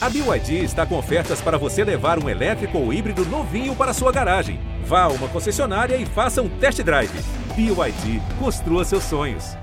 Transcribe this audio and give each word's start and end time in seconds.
A 0.00 0.08
BYD 0.08 0.62
está 0.62 0.86
com 0.86 0.96
ofertas 0.96 1.40
para 1.40 1.58
você 1.58 1.82
levar 1.82 2.22
um 2.22 2.28
elétrico 2.28 2.78
ou 2.78 2.92
híbrido 2.92 3.24
novinho 3.24 3.74
para 3.74 3.92
sua 3.92 4.12
garagem. 4.12 4.60
Vá 4.84 5.02
a 5.02 5.08
uma 5.08 5.26
concessionária 5.26 5.96
e 5.96 6.06
faça 6.06 6.40
um 6.40 6.48
test 6.48 6.80
drive. 6.84 7.10
BYD, 7.56 8.22
construa 8.38 8.84
seus 8.84 9.02
sonhos. 9.02 9.56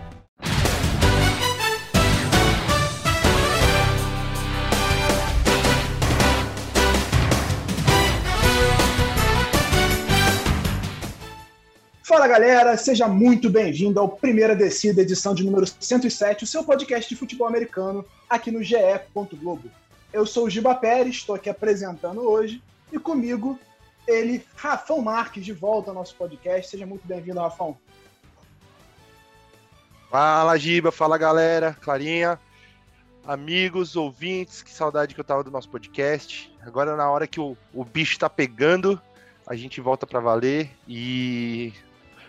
Fala 12.03 12.27
galera, 12.27 12.75
seja 12.75 13.07
muito 13.07 13.49
bem-vindo 13.49 14.01
ao 14.01 14.09
Primeira 14.09 14.53
Descida, 14.53 15.01
edição 15.01 15.33
de 15.33 15.45
número 15.45 15.65
107, 15.65 16.43
o 16.43 16.47
seu 16.47 16.61
podcast 16.61 17.07
de 17.07 17.15
futebol 17.15 17.47
americano 17.47 18.05
aqui 18.29 18.51
no 18.51 18.61
GE. 18.61 18.75
Eu 20.15 20.25
sou 20.25 20.45
o 20.45 20.49
Giba 20.49 20.73
Pérez, 20.73 21.17
estou 21.17 21.35
aqui 21.35 21.49
apresentando 21.49 22.21
hoje, 22.21 22.63
e 22.89 22.97
comigo 22.97 23.59
ele, 24.07 24.45
Rafão 24.55 25.01
Marques, 25.01 25.43
de 25.43 25.51
volta 25.51 25.91
ao 25.91 25.93
nosso 25.93 26.15
podcast. 26.15 26.71
Seja 26.71 26.85
muito 26.85 27.05
bem-vindo, 27.05 27.41
Rafão. 27.41 27.77
Fala, 30.09 30.57
Giba, 30.57 30.89
fala 30.89 31.17
galera, 31.17 31.75
Clarinha, 31.81 32.39
amigos, 33.27 33.97
ouvintes, 33.97 34.63
que 34.63 34.71
saudade 34.71 35.13
que 35.13 35.19
eu 35.19 35.25
tava 35.25 35.43
do 35.43 35.51
nosso 35.51 35.67
podcast. 35.67 36.49
Agora, 36.61 36.95
na 36.95 37.11
hora 37.11 37.27
que 37.27 37.41
o, 37.41 37.57
o 37.73 37.83
bicho 37.83 38.17
tá 38.17 38.29
pegando, 38.29 39.01
a 39.45 39.53
gente 39.53 39.81
volta 39.81 40.07
para 40.07 40.21
valer 40.21 40.71
e. 40.87 41.73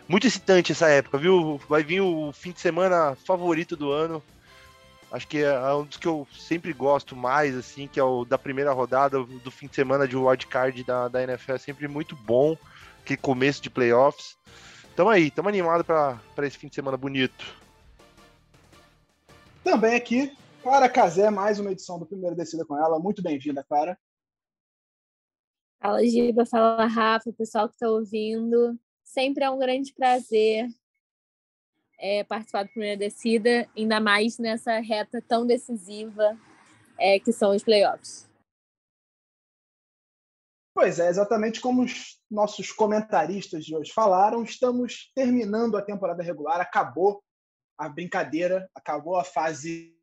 Muito 0.09 0.27
excitante 0.27 0.73
essa 0.73 0.89
época, 0.89 1.19
viu? 1.19 1.61
Vai 1.69 1.85
vir 1.85 2.01
o 2.01 2.33
fim 2.33 2.51
de 2.51 2.59
semana 2.59 3.17
favorito 3.25 3.77
do 3.77 3.93
ano 3.93 4.21
Acho 5.11 5.29
que 5.29 5.39
é 5.39 5.75
um 5.75 5.85
dos 5.85 5.97
que 5.97 6.07
eu 6.07 6.27
sempre 6.37 6.73
gosto 6.73 7.15
mais, 7.15 7.57
assim, 7.57 7.87
que 7.87 7.99
é 7.99 8.03
o 8.03 8.25
da 8.25 8.37
primeira 8.37 8.73
rodada 8.73 9.23
do 9.23 9.51
fim 9.51 9.69
de 9.69 9.75
semana 9.75 10.07
de 10.07 10.17
wildcard 10.17 10.83
da, 10.83 11.09
da 11.09 11.23
NFL. 11.23 11.53
É 11.53 11.59
sempre 11.59 11.87
muito 11.87 12.17
bom, 12.17 12.57
que 13.05 13.17
começo 13.17 13.63
de 13.63 13.71
playoffs. 13.71 14.37
Tamo 14.97 15.11
aí, 15.11 15.31
tamo 15.31 15.49
animado 15.49 15.85
para 15.85 16.47
esse 16.47 16.59
fim 16.59 16.69
de 16.69 16.75
semana 16.75 16.97
bonito. 16.97 17.45
Também 19.63 19.95
aqui, 19.95 20.37
Clara 20.63 20.89
Casé, 20.89 21.31
mais 21.31 21.61
uma 21.61 21.71
edição 21.71 21.99
do 21.99 22.07
Primeiro 22.07 22.35
Descida 22.35 22.65
com 22.65 22.77
ela. 22.77 22.99
Muito 22.99 23.23
bem-vinda, 23.23 23.63
Clara. 23.63 23.97
Fala, 25.81 26.05
Giba, 26.05 26.45
fala, 26.45 26.87
Rafa, 26.87 27.33
pessoal 27.33 27.69
que 27.69 27.75
está 27.75 27.89
ouvindo. 27.89 28.77
Sempre 29.05 29.45
é 29.45 29.51
um 29.51 29.59
grande 29.59 29.93
prazer 29.93 30.69
é, 31.99 32.25
participar 32.25 32.65
do 32.65 32.71
Primeira 32.71 32.97
Descida, 32.97 33.69
ainda 33.77 34.01
mais 34.01 34.39
nessa 34.39 34.79
reta 34.79 35.23
tão 35.27 35.47
decisiva 35.47 36.39
é, 36.99 37.19
que 37.19 37.33
são 37.33 37.55
os 37.55 37.63
playoffs. 37.63 38.27
Pois 40.75 40.99
é, 40.99 41.09
exatamente 41.09 41.61
como 41.61 41.83
os 41.83 42.21
nossos 42.31 42.71
comentaristas 42.71 43.65
de 43.65 43.75
hoje 43.75 43.93
falaram, 43.93 44.43
estamos 44.43 45.11
terminando 45.15 45.77
a 45.77 45.83
temporada 45.83 46.23
regular, 46.23 46.61
acabou 46.61 47.23
a 47.79 47.89
brincadeira, 47.89 48.69
acabou 48.75 49.17
a 49.17 49.25
fase 49.25 49.95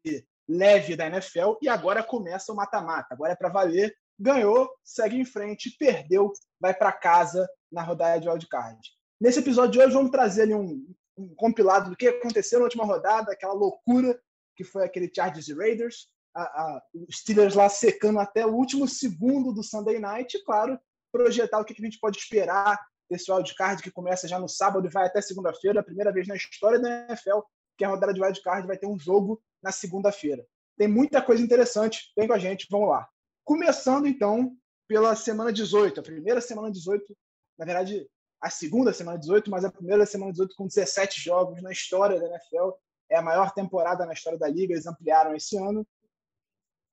leve 0.48 0.96
da 0.96 1.08
NFL 1.08 1.58
e 1.62 1.70
agora 1.70 2.04
começa 2.04 2.52
o 2.52 2.56
mata-mata. 2.56 3.14
Agora 3.14 3.34
é 3.34 3.36
para 3.36 3.50
valer. 3.50 3.96
Ganhou, 4.20 4.70
segue 4.84 5.18
em 5.18 5.26
frente, 5.26 5.76
perdeu, 5.78 6.32
vai 6.60 6.74
para 6.74 6.92
casa 6.92 7.48
na 7.72 7.82
rodada 7.82 8.20
de 8.20 8.30
wildcard. 8.30 8.80
Nesse 9.20 9.40
episódio 9.40 9.72
de 9.72 9.80
hoje, 9.80 9.94
vamos 9.94 10.12
trazer 10.12 10.54
um 10.56 10.86
um 11.18 11.34
compilado 11.36 11.90
do 11.90 11.96
que 11.96 12.08
aconteceu 12.08 12.60
na 12.60 12.66
última 12.66 12.86
rodada, 12.86 13.32
aquela 13.32 13.54
loucura 13.54 14.20
que 14.56 14.64
foi 14.64 14.84
aquele 14.84 15.12
Chargers 15.14 15.48
e 15.48 15.54
Raiders, 15.54 16.08
a, 16.36 16.42
a, 16.44 16.84
os 16.94 17.18
Steelers 17.18 17.56
lá 17.56 17.70
secando 17.70 18.20
até 18.20 18.46
o 18.46 18.54
último 18.54 18.88
segundo 18.88 19.54
do 19.54 19.64
Sunday 19.64 20.00
Night, 20.00 20.36
e 20.36 20.44
claro, 20.44 20.80
projetar 21.12 21.60
o 21.60 21.66
que 21.66 21.74
a 21.74 21.86
gente 21.86 22.00
pode 22.00 22.18
esperar 22.18 22.80
desse 23.10 23.32
wildcard 23.32 23.82
que 23.84 23.92
começa 23.92 24.28
já 24.28 24.40
no 24.40 24.48
sábado 24.48 24.88
e 24.88 24.92
vai 24.92 25.06
até 25.06 25.22
segunda-feira, 25.22 25.80
a 25.80 25.84
primeira 25.84 26.12
vez 26.12 26.28
na 26.28 26.36
história 26.36 26.80
da 26.80 27.08
NFL 27.08 27.40
que 27.78 27.84
a 27.84 27.90
rodada 27.90 28.14
de 28.14 28.22
wildcard 28.22 28.68
vai 28.68 28.78
ter 28.78 28.88
um 28.88 29.00
jogo 29.00 29.42
na 29.62 29.72
segunda-feira. 29.72 30.46
Tem 30.78 30.88
muita 30.88 31.22
coisa 31.22 31.44
interessante, 31.44 32.12
vem 32.18 32.28
com 32.28 32.34
a 32.34 32.40
gente, 32.40 32.68
vamos 32.70 32.90
lá. 32.90 33.08
Começando 33.44 34.08
então 34.08 34.56
pela 34.88 35.16
semana 35.16 35.52
18, 35.52 36.00
a 36.00 36.04
primeira 36.04 36.42
semana 36.42 36.72
18, 36.72 37.16
na 37.58 37.66
verdade, 37.66 38.08
a 38.44 38.50
segunda 38.50 38.92
semana 38.92 39.18
18, 39.18 39.50
mas 39.50 39.64
a 39.64 39.72
primeira 39.72 40.06
semana 40.06 40.34
18 40.34 40.54
com 40.58 40.68
17 40.68 41.22
jogos 41.22 41.64
na 41.64 41.72
história 41.72 42.20
da 42.20 42.28
NFL. 42.28 42.72
É 43.10 43.16
a 43.16 43.22
maior 43.22 43.54
temporada 43.54 44.06
na 44.06 44.12
história 44.12 44.38
da 44.38 44.50
liga, 44.50 44.74
eles 44.74 44.86
ampliaram 44.86 45.34
esse 45.34 45.58
ano. 45.58 45.88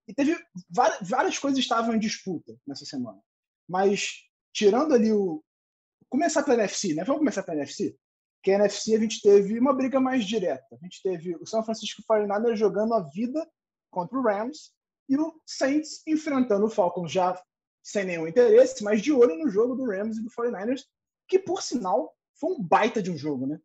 E 0.06 0.14
teve 0.14 0.36
várias, 1.02 1.38
coisas 1.38 1.58
estavam 1.58 1.92
em 1.92 1.98
disputa 1.98 2.56
nessa 2.64 2.84
semana. 2.84 3.20
Mas 3.68 4.28
tirando 4.52 4.94
ali 4.94 5.12
o 5.12 5.42
começar 6.08 6.44
pela 6.44 6.54
NFC, 6.54 6.94
né? 6.94 7.02
Vamos 7.02 7.18
começar 7.18 7.42
pela 7.42 7.58
NFC? 7.58 7.96
Que 8.44 8.52
a 8.52 8.54
NFC 8.54 8.94
a 8.94 9.00
gente 9.00 9.20
teve 9.20 9.58
uma 9.58 9.74
briga 9.74 9.98
mais 9.98 10.24
direta. 10.24 10.68
A 10.70 10.76
gente 10.76 11.02
teve 11.02 11.34
o 11.34 11.46
São 11.46 11.64
Francisco 11.64 12.00
49ers 12.08 12.54
jogando 12.54 12.94
a 12.94 13.00
vida 13.00 13.44
contra 13.90 14.16
o 14.16 14.22
Rams 14.22 14.72
e 15.08 15.16
o 15.16 15.34
Saints 15.44 16.00
enfrentando 16.06 16.66
o 16.66 16.70
Falcons 16.70 17.10
já 17.10 17.40
sem 17.82 18.04
nenhum 18.04 18.28
interesse, 18.28 18.84
mas 18.84 19.02
de 19.02 19.12
olho 19.12 19.36
no 19.36 19.50
jogo 19.50 19.74
do 19.74 19.86
Rams 19.86 20.16
e 20.16 20.22
do 20.22 20.30
49ers, 20.30 20.82
que 21.30 21.38
por 21.38 21.62
sinal 21.62 22.14
foi 22.34 22.50
um 22.50 22.62
baita 22.62 23.00
de 23.00 23.10
um 23.10 23.16
jogo, 23.16 23.46
né? 23.46 23.58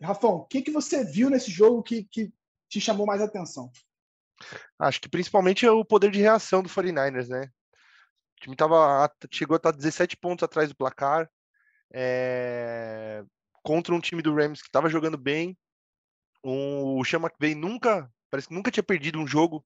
Rafão, 0.00 0.36
o 0.36 0.46
que, 0.46 0.62
que 0.62 0.70
você 0.70 1.04
viu 1.04 1.28
nesse 1.30 1.50
jogo 1.50 1.82
que, 1.82 2.04
que 2.04 2.32
te 2.68 2.80
chamou 2.80 3.06
mais 3.06 3.20
atenção? 3.20 3.72
Acho 4.78 5.00
que 5.00 5.08
principalmente 5.08 5.66
é 5.66 5.70
o 5.70 5.84
poder 5.84 6.10
de 6.10 6.20
reação 6.20 6.62
do 6.62 6.68
49ers, 6.68 7.28
né? 7.28 7.50
O 8.36 8.40
time 8.42 8.56
tava, 8.56 9.10
chegou 9.30 9.54
a 9.54 9.58
estar 9.58 9.72
17 9.72 10.16
pontos 10.16 10.42
atrás 10.42 10.68
do 10.68 10.76
placar, 10.76 11.28
é, 11.92 13.22
contra 13.62 13.94
um 13.94 14.00
time 14.00 14.22
do 14.22 14.34
Rams 14.34 14.62
que 14.62 14.68
estava 14.68 14.88
jogando 14.88 15.18
bem. 15.18 15.56
O 16.42 17.04
Sean 17.04 17.20
McVay 17.20 17.54
nunca, 17.54 18.10
parece 18.30 18.48
que 18.48 18.54
nunca 18.54 18.70
tinha 18.70 18.82
perdido 18.82 19.18
um 19.18 19.26
jogo, 19.26 19.64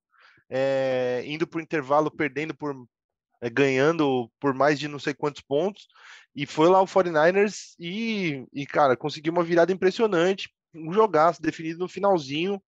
é, 0.50 1.22
indo 1.24 1.46
para 1.46 1.58
o 1.58 1.62
intervalo, 1.62 2.10
perdendo 2.10 2.54
por 2.54 2.74
ganhando 3.52 4.30
por 4.40 4.54
mais 4.54 4.78
de 4.78 4.88
não 4.88 4.98
sei 4.98 5.14
quantos 5.14 5.42
pontos, 5.42 5.86
e 6.34 6.46
foi 6.46 6.68
lá 6.68 6.80
o 6.80 6.86
49ers 6.86 7.74
e, 7.78 8.44
e 8.52 8.66
cara, 8.66 8.96
conseguiu 8.96 9.32
uma 9.32 9.44
virada 9.44 9.72
impressionante, 9.72 10.52
um 10.74 10.92
jogaço 10.92 11.40
definido 11.40 11.78
no 11.80 11.88
finalzinho, 11.88 12.62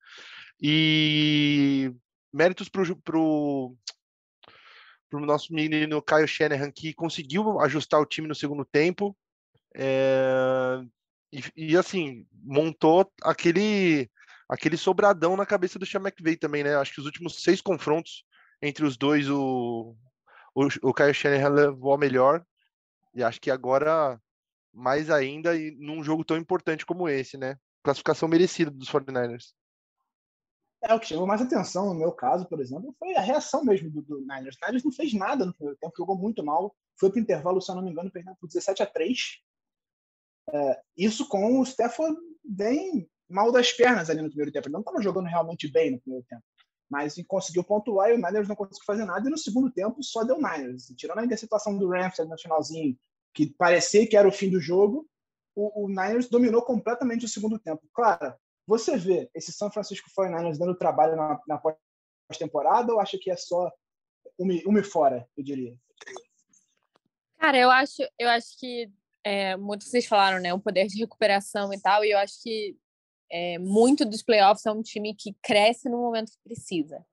e 0.60 1.92
méritos 2.32 2.68
pro, 2.68 2.96
pro 2.96 3.76
nosso 5.12 5.52
menino 5.52 6.02
Kyle 6.02 6.26
Shanahan, 6.26 6.70
que 6.70 6.94
conseguiu 6.94 7.60
ajustar 7.60 8.00
o 8.00 8.06
time 8.06 8.28
no 8.28 8.34
segundo 8.34 8.64
tempo, 8.64 9.16
é, 9.74 10.80
e, 11.32 11.42
e, 11.56 11.76
assim, 11.76 12.26
montou 12.32 13.12
aquele 13.22 14.10
aquele 14.48 14.76
sobradão 14.76 15.36
na 15.36 15.44
cabeça 15.44 15.78
do 15.78 15.84
Sean 15.84 16.00
McVay 16.00 16.36
também, 16.36 16.62
né? 16.62 16.76
Acho 16.76 16.94
que 16.94 17.00
os 17.00 17.06
últimos 17.06 17.42
seis 17.42 17.60
confrontos 17.60 18.24
entre 18.62 18.84
os 18.86 18.96
dois, 18.96 19.28
o, 19.28 19.96
o, 20.56 20.68
o 20.88 20.94
Kyle 20.94 21.12
Shanahan 21.12 21.50
levou 21.50 21.92
a 21.92 21.98
melhor, 21.98 22.44
e 23.14 23.22
acho 23.22 23.38
que 23.38 23.50
agora, 23.50 24.18
mais 24.72 25.10
ainda, 25.10 25.54
e 25.54 25.70
num 25.72 26.02
jogo 26.02 26.24
tão 26.24 26.36
importante 26.36 26.86
como 26.86 27.08
esse, 27.08 27.36
né? 27.36 27.58
Classificação 27.82 28.26
merecida 28.26 28.70
dos 28.70 28.90
49ers. 28.90 29.52
É, 30.82 30.94
o 30.94 31.00
que 31.00 31.06
chamou 31.06 31.26
mais 31.26 31.42
atenção, 31.42 31.86
no 31.86 31.94
meu 31.94 32.10
caso, 32.10 32.48
por 32.48 32.58
exemplo, 32.60 32.94
foi 32.98 33.14
a 33.16 33.20
reação 33.20 33.62
mesmo 33.64 33.90
do, 33.90 34.00
do 34.00 34.20
Niners. 34.20 34.56
O 34.56 34.66
Niners 34.66 34.84
não 34.84 34.92
fez 34.92 35.12
nada 35.12 35.44
no 35.44 35.52
primeiro 35.52 35.78
tempo, 35.78 35.94
jogou 35.96 36.16
muito 36.16 36.42
mal. 36.42 36.74
Foi 36.98 37.10
para 37.10 37.18
o 37.18 37.22
intervalo, 37.22 37.60
se 37.60 37.70
eu 37.70 37.74
não 37.74 37.82
me 37.82 37.90
engano, 37.90 38.10
perdendo 38.10 38.36
por 38.36 38.46
17 38.46 38.82
a 38.82 38.86
3. 38.86 39.18
É, 40.52 40.80
isso 40.96 41.28
com 41.28 41.60
o 41.60 41.64
Stafford 41.64 42.16
bem 42.42 43.08
mal 43.28 43.52
das 43.52 43.72
pernas 43.72 44.08
ali 44.08 44.22
no 44.22 44.28
primeiro 44.28 44.52
tempo. 44.52 44.68
Ele 44.68 44.74
não 44.74 44.80
estava 44.80 45.02
jogando 45.02 45.26
realmente 45.26 45.70
bem 45.70 45.90
no 45.90 46.00
primeiro 46.00 46.24
tempo 46.26 46.44
mas 46.90 47.14
conseguiu 47.26 47.64
pontuar 47.64 48.10
e 48.10 48.14
o 48.14 48.16
Niners 48.16 48.48
não 48.48 48.56
conseguiu 48.56 48.84
fazer 48.84 49.04
nada. 49.04 49.26
E 49.26 49.30
no 49.30 49.38
segundo 49.38 49.70
tempo 49.70 50.02
só 50.02 50.24
deu 50.24 50.36
Niners. 50.36 50.86
Tirando 50.96 51.18
a 51.18 51.24
interceptação 51.24 51.76
do 51.76 51.88
Ramsey 51.88 52.26
no 52.26 52.38
finalzinho, 52.38 52.96
que 53.34 53.46
parecia 53.46 54.06
que 54.08 54.16
era 54.16 54.28
o 54.28 54.32
fim 54.32 54.50
do 54.50 54.60
jogo, 54.60 55.08
o, 55.54 55.84
o 55.84 55.88
Niners 55.88 56.28
dominou 56.28 56.62
completamente 56.62 57.24
o 57.24 57.28
segundo 57.28 57.58
tempo. 57.58 57.82
Claro, 57.92 58.34
você 58.66 58.96
vê 58.96 59.30
esse 59.34 59.52
São 59.52 59.70
Francisco 59.70 60.10
49ers 60.16 60.58
dando 60.58 60.76
trabalho 60.76 61.16
na, 61.16 61.40
na 61.46 61.58
pós-temporada 61.58 62.92
ou 62.92 63.00
acha 63.00 63.18
que 63.20 63.30
é 63.30 63.36
só 63.36 63.70
uma 64.38 64.80
e 64.80 64.82
fora, 64.82 65.26
eu 65.36 65.42
diria? 65.42 65.76
Cara, 67.38 67.58
eu 67.58 67.70
acho, 67.70 68.02
eu 68.18 68.28
acho 68.28 68.58
que 68.58 68.90
é, 69.24 69.56
muitos 69.56 69.88
vocês 69.88 70.06
falaram, 70.06 70.40
né, 70.40 70.52
o 70.52 70.60
poder 70.60 70.86
de 70.86 70.98
recuperação 70.98 71.72
e 71.72 71.80
tal, 71.80 72.04
e 72.04 72.10
eu 72.10 72.18
acho 72.18 72.42
que 72.42 72.76
é, 73.30 73.58
muito 73.58 74.04
dos 74.04 74.22
playoffs 74.22 74.66
é 74.66 74.70
um 74.70 74.82
time 74.82 75.14
que 75.14 75.34
cresce 75.42 75.88
no 75.88 75.98
momento 75.98 76.32
que 76.32 76.40
precisa. 76.44 77.04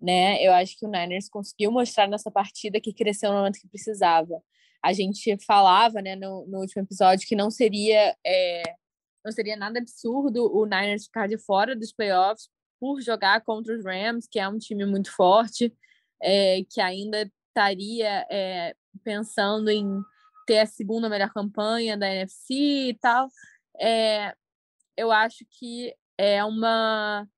Né? 0.00 0.42
Eu 0.42 0.52
acho 0.52 0.76
que 0.78 0.84
o 0.84 0.90
Niners 0.90 1.28
conseguiu 1.28 1.70
mostrar 1.70 2.08
nessa 2.08 2.30
partida 2.30 2.80
que 2.80 2.92
cresceu 2.92 3.30
no 3.30 3.38
momento 3.38 3.60
que 3.60 3.68
precisava. 3.68 4.42
A 4.84 4.92
gente 4.92 5.36
falava 5.46 6.02
né, 6.02 6.16
no, 6.16 6.46
no 6.46 6.60
último 6.60 6.82
episódio 6.82 7.26
que 7.26 7.36
não 7.36 7.50
seria, 7.50 8.16
é, 8.26 8.62
não 9.24 9.30
seria 9.30 9.56
nada 9.56 9.78
absurdo 9.78 10.50
o 10.52 10.64
Niners 10.64 11.04
ficar 11.04 11.28
de 11.28 11.38
fora 11.38 11.76
dos 11.76 11.92
playoffs 11.92 12.48
por 12.80 13.00
jogar 13.00 13.42
contra 13.42 13.76
os 13.76 13.84
Rams, 13.84 14.26
que 14.28 14.40
é 14.40 14.48
um 14.48 14.58
time 14.58 14.84
muito 14.84 15.14
forte. 15.14 15.72
é, 16.22 16.62
que 16.70 16.80
ainda 16.80 17.30
estaria 17.48 18.26
é, 18.30 18.74
pensando 19.04 19.68
em 19.70 20.00
ter 20.46 20.60
a 20.60 20.66
segunda 20.66 21.08
melhor 21.08 21.30
campanha 21.32 21.96
da 21.96 22.08
NFC 22.08 22.54
e 22.90 22.98
tal. 23.00 23.28
É, 23.80 24.34
eu 25.02 25.12
acho 25.12 25.44
que 25.50 25.94
é 26.16 26.44
uma, 26.44 27.28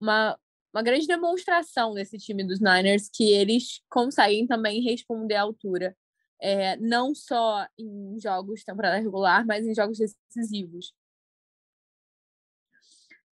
uma, 0.00 0.38
uma 0.74 0.82
grande 0.82 1.06
demonstração 1.06 1.94
desse 1.94 2.18
time 2.18 2.44
dos 2.44 2.60
Niners 2.60 3.08
que 3.08 3.32
eles 3.32 3.80
conseguem 3.88 4.46
também 4.46 4.82
responder 4.82 5.36
à 5.36 5.42
altura. 5.42 5.96
É, 6.40 6.76
não 6.76 7.14
só 7.14 7.66
em 7.78 8.18
jogos 8.20 8.60
de 8.60 8.66
temporada 8.66 8.98
regular, 8.98 9.46
mas 9.46 9.66
em 9.66 9.74
jogos 9.74 9.98
decisivos. 9.98 10.92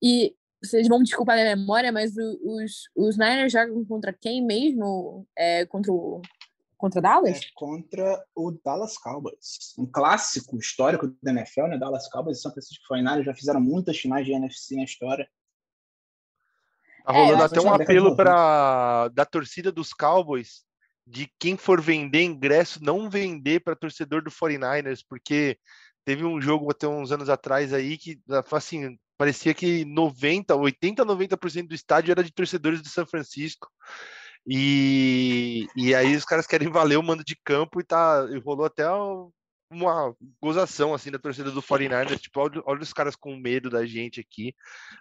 E 0.00 0.34
vocês 0.62 0.88
vão 0.88 0.99
me 0.99 1.05
desculpar 1.05 1.38
a 1.38 1.56
memória, 1.56 1.90
mas 1.90 2.14
os, 2.17 2.88
os 2.94 3.19
Niners 3.19 3.52
jogam 3.52 3.84
contra 3.84 4.12
quem 4.12 4.40
mesmo? 4.44 5.26
É, 5.37 5.67
contra 5.67 5.93
o 5.93 6.23
contra 6.82 7.00
Dallas? 7.00 7.38
É 7.38 7.40
contra 7.55 8.25
o 8.34 8.50
Dallas 8.50 8.99
Cowboys. 8.99 9.73
Um 9.79 9.87
clássico 9.87 10.58
histórico 10.58 11.14
da 11.23 11.31
NFL, 11.31 11.69
né? 11.69 11.79
Dallas 11.79 12.08
Cowboys 12.08 12.38
e 12.38 12.40
São 12.40 12.50
Francisco 12.50 12.84
49 12.88 13.23
já 13.23 13.32
fizeram 13.32 13.61
muitas 13.61 13.96
finais 13.96 14.26
de 14.26 14.32
NFC 14.32 14.75
na 14.75 14.82
história. 14.82 15.31
Tá 17.05 17.12
rolando 17.12 17.43
é, 17.43 17.46
até 17.46 17.61
um 17.61 17.73
apelo 17.73 18.17
para 18.17 19.08
da 19.14 19.25
torcida 19.25 19.70
dos 19.70 19.93
Cowboys 19.93 20.64
de 21.06 21.31
quem 21.38 21.56
for 21.56 21.81
vender 21.81 22.23
ingresso 22.23 22.82
não 22.82 23.08
vender 23.08 23.61
para 23.61 23.76
torcedor 23.76 24.23
do 24.23 24.31
49ers, 24.31 25.05
porque 25.08 25.58
teve 26.05 26.25
um 26.25 26.40
jogo 26.40 26.69
até 26.70 26.88
uns 26.88 27.12
anos 27.12 27.29
atrás 27.29 27.73
aí 27.73 27.96
que 27.96 28.20
assim, 28.50 28.99
parecia 29.17 29.55
que 29.55 29.84
90, 29.84 30.55
80, 30.56 31.05
90% 31.05 31.69
do 31.69 31.75
estádio 31.75 32.11
era 32.11 32.25
de 32.25 32.32
torcedores 32.32 32.82
do 32.82 32.88
São 32.88 33.06
Francisco. 33.06 33.69
E, 34.47 35.69
e 35.77 35.94
aí 35.94 36.17
os 36.17 36.25
caras 36.25 36.47
querem 36.47 36.69
valer 36.69 36.99
o 36.99 37.03
mando 37.03 37.25
de 37.25 37.37
campo 37.44 37.81
e 37.81 37.85
tá 37.85 38.27
e 38.31 38.39
rolou 38.39 38.67
até 38.67 38.85
uma 39.71 40.15
gozação 40.41 40.93
assim 40.93 41.11
da 41.11 41.19
torcida 41.19 41.50
do 41.50 41.62
49ers, 41.62 42.19
tipo, 42.21 42.41
olha, 42.41 42.62
olha, 42.67 42.83
os 42.83 42.93
caras 42.93 43.17
com 43.17 43.37
medo 43.37 43.71
da 43.71 43.87
gente 43.87 44.21
aqui, 44.21 44.55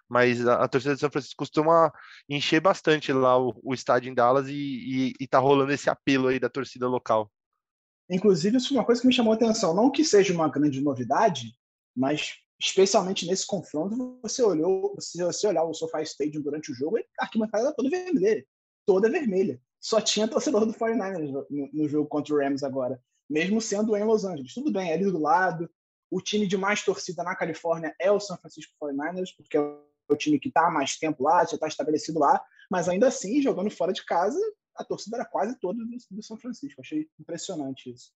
mas 0.08 0.48
a, 0.48 0.64
a 0.64 0.68
torcida 0.68 0.94
de 0.94 1.02
São 1.02 1.12
Francisco 1.12 1.38
costuma 1.38 1.92
encher 2.30 2.62
bastante 2.62 3.12
lá 3.12 3.38
o, 3.38 3.54
o 3.64 3.74
estádio 3.74 4.10
em 4.10 4.14
Dallas 4.14 4.48
e, 4.48 4.54
e, 4.54 5.14
e 5.20 5.28
tá 5.28 5.40
rolando 5.40 5.74
esse 5.74 5.90
apelo 5.90 6.28
aí 6.28 6.40
da 6.40 6.50
torcida 6.50 6.88
local. 6.88 7.30
Inclusive, 8.10 8.58
isso 8.58 8.70
foi 8.70 8.78
uma 8.78 8.86
coisa 8.86 9.02
que 9.02 9.08
me 9.08 9.14
chamou 9.14 9.34
a 9.34 9.36
atenção, 9.36 9.74
não 9.74 9.92
que 9.92 10.04
seja 10.04 10.34
uma 10.34 10.50
grande 10.50 10.82
novidade, 10.82 11.54
mas 11.96 12.36
especialmente 12.60 13.26
nesse 13.26 13.46
confronto, 13.46 14.20
você 14.22 14.44
olhou, 14.44 14.96
se 15.00 15.22
você 15.22 15.48
olhar 15.48 15.64
o 15.64 15.74
SoFi 15.74 16.04
Stadium 16.04 16.42
durante 16.42 16.72
o 16.72 16.76
jogo, 16.76 16.98
a 16.98 17.24
arquibancada 17.24 17.74
toda 17.74 17.90
vermelha 17.90 18.46
toda 18.86 19.10
vermelha. 19.10 19.62
Só 19.80 20.00
tinha 20.00 20.28
torcedor 20.28 20.66
do 20.66 20.74
49ers 20.74 21.46
no, 21.50 21.70
no 21.74 21.90
jogo 21.90 22.08
contra 22.08 22.34
o 22.34 22.38
Rams 22.38 22.64
agora, 22.64 23.02
mesmo 23.30 23.60
sendo 23.60 23.96
em 23.96 24.04
Los 24.04 24.24
Angeles. 24.24 24.54
Tudo 24.54 24.72
bem, 24.72 24.92
é 24.92 24.94
ali 24.94 25.06
do 25.06 25.18
lado. 25.18 25.70
O 26.10 26.22
time 26.22 26.46
de 26.46 26.58
mais 26.58 26.84
torcida 26.84 27.24
na 27.24 27.36
Califórnia 27.36 27.96
é 28.00 28.12
o 28.12 28.20
San 28.20 28.38
Francisco 28.38 28.74
49ers, 28.82 29.30
porque 29.36 29.58
é 29.58 29.62
o 30.10 30.16
time 30.16 30.40
que 30.40 30.50
está 30.50 30.68
há 30.68 30.72
mais 30.72 30.98
tempo 30.98 31.24
lá, 31.24 31.44
já 31.46 31.56
está 31.56 31.68
estabelecido 31.68 32.20
lá, 32.20 32.42
mas 32.70 32.90
ainda 32.90 33.08
assim, 33.08 33.42
jogando 33.42 33.72
fora 33.72 33.94
de 33.94 34.06
casa, 34.06 34.40
a 34.76 34.84
torcida 34.84 35.18
era 35.18 35.26
quase 35.26 35.58
toda 35.60 35.84
do, 35.84 35.98
do 36.12 36.24
São 36.24 36.38
Francisco. 36.38 36.82
Achei 36.82 37.08
impressionante 37.20 37.92
isso. 37.92 38.12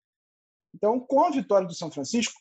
Então, 0.74 0.98
com 0.98 1.24
a 1.24 1.30
vitória 1.30 1.66
do 1.66 1.74
São 1.74 1.90
Francisco, 1.90 2.40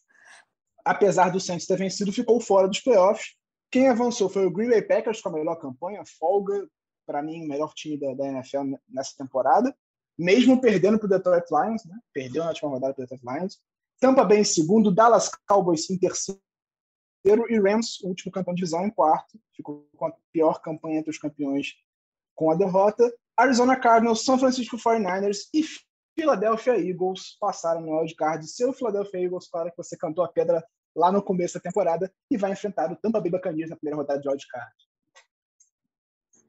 apesar 0.86 1.30
do 1.30 1.40
Saints 1.40 1.68
ter 1.68 1.78
vencido, 1.78 2.12
ficou 2.12 2.40
fora 2.40 2.68
dos 2.68 2.80
playoffs. 2.80 3.36
Quem 3.70 3.88
avançou 3.88 4.30
foi 4.30 4.46
o 4.46 4.52
Green 4.52 4.70
Bay 4.70 4.82
Packers 4.82 5.22
com 5.22 5.30
a 5.30 5.34
melhor 5.34 5.56
campanha, 5.56 6.04
folga, 6.06 6.68
para 7.06 7.22
mim, 7.22 7.44
o 7.44 7.48
melhor 7.48 7.74
time 7.74 7.98
da, 7.98 8.14
da, 8.14 8.28
NFL 8.28 8.76
nessa 8.90 9.16
temporada, 9.18 9.76
mesmo 10.18 10.60
perdendo 10.60 10.98
para 10.98 11.06
o 11.06 11.10
Detroit 11.10 11.46
Lions, 11.50 11.86
né? 11.86 11.98
perdeu 12.14 12.44
na 12.44 12.50
última 12.50 12.70
rodada 12.70 12.94
para 12.94 13.04
o 13.04 13.08
Detroit 13.08 13.40
Lions. 13.40 13.60
Tampa 14.00 14.24
Bay 14.24 14.40
em 14.40 14.44
segundo, 14.44 14.94
Dallas 14.94 15.30
Cowboys 15.48 15.90
em 15.90 15.98
terceiro 15.98 16.42
e 17.24 17.60
Rams, 17.60 18.02
o 18.04 18.08
último 18.08 18.32
campeão 18.32 18.54
de 18.54 18.60
divisão, 18.60 18.86
em 18.86 18.90
quarto. 18.90 19.40
Ficou 19.56 19.88
com 19.96 20.06
a 20.08 20.14
pior 20.34 20.62
campanha 20.62 21.00
entre 21.00 21.12
os 21.12 21.18
campeões 21.18 21.74
com 22.36 22.50
a 22.50 22.56
derrota. 22.56 23.12
Arizona 23.38 23.76
Cardinals, 23.76 24.26
São 24.26 24.40
Francisco 24.40 24.78
49ers 24.78 25.50
e 25.54 25.64
Philadelphia 26.18 26.78
Eagles 26.78 27.38
passaram 27.40 27.82
no 27.82 27.98
wildcard. 27.98 28.46
Seu 28.48 28.74
Philadelphia 28.74 29.24
Eagles, 29.24 29.48
para 29.50 29.70
que 29.70 29.78
você 29.78 29.96
cantou 29.96 30.24
a 30.24 30.28
pedra 30.32 30.66
lá 30.96 31.12
no 31.12 31.22
começo 31.22 31.56
da 31.56 31.60
temporada 31.62 32.12
e 32.30 32.38
vai 32.38 32.52
enfrentar 32.52 32.92
o 32.92 32.96
Tampa 32.96 33.22
Bay 33.22 33.32
Buccaneers 33.32 33.70
na 33.70 33.76
primeira 33.76 33.98
rodada 33.98 34.20
de 34.20 34.28
wildcard. 34.28 34.74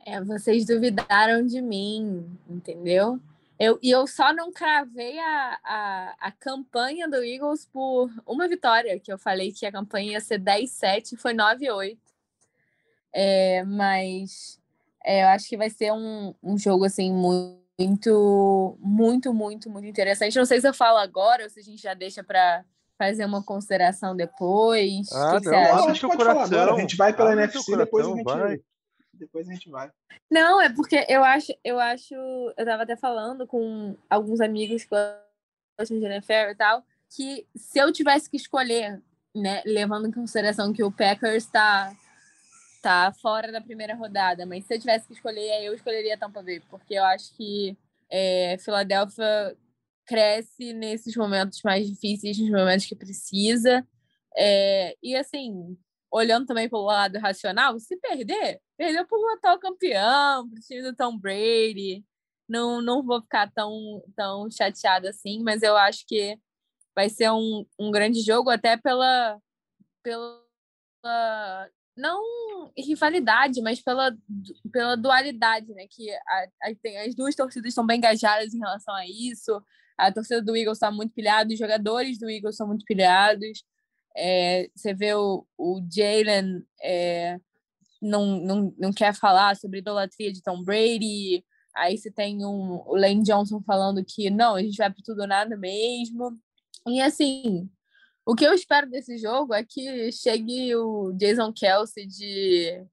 É, 0.04 0.20
vocês 0.20 0.66
duvidaram 0.66 1.46
de 1.46 1.60
mim, 1.60 2.26
entendeu? 2.48 3.20
Eu, 3.58 3.78
e 3.80 3.90
eu 3.90 4.06
só 4.08 4.32
não 4.32 4.52
cravei 4.52 5.18
a, 5.20 5.58
a, 5.62 6.14
a 6.18 6.32
campanha 6.32 7.08
do 7.08 7.22
Eagles 7.22 7.68
por 7.72 8.10
uma 8.26 8.48
vitória, 8.48 8.98
que 8.98 9.12
eu 9.12 9.18
falei 9.18 9.52
que 9.52 9.64
a 9.64 9.70
campanha 9.70 10.12
ia 10.12 10.20
ser 10.20 10.40
10-7, 10.40 11.16
foi 11.16 11.32
9-8. 11.32 11.96
É, 13.12 13.62
mas 13.64 14.58
é, 15.04 15.22
eu 15.22 15.28
acho 15.28 15.48
que 15.48 15.56
vai 15.56 15.70
ser 15.70 15.92
um, 15.92 16.34
um 16.42 16.58
jogo 16.58 16.84
assim 16.84 17.12
muito, 17.12 18.76
muito, 18.80 19.32
muito, 19.32 19.70
muito 19.70 19.86
interessante. 19.86 20.36
Não 20.36 20.46
sei 20.46 20.60
se 20.60 20.68
eu 20.68 20.74
falo 20.74 20.98
agora 20.98 21.44
ou 21.44 21.50
se 21.50 21.60
a 21.60 21.62
gente 21.62 21.80
já 21.80 21.94
deixa 21.94 22.24
para 22.24 22.64
fazer 22.98 23.24
uma 23.24 23.44
consideração 23.44 24.16
depois. 24.16 25.12
Ah, 25.12 25.38
que 25.38 25.46
não, 25.46 25.52
que 25.52 25.56
a 25.56 25.92
gente 25.92 26.00
pode 26.00 26.24
falar 26.24 26.44
agora. 26.44 26.74
A 26.74 26.80
gente 26.80 26.96
vai 26.96 27.12
pela 27.14 27.32
NFC 27.32 27.58
NFC, 27.58 27.76
depois 27.76 28.06
a 28.06 28.10
gente 28.10 28.24
vai 28.24 28.60
depois 29.22 29.48
a 29.48 29.52
gente 29.52 29.70
vai. 29.70 29.90
Não, 30.30 30.60
é 30.60 30.72
porque 30.72 31.06
eu 31.08 31.22
acho, 31.22 31.52
eu 31.64 31.78
acho, 31.78 32.14
eu 32.14 32.64
tava 32.64 32.82
até 32.82 32.96
falando 32.96 33.46
com 33.46 33.96
alguns 34.10 34.40
amigos 34.40 34.84
que 34.84 34.90
gostam 35.78 35.96
e 35.96 36.54
tal, 36.54 36.84
que 37.14 37.46
se 37.56 37.78
eu 37.78 37.92
tivesse 37.92 38.28
que 38.28 38.36
escolher, 38.36 39.02
né, 39.34 39.62
levando 39.64 40.08
em 40.08 40.12
consideração 40.12 40.72
que 40.72 40.82
o 40.82 40.92
Packers 40.92 41.46
tá 41.46 41.94
tá 42.82 43.12
fora 43.22 43.52
da 43.52 43.60
primeira 43.60 43.94
rodada, 43.94 44.44
mas 44.44 44.64
se 44.64 44.74
eu 44.74 44.80
tivesse 44.80 45.06
que 45.06 45.12
escolher, 45.12 45.64
eu 45.64 45.72
escolheria 45.72 46.18
Tampa 46.18 46.42
Bay, 46.42 46.60
porque 46.68 46.94
eu 46.94 47.04
acho 47.04 47.32
que 47.36 47.78
é, 48.10 48.58
Filadélfia 48.58 49.56
cresce 50.04 50.72
nesses 50.72 51.16
momentos 51.16 51.62
mais 51.62 51.88
difíceis, 51.88 52.36
nos 52.38 52.50
momentos 52.50 52.84
que 52.86 52.96
precisa. 52.96 53.86
É, 54.36 54.96
e 55.00 55.14
assim, 55.14 55.78
olhando 56.12 56.46
também 56.46 56.68
pelo 56.68 56.84
lado 56.84 57.18
racional, 57.18 57.78
se 57.80 57.96
perder, 57.96 58.60
perdeu 58.76 59.06
para 59.06 59.18
o 59.18 59.28
atual 59.30 59.58
campeão, 59.58 60.48
para 60.48 60.58
o 60.58 60.62
time 60.62 60.82
do 60.82 60.94
Tom 60.94 61.18
Brady. 61.18 62.04
Não, 62.48 62.82
não 62.82 63.02
vou 63.02 63.22
ficar 63.22 63.50
tão, 63.52 64.02
tão 64.14 64.50
chateada 64.50 65.08
assim, 65.10 65.42
mas 65.42 65.62
eu 65.62 65.76
acho 65.76 66.04
que 66.06 66.38
vai 66.94 67.08
ser 67.08 67.30
um, 67.30 67.66
um 67.78 67.90
grande 67.90 68.20
jogo, 68.20 68.50
até 68.50 68.76
pela, 68.76 69.40
pela 70.02 70.42
não 71.96 72.22
rivalidade, 72.76 73.62
mas 73.62 73.80
pela, 73.82 74.14
pela 74.70 74.96
dualidade, 74.96 75.72
né? 75.72 75.86
Que 75.90 76.10
a, 76.12 76.48
a, 76.62 76.74
tem, 76.82 76.98
as 76.98 77.14
duas 77.14 77.34
torcidas 77.34 77.70
estão 77.70 77.86
bem 77.86 77.98
engajadas 77.98 78.52
em 78.54 78.58
relação 78.58 78.94
a 78.94 79.06
isso. 79.06 79.62
A 79.96 80.12
torcida 80.12 80.42
do 80.42 80.56
Eagles 80.56 80.76
está 80.76 80.90
muito 80.90 81.14
pilhada, 81.14 81.52
os 81.52 81.58
jogadores 81.58 82.18
do 82.18 82.28
Eagles 82.28 82.56
são 82.56 82.66
muito 82.66 82.84
pilhados. 82.84 83.62
É, 84.16 84.68
você 84.74 84.92
vê 84.94 85.14
o, 85.14 85.46
o 85.56 85.80
Jalen 85.90 86.64
é, 86.82 87.38
não, 88.00 88.40
não, 88.40 88.74
não 88.78 88.92
quer 88.92 89.14
falar 89.14 89.56
sobre 89.56 89.78
idolatria 89.78 90.32
de 90.32 90.42
Tom 90.42 90.62
Brady. 90.62 91.44
Aí 91.74 91.96
você 91.96 92.10
tem 92.10 92.44
um, 92.44 92.82
o 92.86 92.96
Lane 92.96 93.22
Johnson 93.22 93.62
falando 93.62 94.04
que 94.04 94.28
não, 94.28 94.56
a 94.56 94.62
gente 94.62 94.76
vai 94.76 94.90
para 94.92 95.02
tudo 95.04 95.22
ou 95.22 95.26
nada 95.26 95.56
mesmo. 95.56 96.38
E 96.86 97.00
assim, 97.00 97.70
o 98.26 98.34
que 98.34 98.44
eu 98.44 98.52
espero 98.52 98.90
desse 98.90 99.16
jogo 99.18 99.54
é 99.54 99.64
que 99.64 100.10
chegue 100.12 100.74
o 100.74 101.12
Jason 101.12 101.52
Kelsey 101.52 102.06
de, 102.06 102.84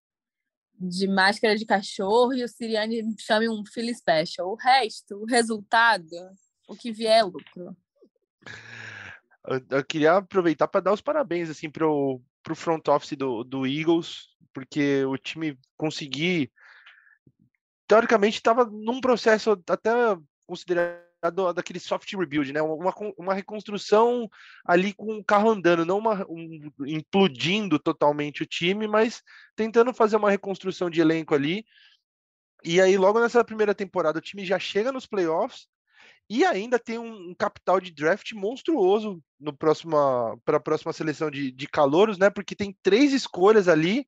de 0.80 1.08
máscara 1.08 1.58
de 1.58 1.66
cachorro 1.66 2.34
e 2.34 2.44
o 2.44 2.48
Siriane 2.48 3.04
chame 3.20 3.50
um 3.50 3.64
Philly 3.66 3.94
Special. 3.96 4.50
O 4.50 4.56
resto, 4.56 5.18
o 5.18 5.26
resultado, 5.26 6.16
o 6.68 6.76
que 6.76 6.92
vier 6.92 7.20
é 7.20 7.24
lucro 7.24 7.76
eu, 9.46 9.84
queria 9.84 10.18
aproveitar 10.18 10.68
para 10.68 10.82
dar 10.82 10.94
os 10.94 11.02
parabéns 11.02 11.50
assim 11.50 11.70
para 11.70 11.88
o 11.88 12.22
front 12.56 12.88
office 12.88 13.18
do, 13.18 13.44
do 13.44 13.66
Eagles, 13.66 14.28
porque 14.54 15.04
o 15.06 15.18
time 15.18 15.58
conseguir 15.78 16.52
teoricamente 17.88 18.38
estava 18.38 18.66
num 18.66 19.02
processo 19.02 19.52
até 19.68 19.92
considerado 20.46 21.54
daquele 21.54 21.80
soft 21.80 22.12
rebuild, 22.14 22.54
né? 22.54 22.62
Uma, 22.62 22.94
uma 23.18 23.34
reconstrução 23.34 24.30
ali 24.66 24.94
com 24.94 25.18
o 25.18 25.24
carro 25.24 25.50
andando, 25.50 25.86
não 25.86 25.98
uma 25.98 26.26
um, 26.30 26.72
implodindo 26.86 27.78
totalmente 27.80 28.44
o 28.44 28.46
time, 28.46 28.88
mas 28.88 29.22
tentando 29.56 29.94
fazer 29.94 30.16
uma 30.16 30.30
reconstrução 30.30 30.90
de 30.90 31.02
elenco 31.02 31.34
ali. 31.34 31.66
E 32.64 32.80
aí, 32.80 32.98
logo 32.98 33.20
nessa 33.20 33.44
primeira 33.44 33.74
temporada, 33.74 34.20
o 34.20 34.22
time 34.22 34.46
já 34.46 34.60
chega 34.60 34.92
nos 34.92 35.06
playoffs 35.06 35.68
e 36.30 36.46
ainda 36.46 36.78
tem 36.78 37.00
um, 37.00 37.32
um 37.32 37.36
capital 37.36 37.82
de 37.82 37.92
draft 37.92 38.34
monstruoso 38.34 39.22
no 39.40 39.52
para 39.54 40.58
a 40.58 40.60
próxima 40.60 40.94
seleção 40.94 41.32
de, 41.32 41.52
de 41.52 41.68
calouros, 41.68 42.20
né? 42.20 42.30
Porque 42.30 42.56
tem 42.56 42.78
três 42.84 43.14
escolhas 43.14 43.68
ali 43.68 44.08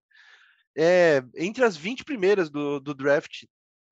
é, 0.77 1.23
entre 1.35 1.63
as 1.63 1.75
20 1.75 2.03
primeiras 2.03 2.49
do, 2.49 2.79
do 2.79 2.93
draft 2.93 3.45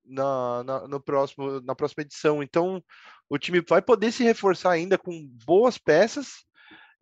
na, 0.04 0.62
na, 0.62 0.88
no 0.88 1.00
próximo, 1.00 1.60
na 1.62 1.74
próxima 1.74 2.02
edição. 2.02 2.42
Então, 2.42 2.82
o 3.28 3.36
time 3.36 3.60
vai 3.68 3.82
poder 3.82 4.12
se 4.12 4.22
reforçar 4.22 4.70
ainda 4.70 4.96
com 4.96 5.26
boas 5.44 5.76
peças 5.76 6.44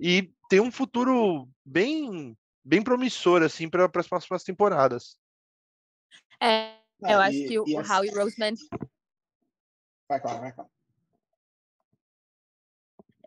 e 0.00 0.32
tem 0.48 0.60
um 0.60 0.72
futuro 0.72 1.48
bem 1.64 2.36
bem 2.64 2.82
promissor 2.82 3.42
assim 3.42 3.68
para 3.68 3.90
as 3.94 4.08
próximas 4.08 4.44
temporadas. 4.44 5.16
É, 6.40 6.76
eu 7.00 7.20
acho 7.20 7.48
que 7.48 7.58
o, 7.58 7.64
o 7.64 7.80
Howie 7.80 8.10
Roseman 8.10 8.54
Vai, 10.08 10.20
claro, 10.20 10.40
vai, 10.40 10.52
claro. 10.52 10.70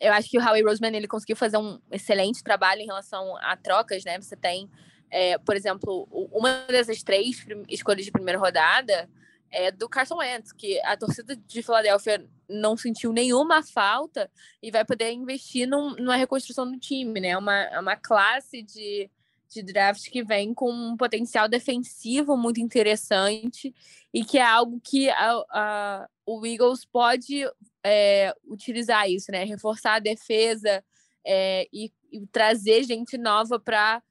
Eu 0.02 0.12
acho 0.14 0.28
que 0.30 0.40
o 0.40 0.42
Howie 0.44 0.64
Roseman 0.64 0.96
ele 0.96 1.08
conseguiu 1.08 1.36
fazer 1.36 1.58
um 1.58 1.80
excelente 1.92 2.44
trabalho 2.44 2.82
em 2.82 2.88
relação 2.88 3.38
a 3.38 3.56
trocas, 3.56 4.04
né? 4.04 4.20
Você 4.20 4.36
tem, 4.36 4.68
é, 5.12 5.38
por 5.38 5.56
exemplo, 5.56 6.08
uma 6.32 6.66
dessas 6.68 7.04
três 7.04 7.46
escolhas 7.70 8.04
de 8.04 8.12
primeira 8.12 8.40
rodada 8.40 9.08
é 9.52 9.70
do 9.70 9.88
Carson 9.88 10.18
Wentz, 10.18 10.52
que 10.54 10.82
a 10.82 10.98
torcida 10.98 11.36
de 11.36 11.62
Filadélfia 11.62 12.26
não 12.50 12.76
sentiu 12.76 13.14
nenhuma 13.14 13.62
falta 13.62 14.32
e 14.64 14.72
vai 14.72 14.84
poder 14.84 15.12
investir 15.12 15.68
num, 15.68 15.92
numa 15.98 16.16
reconstrução 16.16 16.70
do 16.70 16.80
time, 16.80 17.20
né? 17.20 17.38
Uma, 17.38 17.80
uma 17.80 17.96
classe 17.96 18.64
de, 18.64 19.10
de 19.50 19.62
draft 19.62 20.10
que 20.10 20.24
vem 20.24 20.54
com 20.54 20.72
um 20.72 20.98
potencial 20.98 21.48
defensivo 21.48 22.36
muito 22.36 22.60
interessante 22.60 23.72
e 24.14 24.24
que 24.24 24.40
é 24.40 24.44
algo 24.44 24.82
que 24.84 25.10
a, 25.10 25.32
a, 25.52 26.10
o 26.26 26.46
Eagles 26.46 26.86
pode 26.86 27.46
é, 27.84 28.34
utilizar 28.46 29.10
isso, 29.10 29.32
né? 29.32 29.44
Reforçar 29.44 29.96
a 29.96 30.00
defesa 30.00 30.84
é, 31.26 31.68
e, 31.72 31.92
e, 32.12 32.26
trazer 32.28 32.84
gente 32.84 33.18
nova 33.18 33.60
para 33.60 34.02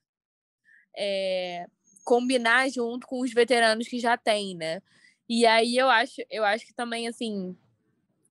é, 0.96 1.66
combinar 2.04 2.68
junto 2.70 3.06
com 3.06 3.20
os 3.20 3.32
veteranos 3.32 3.88
que 3.88 3.98
já 3.98 4.16
tem, 4.16 4.56
né? 4.56 4.82
E 5.28 5.46
aí 5.46 5.76
eu 5.76 5.88
acho, 5.88 6.22
eu 6.30 6.44
acho 6.44 6.66
que 6.66 6.74
também, 6.74 7.06
assim, 7.06 7.56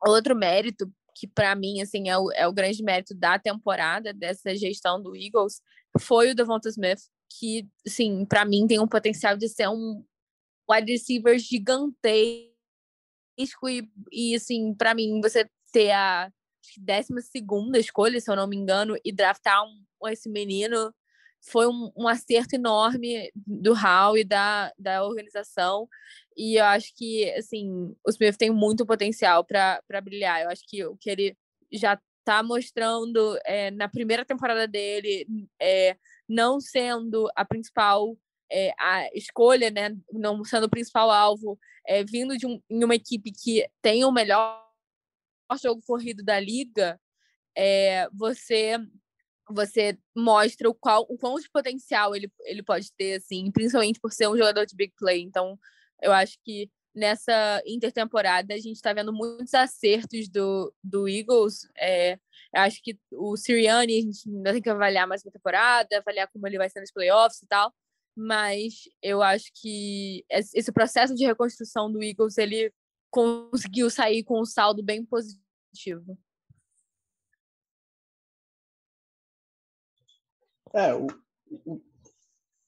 outro 0.06 0.36
mérito 0.36 0.92
que 1.16 1.28
para 1.28 1.54
mim, 1.54 1.82
assim, 1.82 2.10
é 2.10 2.18
o, 2.18 2.32
é 2.32 2.48
o 2.48 2.54
grande 2.54 2.82
mérito 2.82 3.14
da 3.14 3.38
temporada, 3.38 4.14
dessa 4.14 4.56
gestão 4.56 5.02
do 5.02 5.16
Eagles, 5.16 5.62
foi 6.00 6.32
o 6.32 6.36
Devonta 6.36 6.70
Smith, 6.70 7.02
que, 7.30 7.68
assim, 7.86 8.26
para 8.26 8.46
mim 8.46 8.66
tem 8.68 8.80
um 8.80 8.88
potencial 8.88 9.36
de 9.36 9.50
ser 9.50 9.68
um 9.68 10.04
wide 10.70 10.92
receiver 10.92 11.38
gigantesco 11.38 12.49
e, 13.40 13.90
e 14.12 14.36
assim, 14.36 14.74
para 14.74 14.94
mim, 14.94 15.22
você 15.22 15.50
ter 15.72 15.92
a 15.92 16.32
décima 16.78 17.22
segunda 17.22 17.80
escolha, 17.80 18.20
se 18.20 18.30
eu 18.30 18.36
não 18.36 18.48
me 18.48 18.58
engano, 18.58 18.98
e 19.04 19.12
draftar 19.12 19.64
um, 19.64 20.08
esse 20.10 20.30
menino 20.30 20.94
foi 21.42 21.68
um, 21.68 21.90
um, 21.96 22.08
acerto 22.08 22.56
enorme 22.56 23.32
do 23.34 23.74
Hal 23.74 24.18
e 24.18 24.26
da, 24.26 24.74
da 24.78 25.06
organização. 25.06 25.88
E 26.36 26.58
eu 26.58 26.66
acho 26.66 26.94
que, 26.96 27.32
assim, 27.32 27.96
o 28.06 28.10
Smith 28.10 28.38
tem 28.38 28.50
muito 28.50 28.86
potencial 28.86 29.46
para 29.46 29.82
brilhar. 30.04 30.42
Eu 30.42 30.50
acho 30.50 30.64
que 30.68 30.84
o 30.86 30.98
que 30.98 31.10
ele 31.10 31.38
já 31.72 31.98
está 32.20 32.44
mostrando 32.44 33.40
é, 33.46 33.72
na 33.72 33.88
primeira 33.88 34.26
temporada 34.26 34.68
dele, 34.68 35.26
é, 35.60 35.96
não 36.28 36.60
sendo 36.60 37.30
a 37.36 37.46
principal 37.46 38.18
é, 38.52 38.74
a 38.80 39.10
escolha, 39.14 39.70
né, 39.70 39.96
não 40.12 40.44
sendo 40.44 40.66
o 40.66 40.70
principal 40.70 41.10
alvo, 41.12 41.60
é, 41.86 42.04
vindo 42.04 42.38
de 42.38 42.46
um, 42.46 42.62
em 42.70 42.84
uma 42.84 42.96
equipe 42.96 43.32
que 43.32 43.68
tem 43.82 44.04
o 44.06 44.12
melhor 44.12 44.66
jogo 45.62 45.82
corrido 45.86 46.24
da 46.24 46.40
liga, 46.40 47.00
é, 47.56 48.08
você 48.14 48.78
você 49.52 49.98
mostra 50.16 50.70
o 50.70 50.76
qual 50.76 51.08
o 51.10 51.18
quão 51.18 51.40
de 51.40 51.50
potencial 51.50 52.16
ele, 52.16 52.32
ele 52.42 52.62
pode 52.62 52.94
ter, 52.94 53.16
assim, 53.16 53.52
principalmente 53.52 54.00
por 54.00 54.14
ser 54.14 54.28
um 54.28 54.38
jogador 54.38 54.64
de 54.66 54.76
big 54.76 54.94
play. 54.96 55.22
Então, 55.22 55.58
eu 56.02 56.14
acho 56.14 56.38
que 56.44 56.70
nessa 56.94 57.62
intertemporada 57.66 58.54
a 58.54 58.58
gente 58.58 58.76
está 58.76 58.94
vendo 58.94 59.14
muitos 59.14 59.54
acertos 59.54 60.28
do, 60.30 60.74
do 60.84 61.08
Eagles. 61.08 61.68
É, 61.78 62.20
acho 62.54 62.82
que 62.84 62.98
o 63.12 63.36
Sirianni 63.38 63.98
a 63.98 64.02
gente 64.02 64.30
ainda 64.30 64.54
tem 64.54 64.62
que 64.62 64.70
avaliar 64.70 65.08
mais 65.08 65.24
uma 65.24 65.32
temporada, 65.32 65.98
avaliar 65.98 66.28
como 66.32 66.46
ele 66.48 66.58
vai 66.58 66.70
ser 66.70 66.82
nos 66.82 66.92
playoffs 66.92 67.42
e 67.42 67.48
tal. 67.48 67.74
Mas 68.22 68.90
eu 69.02 69.24
acho 69.24 69.50
que 69.56 70.26
esse 70.30 70.74
processo 70.74 71.16
de 71.16 71.26
reconstrução 71.26 71.90
do 71.90 72.04
Eagles 72.04 72.38
ele 72.38 72.70
conseguiu 73.10 73.90
sair 73.90 74.26
com 74.26 74.42
um 74.42 74.46
saldo 74.46 74.84
bem 74.84 75.06
positivo. 75.06 76.20
É, 80.74 80.94
o, 80.94 81.08
o, 81.66 81.82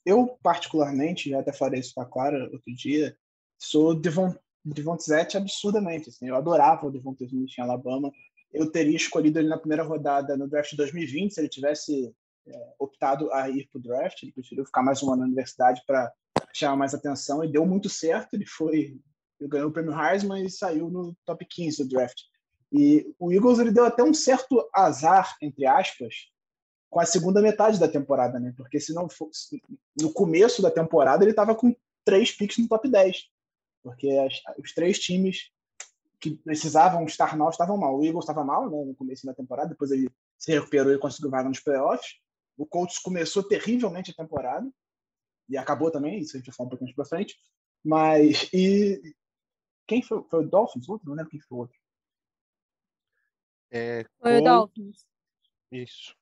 eu 0.05 0.39
particularmente, 0.41 1.29
já 1.29 1.41
até 1.41 1.51
falei 1.51 1.81
isso 1.81 1.93
para 1.93 2.07
Clara 2.07 2.49
outro 2.53 2.73
dia, 2.73 3.17
sou 3.59 3.93
Devon, 3.93 4.33
Devonta 4.63 5.03
Zete 5.03 5.35
absurdamente. 5.35 6.07
Assim, 6.07 6.29
eu 6.29 6.37
adorava 6.37 6.87
o 6.87 6.91
Devonta 6.91 7.25
Smith 7.25 7.57
em 7.57 7.61
Alabama. 7.61 8.09
Eu 8.53 8.71
teria 8.71 8.95
escolhido 8.95 9.37
ele 9.37 9.49
na 9.49 9.57
primeira 9.57 9.83
rodada 9.83 10.37
no 10.37 10.47
draft 10.47 10.71
de 10.71 10.77
2020 10.77 11.33
se 11.33 11.41
ele 11.41 11.49
tivesse 11.49 12.15
é, 12.47 12.73
optado 12.79 13.31
a 13.31 13.49
ir 13.49 13.67
para 13.69 13.79
o 13.79 13.81
draft. 13.81 14.23
Ele 14.23 14.31
preferiu 14.31 14.65
ficar 14.65 14.83
mais 14.83 15.01
um 15.01 15.11
ano 15.11 15.21
na 15.21 15.27
universidade 15.27 15.81
para 15.85 16.11
chamar 16.53 16.75
mais 16.75 16.93
atenção 16.93 17.43
e 17.43 17.51
deu 17.51 17.65
muito 17.65 17.89
certo. 17.89 18.33
Ele 18.33 18.45
foi, 18.45 18.99
ele 19.39 19.49
ganhou 19.49 19.69
o 19.69 19.73
prêmio 19.73 19.93
Heisman 19.99 20.45
e 20.45 20.49
saiu 20.49 20.89
no 20.89 21.15
top 21.25 21.45
15 21.45 21.83
do 21.83 21.89
draft. 21.89 22.19
E 22.71 23.13
o 23.19 23.31
Eagles 23.31 23.59
ele 23.59 23.71
deu 23.71 23.85
até 23.85 24.03
um 24.03 24.13
certo 24.13 24.67
azar, 24.73 25.35
entre 25.41 25.65
aspas, 25.65 26.31
com 26.89 26.99
a 26.99 27.05
segunda 27.05 27.41
metade 27.41 27.79
da 27.79 27.87
temporada, 27.87 28.39
né? 28.39 28.53
Porque 28.55 28.79
se 28.79 28.93
não 28.93 29.09
fosse 29.09 29.61
no 29.99 30.11
começo 30.13 30.61
da 30.61 30.71
temporada 30.71 31.23
ele 31.23 31.31
estava 31.31 31.53
com 31.53 31.75
três 32.05 32.31
picks 32.31 32.57
no 32.57 32.67
top 32.67 32.89
10, 32.89 33.25
porque 33.83 34.09
as, 34.09 34.41
os 34.57 34.73
três 34.73 34.99
times 34.99 35.51
que 36.19 36.35
precisavam 36.35 37.03
estar 37.05 37.35
mal 37.35 37.49
estavam 37.49 37.77
mal. 37.77 37.97
O 37.97 38.05
Eagles 38.05 38.23
estava 38.23 38.43
mal, 38.43 38.69
né, 38.69 38.85
no 38.85 38.93
começo 38.93 39.25
da 39.25 39.33
temporada, 39.33 39.69
depois 39.69 39.91
ele 39.91 40.09
se 40.37 40.51
recuperou 40.51 40.93
e 40.93 40.99
conseguiu 40.99 41.31
vaga 41.31 41.49
nos 41.49 41.59
playoffs. 41.59 42.20
O 42.57 42.65
Colts 42.65 42.99
começou 42.99 43.43
terrivelmente 43.43 44.11
a 44.11 44.13
temporada 44.13 44.69
e 45.49 45.57
acabou 45.57 45.91
também, 45.91 46.19
isso 46.19 46.35
a 46.35 46.39
gente 46.39 46.47
vai 46.47 46.55
falar 46.55 46.67
um 46.67 46.69
pouquinho 46.69 46.87
mais 46.87 46.95
para 46.95 47.17
frente. 47.17 47.35
Mas 47.83 48.49
e 48.53 49.01
quem 49.87 50.01
foi? 50.01 50.23
Foi 50.29 50.45
o 50.45 50.49
Dolphins? 50.49 50.87
Outro? 50.87 51.09
Não 51.09 51.15
lembro 51.15 51.31
quem 51.31 51.41
foi 51.41 51.57
o 51.57 51.61
outro. 51.61 51.77
É, 53.71 54.05
foi 54.19 54.37
o 54.39 54.43
Dolphins. 54.43 55.05
Isso. 55.71 56.15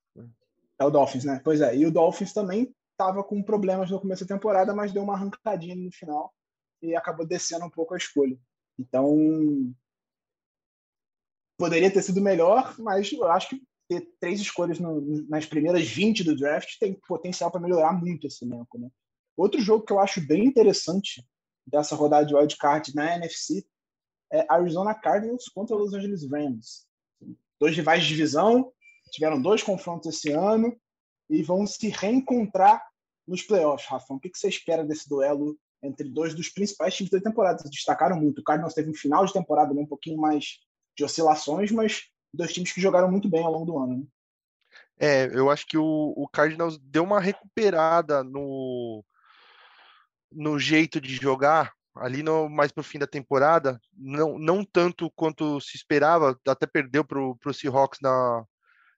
É 0.79 0.85
o 0.85 0.89
Dolphins, 0.89 1.25
né? 1.25 1.41
Pois 1.43 1.61
é. 1.61 1.75
E 1.75 1.85
o 1.85 1.91
Dolphins 1.91 2.33
também 2.33 2.73
estava 2.91 3.23
com 3.23 3.43
problemas 3.43 3.91
no 3.91 3.99
começo 3.99 4.25
da 4.25 4.35
temporada, 4.35 4.73
mas 4.73 4.91
deu 4.91 5.03
uma 5.03 5.13
arrancadinha 5.13 5.75
no 5.75 5.91
final 5.91 6.33
e 6.81 6.95
acabou 6.95 7.25
descendo 7.25 7.65
um 7.65 7.69
pouco 7.69 7.93
a 7.93 7.97
escolha. 7.97 8.39
Então, 8.77 9.73
poderia 11.57 11.91
ter 11.91 12.01
sido 12.01 12.21
melhor, 12.21 12.75
mas 12.79 13.11
eu 13.11 13.29
acho 13.29 13.49
que 13.49 13.61
ter 13.89 14.07
três 14.19 14.39
escolhas 14.39 14.79
no, 14.79 15.01
nas 15.27 15.47
primeiras 15.47 15.87
20 15.87 16.23
do 16.23 16.35
draft 16.35 16.77
tem 16.79 16.93
potencial 17.07 17.49
para 17.49 17.59
melhorar 17.59 17.91
muito 17.91 18.27
esse 18.27 18.45
elenco. 18.45 18.77
Né? 18.77 18.87
Outro 19.35 19.59
jogo 19.59 19.83
que 19.83 19.91
eu 19.91 19.99
acho 19.99 20.25
bem 20.25 20.45
interessante 20.45 21.25
dessa 21.65 21.95
rodada 21.95 22.25
de 22.25 22.35
wildcard 22.35 22.95
na 22.95 23.15
NFC 23.15 23.65
é 24.31 24.45
Arizona 24.47 24.93
Cardinals 24.93 25.49
contra 25.49 25.75
Los 25.75 25.93
Angeles 25.93 26.23
Rams. 26.29 26.85
Dois 27.59 27.75
rivais 27.75 28.03
de 28.03 28.09
divisão, 28.09 28.71
tiveram 29.11 29.41
dois 29.41 29.63
confrontos 29.63 30.15
esse 30.15 30.31
ano 30.31 30.79
e 31.27 31.41
vão 31.41 31.65
se 31.65 31.89
reencontrar 31.89 32.85
nos 33.27 33.41
playoffs, 33.41 33.89
Rafa. 33.89 34.13
O 34.13 34.19
que 34.19 34.29
você 34.33 34.49
espera 34.49 34.83
desse 34.83 35.09
duelo 35.09 35.57
entre 35.81 36.07
dois 36.07 36.35
dos 36.35 36.49
principais 36.49 36.95
times 36.95 37.11
da 37.11 37.19
temporada? 37.19 37.63
Destacaram 37.69 38.19
muito. 38.19 38.39
O 38.39 38.43
Cardinals 38.43 38.73
teve 38.75 38.89
um 38.91 38.95
final 38.95 39.25
de 39.25 39.33
temporada 39.33 39.73
um 39.73 39.85
pouquinho 39.85 40.17
mais 40.17 40.59
de 40.95 41.03
oscilações, 41.03 41.71
mas 41.71 42.03
dois 42.33 42.53
times 42.53 42.71
que 42.71 42.81
jogaram 42.81 43.09
muito 43.11 43.29
bem 43.29 43.43
ao 43.43 43.51
longo 43.51 43.65
do 43.65 43.77
ano. 43.77 43.97
Né? 43.97 44.03
É, 44.99 45.25
eu 45.37 45.49
acho 45.49 45.65
que 45.65 45.77
o, 45.77 46.13
o 46.15 46.27
Cardinals 46.27 46.77
deu 46.79 47.03
uma 47.03 47.19
recuperada 47.19 48.23
no, 48.23 49.03
no 50.31 50.59
jeito 50.59 50.99
de 50.99 51.15
jogar 51.15 51.73
ali 51.95 52.23
no, 52.23 52.49
mais 52.49 52.71
para 52.71 52.81
o 52.81 52.83
fim 52.83 52.99
da 52.99 53.07
temporada, 53.07 53.79
não, 53.93 54.37
não 54.39 54.63
tanto 54.63 55.11
quanto 55.11 55.59
se 55.59 55.75
esperava, 55.75 56.39
até 56.47 56.65
perdeu 56.65 57.03
para 57.03 57.19
o 57.19 57.53
Seahawks 57.53 57.99
na, 58.01 58.45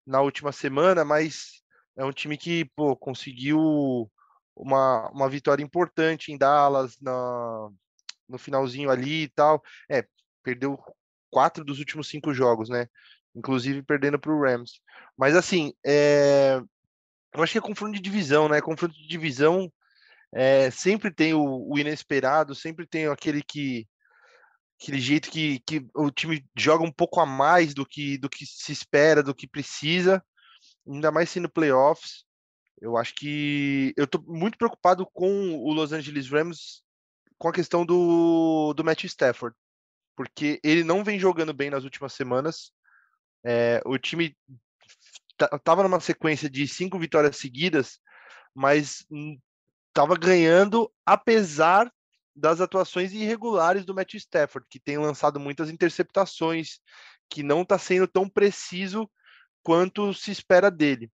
na 0.05 0.21
última 0.21 0.51
semana, 0.51 1.03
mas 1.03 1.61
é 1.95 2.05
um 2.05 2.11
time 2.11 2.37
que 2.37 2.65
pô, 2.75 2.95
conseguiu 2.95 4.11
uma, 4.55 5.09
uma 5.09 5.29
vitória 5.29 5.63
importante 5.63 6.31
em 6.31 6.37
Dallas 6.37 6.97
na, 7.01 7.69
no 8.27 8.37
finalzinho 8.37 8.89
ali 8.89 9.23
e 9.23 9.29
tal. 9.29 9.61
É, 9.89 10.05
perdeu 10.43 10.77
quatro 11.29 11.63
dos 11.63 11.79
últimos 11.79 12.07
cinco 12.07 12.33
jogos, 12.33 12.69
né? 12.69 12.87
Inclusive 13.35 13.83
perdendo 13.83 14.19
para 14.19 14.31
o 14.31 14.41
Rams. 14.41 14.81
Mas 15.17 15.35
assim, 15.35 15.73
é, 15.85 16.61
eu 17.33 17.43
acho 17.43 17.53
que 17.53 17.57
é 17.57 17.61
confronto 17.61 17.93
de 17.93 18.01
divisão, 18.01 18.49
né? 18.49 18.61
Confronto 18.61 18.93
de 18.93 19.07
divisão 19.07 19.71
é, 20.33 20.71
sempre 20.71 21.11
tem 21.13 21.33
o, 21.33 21.67
o, 21.69 21.77
inesperado, 21.77 22.55
sempre 22.55 22.87
tem 22.87 23.07
aquele 23.07 23.41
que 23.43 23.87
aquele 24.81 24.99
jeito 24.99 25.29
que, 25.29 25.59
que 25.59 25.85
o 25.95 26.09
time 26.09 26.43
joga 26.57 26.83
um 26.83 26.91
pouco 26.91 27.19
a 27.19 27.25
mais 27.25 27.73
do 27.73 27.85
que 27.85 28.17
do 28.17 28.29
que 28.29 28.45
se 28.45 28.71
espera, 28.71 29.21
do 29.21 29.35
que 29.35 29.47
precisa, 29.47 30.23
ainda 30.87 31.11
mais 31.11 31.29
sendo 31.29 31.49
playoffs. 31.49 32.25
Eu 32.81 32.97
acho 32.97 33.13
que 33.15 33.93
eu 33.95 34.07
tô 34.07 34.19
muito 34.27 34.57
preocupado 34.57 35.05
com 35.13 35.55
o 35.55 35.71
Los 35.71 35.91
Angeles 35.93 36.29
Rams 36.29 36.83
com 37.37 37.47
a 37.47 37.53
questão 37.53 37.85
do, 37.85 38.73
do 38.73 38.83
Matt 38.83 39.03
Stafford, 39.03 39.55
porque 40.15 40.59
ele 40.63 40.83
não 40.83 41.03
vem 41.03 41.19
jogando 41.19 41.53
bem 41.53 41.69
nas 41.69 41.83
últimas 41.83 42.13
semanas. 42.13 42.71
É, 43.43 43.81
o 43.85 43.97
time 43.97 44.35
estava 45.39 45.83
numa 45.83 45.99
sequência 45.99 46.49
de 46.49 46.67
cinco 46.67 46.99
vitórias 46.99 47.37
seguidas, 47.37 47.99
mas 48.53 49.05
estava 49.87 50.15
ganhando 50.15 50.91
apesar 51.05 51.91
das 52.35 52.61
atuações 52.61 53.11
irregulares 53.11 53.85
do 53.85 53.93
Matt 53.93 54.13
Stafford, 54.13 54.65
que 54.69 54.79
tem 54.79 54.97
lançado 54.97 55.39
muitas 55.39 55.69
interceptações, 55.69 56.79
que 57.29 57.43
não 57.43 57.61
está 57.61 57.77
sendo 57.77 58.07
tão 58.07 58.27
preciso 58.27 59.09
quanto 59.63 60.13
se 60.13 60.31
espera 60.31 60.71
dele. 60.71 61.11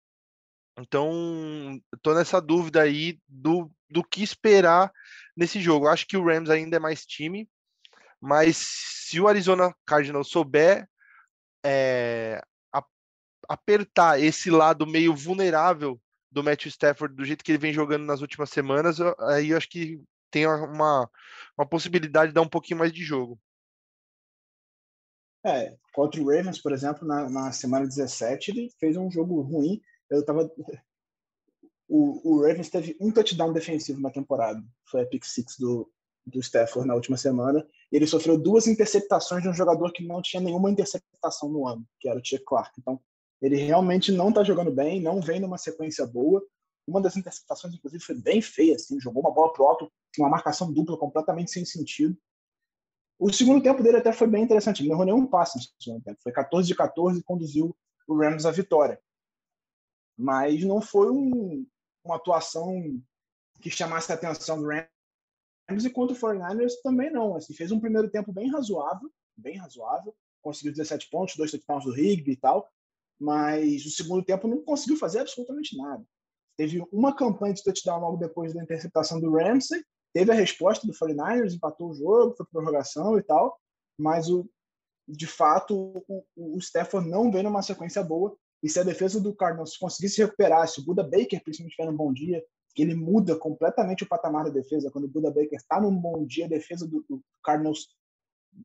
Então, 0.78 1.80
estou 1.94 2.14
nessa 2.14 2.40
dúvida 2.40 2.82
aí 2.82 3.18
do, 3.26 3.70
do 3.88 4.04
que 4.04 4.22
esperar 4.22 4.92
nesse 5.34 5.60
jogo. 5.60 5.88
Acho 5.88 6.06
que 6.06 6.16
o 6.16 6.24
Rams 6.24 6.50
ainda 6.50 6.76
é 6.76 6.80
mais 6.80 7.06
time, 7.06 7.48
mas 8.20 8.56
se 8.58 9.18
o 9.18 9.26
Arizona 9.26 9.74
Cardinals 9.86 10.28
souber 10.28 10.86
é, 11.66 12.40
apertar 13.48 14.20
esse 14.20 14.50
lado 14.50 14.86
meio 14.86 15.14
vulnerável 15.14 16.00
do 16.30 16.44
Matthew 16.44 16.68
Stafford 16.68 17.14
do 17.14 17.24
jeito 17.24 17.42
que 17.42 17.50
ele 17.50 17.58
vem 17.58 17.72
jogando 17.72 18.04
nas 18.04 18.20
últimas 18.20 18.50
semanas, 18.50 18.98
aí 19.18 19.50
eu 19.50 19.56
acho 19.56 19.68
que 19.68 20.00
tem 20.30 20.46
uma, 20.46 21.10
uma 21.58 21.66
possibilidade 21.68 22.28
de 22.28 22.34
dar 22.34 22.42
um 22.42 22.48
pouquinho 22.48 22.78
mais 22.78 22.92
de 22.92 23.02
jogo. 23.02 23.40
É, 25.44 25.76
contra 25.92 26.20
o 26.20 26.28
Ravens, 26.28 26.60
por 26.60 26.72
exemplo, 26.72 27.06
na, 27.06 27.28
na 27.28 27.52
semana 27.52 27.86
17, 27.86 28.50
ele 28.50 28.70
fez 28.78 28.96
um 28.96 29.10
jogo 29.10 29.40
ruim. 29.40 29.80
Eu 30.10 30.24
tava. 30.24 30.50
O, 31.88 32.36
o 32.36 32.42
Ravens 32.42 32.68
teve 32.68 32.96
um 33.00 33.12
touchdown 33.12 33.52
defensivo 33.52 34.00
na 34.00 34.10
temporada. 34.10 34.60
Foi 34.90 35.02
a 35.02 35.06
pick 35.06 35.24
six 35.24 35.56
do, 35.56 35.88
do 36.26 36.40
Stafford 36.40 36.88
na 36.88 36.94
última 36.94 37.16
semana. 37.16 37.66
Ele 37.90 38.06
sofreu 38.06 38.36
duas 38.36 38.66
interceptações 38.66 39.42
de 39.42 39.48
um 39.48 39.54
jogador 39.54 39.92
que 39.92 40.04
não 40.04 40.20
tinha 40.20 40.42
nenhuma 40.42 40.70
interceptação 40.70 41.48
no 41.48 41.66
ano, 41.66 41.86
que 42.00 42.08
era 42.08 42.18
o 42.18 42.24
Chuck 42.24 42.44
Clark. 42.44 42.72
Então, 42.78 43.00
ele 43.40 43.56
realmente 43.56 44.10
não 44.10 44.30
está 44.30 44.42
jogando 44.42 44.72
bem, 44.72 45.00
não 45.00 45.20
vem 45.20 45.40
numa 45.40 45.58
sequência 45.58 46.06
boa. 46.06 46.44
Uma 46.86 47.00
das 47.00 47.16
interceptações, 47.16 47.74
inclusive, 47.74 48.02
foi 48.02 48.14
bem 48.16 48.40
feia, 48.42 48.74
assim, 48.74 49.00
jogou 49.00 49.22
uma 49.22 49.32
bola 49.32 49.52
pro 49.52 49.64
alto, 49.64 49.90
uma 50.18 50.28
marcação 50.28 50.72
dupla 50.72 50.98
completamente 50.98 51.50
sem 51.50 51.64
sentido. 51.64 52.16
O 53.18 53.32
segundo 53.32 53.62
tempo 53.62 53.82
dele 53.82 53.98
até 53.98 54.12
foi 54.12 54.26
bem 54.26 54.42
interessante, 54.42 54.82
ele 54.82 54.88
não 54.88 54.96
errou 54.96 55.06
nenhum 55.06 55.26
passe 55.26 55.58
no 55.58 55.64
segundo 55.82 56.02
tempo. 56.02 56.18
Foi 56.22 56.32
14 56.32 56.66
de 56.66 56.74
14 56.74 57.20
e 57.20 57.22
conduziu 57.22 57.76
o 58.06 58.16
Rams 58.16 58.46
à 58.46 58.50
vitória. 58.50 59.00
Mas 60.16 60.62
não 60.64 60.80
foi 60.80 61.10
um, 61.10 61.66
uma 62.04 62.16
atuação 62.16 63.00
que 63.60 63.70
chamasse 63.70 64.12
a 64.12 64.14
atenção 64.14 64.60
do 64.60 64.68
Rams 64.68 64.88
e 65.84 65.90
contra 65.90 66.16
o 66.16 66.18
49ers 66.18 66.72
também 66.82 67.10
não. 67.10 67.36
Assim, 67.36 67.54
fez 67.54 67.72
um 67.72 67.80
primeiro 67.80 68.10
tempo 68.10 68.32
bem 68.32 68.50
razoável, 68.50 69.10
bem 69.36 69.56
razoável. 69.56 70.14
Conseguiu 70.42 70.72
17 70.72 71.10
pontos, 71.10 71.36
dois 71.36 71.50
touchdowns 71.50 71.84
do 71.84 71.92
Rigby 71.92 72.32
e 72.32 72.36
tal. 72.36 72.68
Mas 73.18 73.84
o 73.84 73.90
segundo 73.90 74.24
tempo 74.24 74.46
não 74.46 74.62
conseguiu 74.62 74.96
fazer 74.96 75.20
absolutamente 75.20 75.76
nada. 75.76 76.04
Teve 76.56 76.86
uma 76.92 77.14
campanha 77.14 77.54
de 77.54 77.62
touchdown 77.62 78.00
logo 78.00 78.16
depois 78.16 78.54
da 78.54 78.62
interceptação 78.62 79.20
do 79.20 79.32
Ramsey 79.32 79.82
teve 80.16 80.32
a 80.32 80.34
resposta 80.34 80.86
do 80.86 80.94
49ers, 80.94 81.52
empatou 81.52 81.90
o 81.90 81.94
jogo, 81.94 82.34
foi 82.34 82.46
prorrogação 82.46 83.18
e 83.18 83.22
tal, 83.22 83.60
mas 83.98 84.30
o, 84.30 84.48
de 85.06 85.26
fato 85.26 86.02
o, 86.08 86.24
o 86.34 86.58
não 87.02 87.30
vem 87.30 87.42
numa 87.42 87.60
sequência 87.60 88.02
boa. 88.02 88.34
E 88.62 88.68
se 88.70 88.80
a 88.80 88.82
defesa 88.82 89.20
do 89.20 89.36
Cardinals 89.36 89.76
conseguisse 89.76 90.22
recuperar, 90.22 90.66
se 90.68 90.80
o 90.80 90.84
Buda 90.86 91.02
Baker 91.02 91.44
principalmente 91.44 91.76
tiver 91.76 91.90
um 91.90 91.96
bom 91.96 92.14
dia, 92.14 92.42
que 92.76 92.82
ele 92.82 92.94
muda 92.94 93.34
completamente 93.34 94.04
o 94.04 94.08
patamar 94.08 94.44
da 94.44 94.50
defesa. 94.50 94.90
Quando 94.90 95.06
o 95.06 95.08
Buda 95.08 95.30
Baker 95.30 95.54
está 95.54 95.80
num 95.80 95.96
bom 95.96 96.26
dia, 96.26 96.44
a 96.44 96.48
defesa 96.48 96.86
do, 96.86 97.02
do 97.08 97.24
Cardinals 97.42 97.88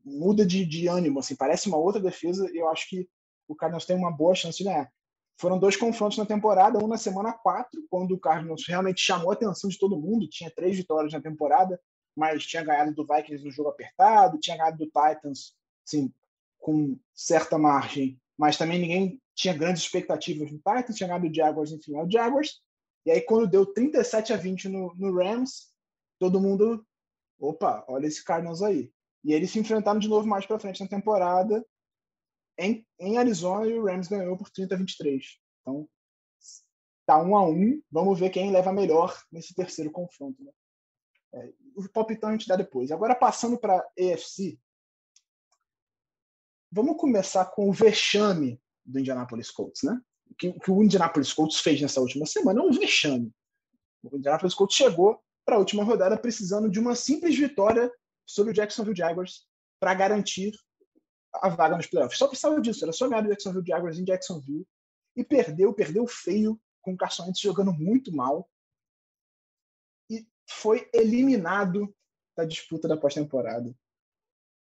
muda 0.04 0.44
de, 0.44 0.66
de 0.66 0.86
ânimo, 0.86 1.18
assim, 1.18 1.34
parece 1.34 1.66
uma 1.66 1.78
outra 1.78 1.98
defesa. 1.98 2.46
E 2.52 2.58
eu 2.58 2.68
acho 2.68 2.90
que 2.90 3.08
o 3.48 3.56
Cardinals 3.56 3.86
tem 3.86 3.96
uma 3.96 4.10
boa 4.10 4.34
chance 4.34 4.58
de 4.58 4.64
ganhar. 4.64 4.92
Foram 5.40 5.58
dois 5.58 5.76
confrontos 5.76 6.18
na 6.18 6.26
temporada, 6.26 6.78
um 6.78 6.86
na 6.86 6.98
semana 6.98 7.32
4, 7.32 7.82
quando 7.88 8.12
o 8.12 8.20
Cardinals 8.20 8.68
realmente 8.68 9.00
chamou 9.00 9.30
a 9.30 9.32
atenção 9.32 9.70
de 9.70 9.78
todo 9.78 9.98
mundo, 9.98 10.28
tinha 10.28 10.52
três 10.54 10.76
vitórias 10.76 11.14
na 11.14 11.20
temporada, 11.20 11.80
mas 12.14 12.44
tinha 12.44 12.62
ganhado 12.62 12.94
do 12.94 13.06
Vikings 13.06 13.42
no 13.42 13.50
jogo 13.50 13.70
apertado, 13.70 14.38
tinha 14.38 14.58
ganhado 14.58 14.76
do 14.76 14.84
Titans, 14.84 15.54
assim, 15.86 16.12
com 16.60 16.98
certa 17.14 17.56
margem, 17.56 18.20
mas 18.38 18.58
também 18.58 18.78
ninguém 18.78 19.20
tinha 19.34 19.56
grandes 19.56 19.82
expectativas 19.82 20.52
no 20.52 20.58
Titans, 20.58 20.96
tinha 20.96 21.08
ganhado 21.08 21.26
do 21.26 21.34
Jaguars, 21.34 21.72
enfim, 21.72 21.96
o 21.96 22.10
Jaguars. 22.10 22.60
E 23.04 23.10
aí, 23.10 23.20
quando 23.20 23.48
deu 23.48 23.66
37 23.66 24.32
a 24.32 24.36
20 24.36 24.68
no, 24.68 24.94
no 24.94 25.14
Rams, 25.14 25.72
todo 26.18 26.40
mundo, 26.40 26.86
opa, 27.38 27.84
olha 27.88 28.06
esse 28.06 28.24
Cardinals 28.24 28.62
aí. 28.62 28.92
E 29.24 29.32
eles 29.32 29.50
se 29.50 29.58
enfrentaram 29.58 29.98
de 29.98 30.08
novo 30.08 30.26
mais 30.26 30.46
para 30.46 30.58
frente 30.58 30.80
na 30.80 30.88
temporada, 30.88 31.64
em, 32.58 32.86
em 32.98 33.18
Arizona 33.18 33.66
e 33.66 33.78
o 33.78 33.84
Rams 33.84 34.08
ganhou 34.08 34.36
por 34.36 34.50
30 34.50 34.74
a 34.74 34.78
23. 34.78 35.38
Então, 35.60 35.88
tá 37.06 37.20
um 37.22 37.36
a 37.36 37.48
um. 37.48 37.82
Vamos 37.90 38.18
ver 38.18 38.30
quem 38.30 38.52
leva 38.52 38.72
melhor 38.72 39.20
nesse 39.30 39.54
terceiro 39.54 39.90
confronto. 39.90 40.42
Né? 40.42 40.52
É, 41.34 41.52
o 41.74 41.88
palpitão 41.88 42.28
a 42.28 42.32
gente 42.32 42.48
dá 42.48 42.56
depois. 42.56 42.90
Agora, 42.90 43.14
passando 43.14 43.58
para 43.58 43.84
EFC, 43.96 44.58
vamos 46.70 46.96
começar 46.96 47.46
com 47.46 47.68
o 47.68 47.72
vexame 47.72 48.60
do 48.84 48.98
Indianapolis 48.98 49.50
Colts, 49.50 49.82
né? 49.82 50.00
Que, 50.38 50.52
que 50.52 50.70
o 50.70 50.82
Indianapolis 50.82 51.32
Colts 51.32 51.60
fez 51.60 51.80
nessa 51.80 52.00
última 52.00 52.26
semana 52.26 52.60
é 52.60 52.62
um 52.62 52.70
vexame. 52.70 53.32
O 54.02 54.16
Indianapolis 54.16 54.54
Colts 54.54 54.76
chegou 54.76 55.20
para 55.44 55.56
a 55.56 55.58
última 55.58 55.84
rodada 55.84 56.16
precisando 56.16 56.70
de 56.70 56.78
uma 56.78 56.94
simples 56.94 57.36
vitória 57.36 57.90
sobre 58.26 58.52
o 58.52 58.54
Jacksonville 58.54 58.96
Jaguars 58.96 59.46
para 59.80 59.94
garantir 59.94 60.52
a 61.34 61.48
vaga 61.48 61.76
nos 61.76 61.86
playoffs. 61.86 62.18
Só 62.18 62.28
precisava 62.28 62.60
disso, 62.60 62.84
era 62.84 62.92
só 62.92 63.08
ganhar 63.08 63.24
o 63.24 63.28
Jacksonville 63.28 63.66
Jaguars 63.66 63.98
em 63.98 64.04
Jacksonville. 64.04 64.66
E 65.16 65.24
perdeu, 65.24 65.72
perdeu 65.74 66.06
feio, 66.06 66.60
com 66.80 66.92
o 66.92 66.96
Carson 66.96 67.24
Wentz 67.24 67.40
jogando 67.40 67.72
muito 67.72 68.14
mal. 68.14 68.48
E 70.10 70.26
foi 70.48 70.88
eliminado 70.92 71.94
da 72.36 72.44
disputa 72.44 72.88
da 72.88 72.96
pós-temporada. 72.96 73.74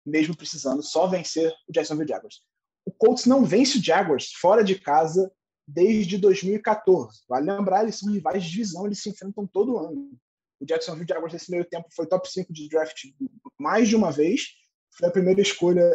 Mesmo 0.07 0.37
precisando 0.37 0.83
só 0.83 1.07
vencer 1.07 1.53
o 1.69 1.73
Jacksonville 1.73 2.09
Jaguars. 2.09 2.43
O 2.85 2.93
Colts 2.93 3.27
não 3.27 3.45
vence 3.45 3.79
o 3.79 3.83
Jaguars 3.83 4.33
fora 4.33 4.65
de 4.65 4.79
casa 4.79 5.31
desde 5.69 6.17
2014. 6.17 7.21
Vale 7.29 7.53
lembrar, 7.53 7.83
eles 7.83 7.99
são 7.99 8.11
rivais 8.11 8.43
de 8.43 8.51
divisão, 8.51 8.87
eles 8.87 9.03
se 9.03 9.11
enfrentam 9.11 9.47
todo 9.47 9.79
ano. 9.79 10.19
O 10.59 10.65
Jacksonville 10.65 11.07
Jaguars 11.07 11.35
nesse 11.35 11.51
meio 11.51 11.65
tempo 11.65 11.87
foi 11.95 12.07
top 12.07 12.29
5 12.29 12.53
de 12.53 12.69
draft 12.69 13.05
mais 13.59 13.89
de 13.89 13.95
uma 13.95 14.11
vez. 14.11 14.55
Foi 14.91 15.09
a 15.09 15.13
primeira 15.13 15.43
escolha 15.43 15.95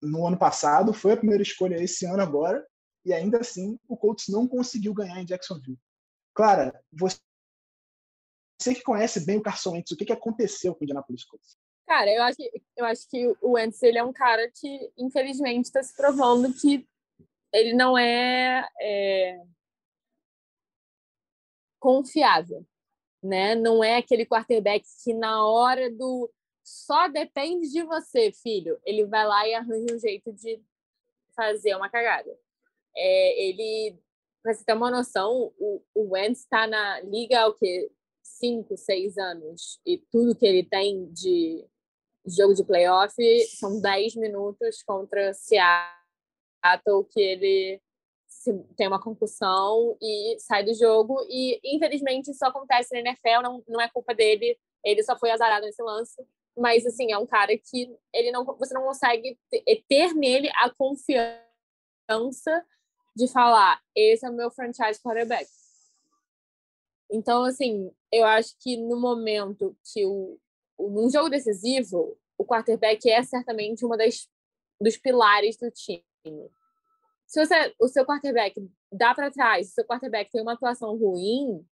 no 0.00 0.26
ano 0.26 0.38
passado, 0.38 0.92
foi 0.92 1.12
a 1.12 1.16
primeira 1.16 1.42
escolha 1.42 1.82
esse 1.82 2.04
ano 2.04 2.22
agora, 2.22 2.64
e 3.04 3.12
ainda 3.12 3.38
assim 3.38 3.78
o 3.88 3.96
Colts 3.96 4.28
não 4.28 4.46
conseguiu 4.46 4.92
ganhar 4.92 5.20
em 5.20 5.24
Jacksonville. 5.24 5.78
Clara, 6.34 6.78
você, 6.92 7.18
você 8.60 8.74
que 8.74 8.82
conhece 8.82 9.24
bem 9.24 9.38
o 9.38 9.42
Carson 9.42 9.72
Wentz, 9.72 9.92
o 9.92 9.96
que, 9.96 10.04
que 10.04 10.12
aconteceu 10.12 10.74
com 10.74 10.82
o 10.82 10.84
Indianapolis 10.84 11.24
Colts? 11.24 11.56
Cara, 11.86 12.12
eu 12.12 12.22
acho, 12.22 12.36
eu 12.76 12.84
acho 12.84 13.08
que 13.08 13.26
o 13.40 13.52
Wentz 13.52 13.82
ele 13.82 13.98
é 13.98 14.04
um 14.04 14.12
cara 14.12 14.50
que, 14.50 14.92
infelizmente, 14.98 15.66
está 15.66 15.82
se 15.82 15.94
provando 15.96 16.52
que 16.52 16.86
ele 17.52 17.74
não 17.74 17.96
é, 17.98 18.66
é, 18.80 19.40
confiável, 21.78 22.66
né? 23.22 23.54
Não 23.54 23.82
é 23.82 23.96
aquele 23.96 24.24
quarterback 24.24 24.86
que 25.04 25.12
na 25.14 25.44
hora 25.44 25.90
do 25.90 26.30
só 26.64 27.08
depende 27.08 27.68
de 27.70 27.82
você, 27.82 28.32
filho. 28.32 28.80
Ele 28.84 29.04
vai 29.04 29.26
lá 29.26 29.46
e 29.46 29.54
arranja 29.54 29.94
um 29.94 29.98
jeito 29.98 30.32
de 30.32 30.62
fazer 31.34 31.74
uma 31.74 31.90
cagada. 31.90 32.30
É, 32.96 33.48
ele, 33.48 33.98
para 34.42 34.54
você 34.54 34.64
ter 34.64 34.74
uma 34.74 34.90
noção, 34.90 35.52
o, 35.58 35.82
o 35.94 36.12
Wentz 36.12 36.40
está 36.40 36.66
na 36.66 37.00
liga 37.00 37.40
há 37.40 37.48
o 37.48 37.54
quê? 37.54 37.90
Cinco, 38.22 38.76
seis 38.76 39.18
anos. 39.18 39.80
E 39.84 39.98
tudo 40.10 40.36
que 40.36 40.46
ele 40.46 40.62
tem 40.62 41.10
de 41.12 41.66
jogo 42.26 42.54
de 42.54 42.64
playoff 42.64 43.14
são 43.58 43.80
10 43.80 44.14
minutos 44.16 44.82
contra 44.84 45.34
Seattle, 45.34 46.01
que 47.04 47.20
ele 47.20 47.80
tem 48.76 48.88
uma 48.88 49.00
concussão 49.02 49.96
e 50.00 50.36
sai 50.38 50.64
do 50.64 50.74
jogo. 50.74 51.16
E, 51.28 51.60
infelizmente, 51.64 52.30
isso 52.30 52.44
acontece 52.44 52.94
na 52.94 53.00
NFL, 53.00 53.42
não, 53.42 53.62
não 53.68 53.80
é 53.80 53.88
culpa 53.88 54.14
dele. 54.14 54.58
Ele 54.84 55.02
só 55.02 55.18
foi 55.18 55.30
azarado 55.30 55.66
nesse 55.66 55.82
lance 55.82 56.24
mas 56.56 56.84
assim 56.86 57.12
é 57.12 57.18
um 57.18 57.26
cara 57.26 57.56
que 57.56 57.94
ele 58.12 58.30
não 58.30 58.44
você 58.44 58.74
não 58.74 58.82
consegue 58.82 59.38
ter, 59.50 59.62
é 59.66 59.82
ter 59.88 60.14
nele 60.14 60.50
a 60.56 60.70
confiança 60.70 61.40
de 63.16 63.28
falar 63.28 63.80
esse 63.94 64.26
é 64.26 64.30
o 64.30 64.34
meu 64.34 64.50
franchise 64.50 65.00
quarterback 65.00 65.48
então 67.10 67.44
assim 67.44 67.90
eu 68.10 68.24
acho 68.24 68.54
que 68.60 68.76
no 68.76 69.00
momento 69.00 69.76
que 69.92 70.04
o 70.04 70.38
num 70.78 71.10
jogo 71.10 71.30
decisivo 71.30 72.18
o 72.36 72.44
quarterback 72.44 73.08
é 73.08 73.22
certamente 73.22 73.84
uma 73.84 73.96
das 73.96 74.28
dos 74.80 74.96
pilares 74.96 75.56
do 75.56 75.70
time 75.70 76.04
se 77.26 77.44
você 77.44 77.74
o 77.78 77.88
seu 77.88 78.04
quarterback 78.04 78.54
dá 78.90 79.14
para 79.14 79.30
trás 79.30 79.68
o 79.68 79.72
seu 79.72 79.84
quarterback 79.84 80.30
tem 80.30 80.42
uma 80.42 80.52
atuação 80.52 80.96
ruim 80.96 81.66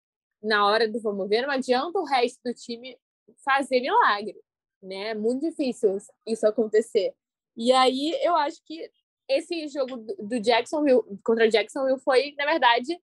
na 0.41 0.65
hora 0.65 0.87
do 0.87 0.99
vamos 0.99 1.27
ver 1.27 1.41
não 1.41 1.51
adianta 1.51 1.99
o 1.99 2.05
resto 2.05 2.39
do 2.45 2.53
time 2.53 2.97
fazer 3.43 3.81
milagre, 3.81 4.39
né? 4.81 5.09
É 5.09 5.15
muito 5.15 5.41
difícil 5.41 5.97
isso 6.25 6.47
acontecer. 6.47 7.13
E 7.55 7.71
aí 7.71 8.17
eu 8.21 8.35
acho 8.35 8.61
que 8.65 8.89
esse 9.27 9.67
jogo 9.67 9.97
do 9.97 10.39
Jacksonville 10.39 11.01
contra 11.23 11.49
Jacksonville 11.49 11.99
foi, 11.99 12.33
na 12.37 12.45
verdade, 12.45 12.97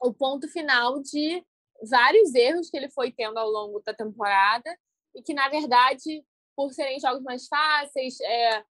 o 0.00 0.12
ponto 0.12 0.48
final 0.48 1.00
de 1.02 1.44
vários 1.88 2.34
erros 2.34 2.70
que 2.70 2.76
ele 2.76 2.88
foi 2.88 3.12
tendo 3.12 3.38
ao 3.38 3.48
longo 3.48 3.80
da 3.80 3.92
temporada 3.92 4.74
e 5.14 5.22
que, 5.22 5.34
na 5.34 5.48
verdade, 5.48 6.24
por 6.56 6.72
serem 6.72 6.98
jogos 6.98 7.22
mais 7.22 7.46
fáceis, 7.46 8.18
é, 8.20 8.64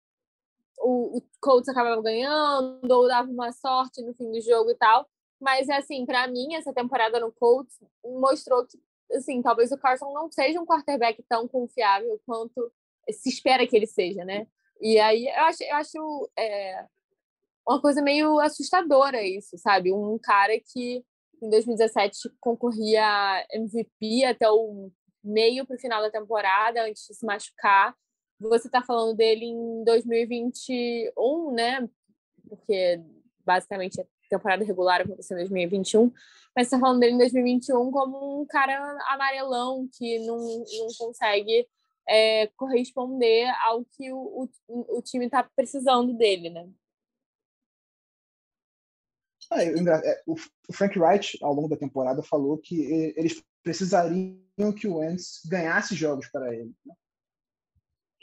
o, 0.81 1.19
o 1.19 1.23
Colts 1.41 1.69
acabava 1.69 2.03
ganhando 2.03 2.91
ou 2.91 3.09
dava 3.09 3.31
uma 3.31 3.53
sorte 3.53 4.03
no 4.03 4.14
fim 4.14 4.31
do 4.31 4.41
jogo 4.41 4.71
e 4.71 4.75
tal. 4.77 5.09
Mas, 5.41 5.69
assim, 5.69 6.05
para 6.05 6.27
mim, 6.27 6.55
essa 6.55 6.73
temporada 6.73 7.21
no 7.21 7.33
Colts 7.33 7.79
mostrou 8.05 8.67
que, 8.67 8.79
assim, 9.17 9.41
talvez 9.41 9.71
o 9.71 9.79
Carson 9.79 10.12
não 10.12 10.31
seja 10.31 10.61
um 10.61 10.67
quarterback 10.67 11.23
tão 11.29 11.47
confiável 11.47 12.21
quanto 12.27 12.73
se 13.11 13.29
espera 13.29 13.67
que 13.67 13.77
ele 13.77 13.87
seja, 13.87 14.25
né? 14.25 14.47
E 14.81 14.99
aí 14.99 15.27
eu 15.27 15.43
acho, 15.45 15.62
eu 15.64 15.77
acho 15.77 16.31
é, 16.38 16.87
uma 17.67 17.81
coisa 17.81 18.03
meio 18.03 18.38
assustadora 18.38 19.23
isso, 19.23 19.57
sabe? 19.59 19.93
Um 19.93 20.19
cara 20.19 20.59
que 20.61 21.05
em 21.43 21.51
2017 21.51 22.31
concorria 22.41 23.47
MVP 23.53 24.25
até 24.25 24.51
o 24.51 24.91
meio 25.23 25.67
para 25.67 25.77
o 25.77 25.79
final 25.79 26.03
da 26.03 26.11
temporada, 26.11 26.85
antes 26.85 27.07
de 27.07 27.14
se 27.14 27.27
machucar. 27.27 27.95
Você 28.40 28.68
está 28.68 28.83
falando 28.83 29.16
dele 29.16 29.46
em 29.46 29.85
2021, 29.85 31.53
né? 31.53 31.88
Porque 32.48 33.03
basicamente 33.44 34.01
a 34.01 34.05
temporada 34.29 34.64
regular 34.64 35.01
aconteceu 35.01 35.37
em 35.37 35.40
2021, 35.40 36.12
mas 36.55 36.66
está 36.66 36.79
falando 36.79 37.01
dele 37.01 37.14
em 37.14 37.18
2021 37.18 37.90
como 37.90 38.42
um 38.42 38.46
cara 38.46 38.77
amarelão 39.09 39.88
que 39.92 40.18
não, 40.20 40.38
não 40.38 40.88
consegue 40.98 41.66
é, 42.09 42.46
corresponder 42.48 43.48
ao 43.64 43.85
que 43.85 44.12
o, 44.12 44.48
o, 44.68 44.98
o 44.98 45.03
time 45.03 45.27
está 45.27 45.42
precisando 45.42 46.14
dele, 46.14 46.51
né? 46.51 46.68
Ah, 49.51 49.64
é, 49.64 50.22
o 50.27 50.37
Frank 50.72 50.98
Wright, 50.98 51.38
ao 51.42 51.55
longo 51.55 51.68
da 51.68 51.77
temporada, 51.77 52.22
falou 52.22 52.59
que 52.59 52.83
eles 53.16 53.42
precisariam 53.62 54.72
que 54.77 54.87
o 54.87 54.96
Wentz 54.96 55.40
ganhasse 55.46 55.94
jogos 55.94 56.29
para 56.29 56.55
ele. 56.55 56.74
Né? 56.85 56.94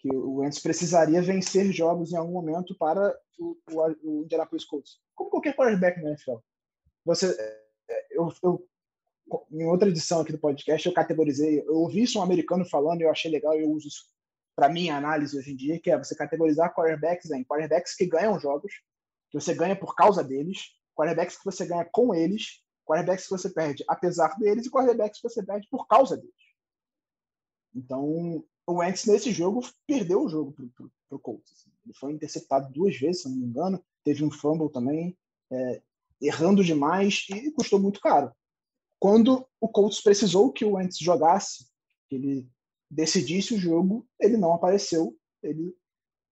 Que 0.06 0.16
o 0.16 0.36
Wentz 0.36 0.60
precisaria 0.60 1.20
vencer 1.20 1.72
jogos 1.74 2.14
em 2.14 2.16
algum 2.16 2.34
momento 2.34 2.76
para 2.76 3.20
o, 3.40 3.58
o, 3.72 3.96
o 4.04 4.24
Indianapolis 4.24 4.64
Colts. 4.64 5.00
Como 5.16 5.32
qualquer 5.32 5.56
quarterback 5.56 6.00
na 6.00 6.10
NFL. 6.10 6.36
Você, 7.04 7.36
é, 7.90 8.08
eu, 8.12 8.32
eu, 8.44 8.70
em 9.50 9.66
outra 9.66 9.90
edição 9.90 10.22
aqui 10.22 10.32
do 10.32 10.38
podcast, 10.38 10.88
eu 10.88 10.94
categorizei, 10.94 11.62
eu 11.62 11.78
ouvi 11.78 12.04
isso 12.04 12.20
um 12.20 12.22
americano 12.22 12.64
falando 12.64 13.02
e 13.02 13.04
eu 13.04 13.10
achei 13.10 13.32
legal, 13.32 13.56
eu 13.56 13.68
uso 13.72 13.88
isso 13.88 14.06
para 14.56 14.70
minha 14.70 14.96
análise 14.96 15.36
hoje 15.36 15.54
em 15.54 15.56
dia, 15.56 15.80
que 15.80 15.90
é 15.90 15.98
você 15.98 16.16
categorizar 16.16 16.76
quarterbacks 16.76 17.32
em 17.32 17.44
quarterbacks 17.44 17.96
que 17.96 18.06
ganham 18.06 18.40
jogos, 18.40 18.74
que 19.32 19.40
você 19.40 19.56
ganha 19.56 19.76
por 19.76 19.96
causa 19.96 20.24
deles, 20.24 20.68
quarterbacks 20.96 21.36
que 21.36 21.46
você 21.46 21.66
ganha 21.66 21.84
com 21.92 22.14
eles, 22.14 22.64
quarterbacks 22.86 23.24
que 23.24 23.32
você 23.32 23.50
perde 23.50 23.84
apesar 23.88 24.38
deles 24.38 24.68
e 24.68 24.70
quarterbacks 24.70 25.20
que 25.20 25.28
você 25.28 25.44
perde 25.44 25.68
por 25.68 25.88
causa 25.88 26.16
deles. 26.16 26.36
Então, 27.74 28.46
o 28.68 28.76
Wentz 28.76 29.06
nesse 29.06 29.32
jogo 29.32 29.62
perdeu 29.88 30.24
o 30.24 30.30
jogo 30.30 30.52
para 30.52 31.18
o 31.18 31.20
Colts. 31.20 31.52
Assim. 31.52 31.72
Ele 31.86 31.94
foi 31.94 32.14
interceptado 32.14 32.72
duas 32.74 32.98
vezes, 32.98 33.22
se 33.22 33.30
não 33.30 33.36
me 33.36 33.46
engano, 33.46 33.84
teve 34.04 34.24
um 34.24 34.32
fumble 34.32 34.72
também, 34.72 35.18
é, 35.52 35.82
errando 36.22 36.64
demais 36.64 37.26
e 37.30 37.52
custou 37.52 37.80
muito 37.80 38.00
caro. 38.00 38.32
Quando 39.00 39.46
o 39.62 39.68
Colts 39.68 40.02
precisou 40.02 40.52
que 40.52 40.66
o 40.66 40.74
Wentz 40.74 40.98
jogasse, 40.98 41.68
que 42.08 42.16
ele 42.16 42.50
decidisse 42.90 43.54
o 43.54 43.60
jogo, 43.60 44.08
ele 44.20 44.38
não 44.38 44.54
apareceu, 44.54 45.16
ele 45.44 45.76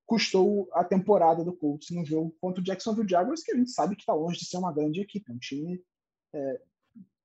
custou 0.06 0.68
a 0.74 0.84
temporada 0.84 1.44
do 1.44 1.56
Colts 1.56 1.90
no 1.92 2.06
jogo 2.06 2.36
contra 2.42 2.62
o 2.62 2.64
Jacksonville 2.64 3.10
Jaguars, 3.10 3.44
que 3.44 3.52
a 3.52 3.56
gente 3.56 3.72
sabe 3.72 3.96
que 3.96 4.02
está 4.02 4.14
longe 4.14 4.40
de 4.40 4.46
ser 4.46 4.58
uma 4.58 4.74
grande 4.74 5.02
equipe, 5.02 5.30
é 5.30 5.34
um 5.34 5.40
time 5.40 5.84
é, 6.34 6.62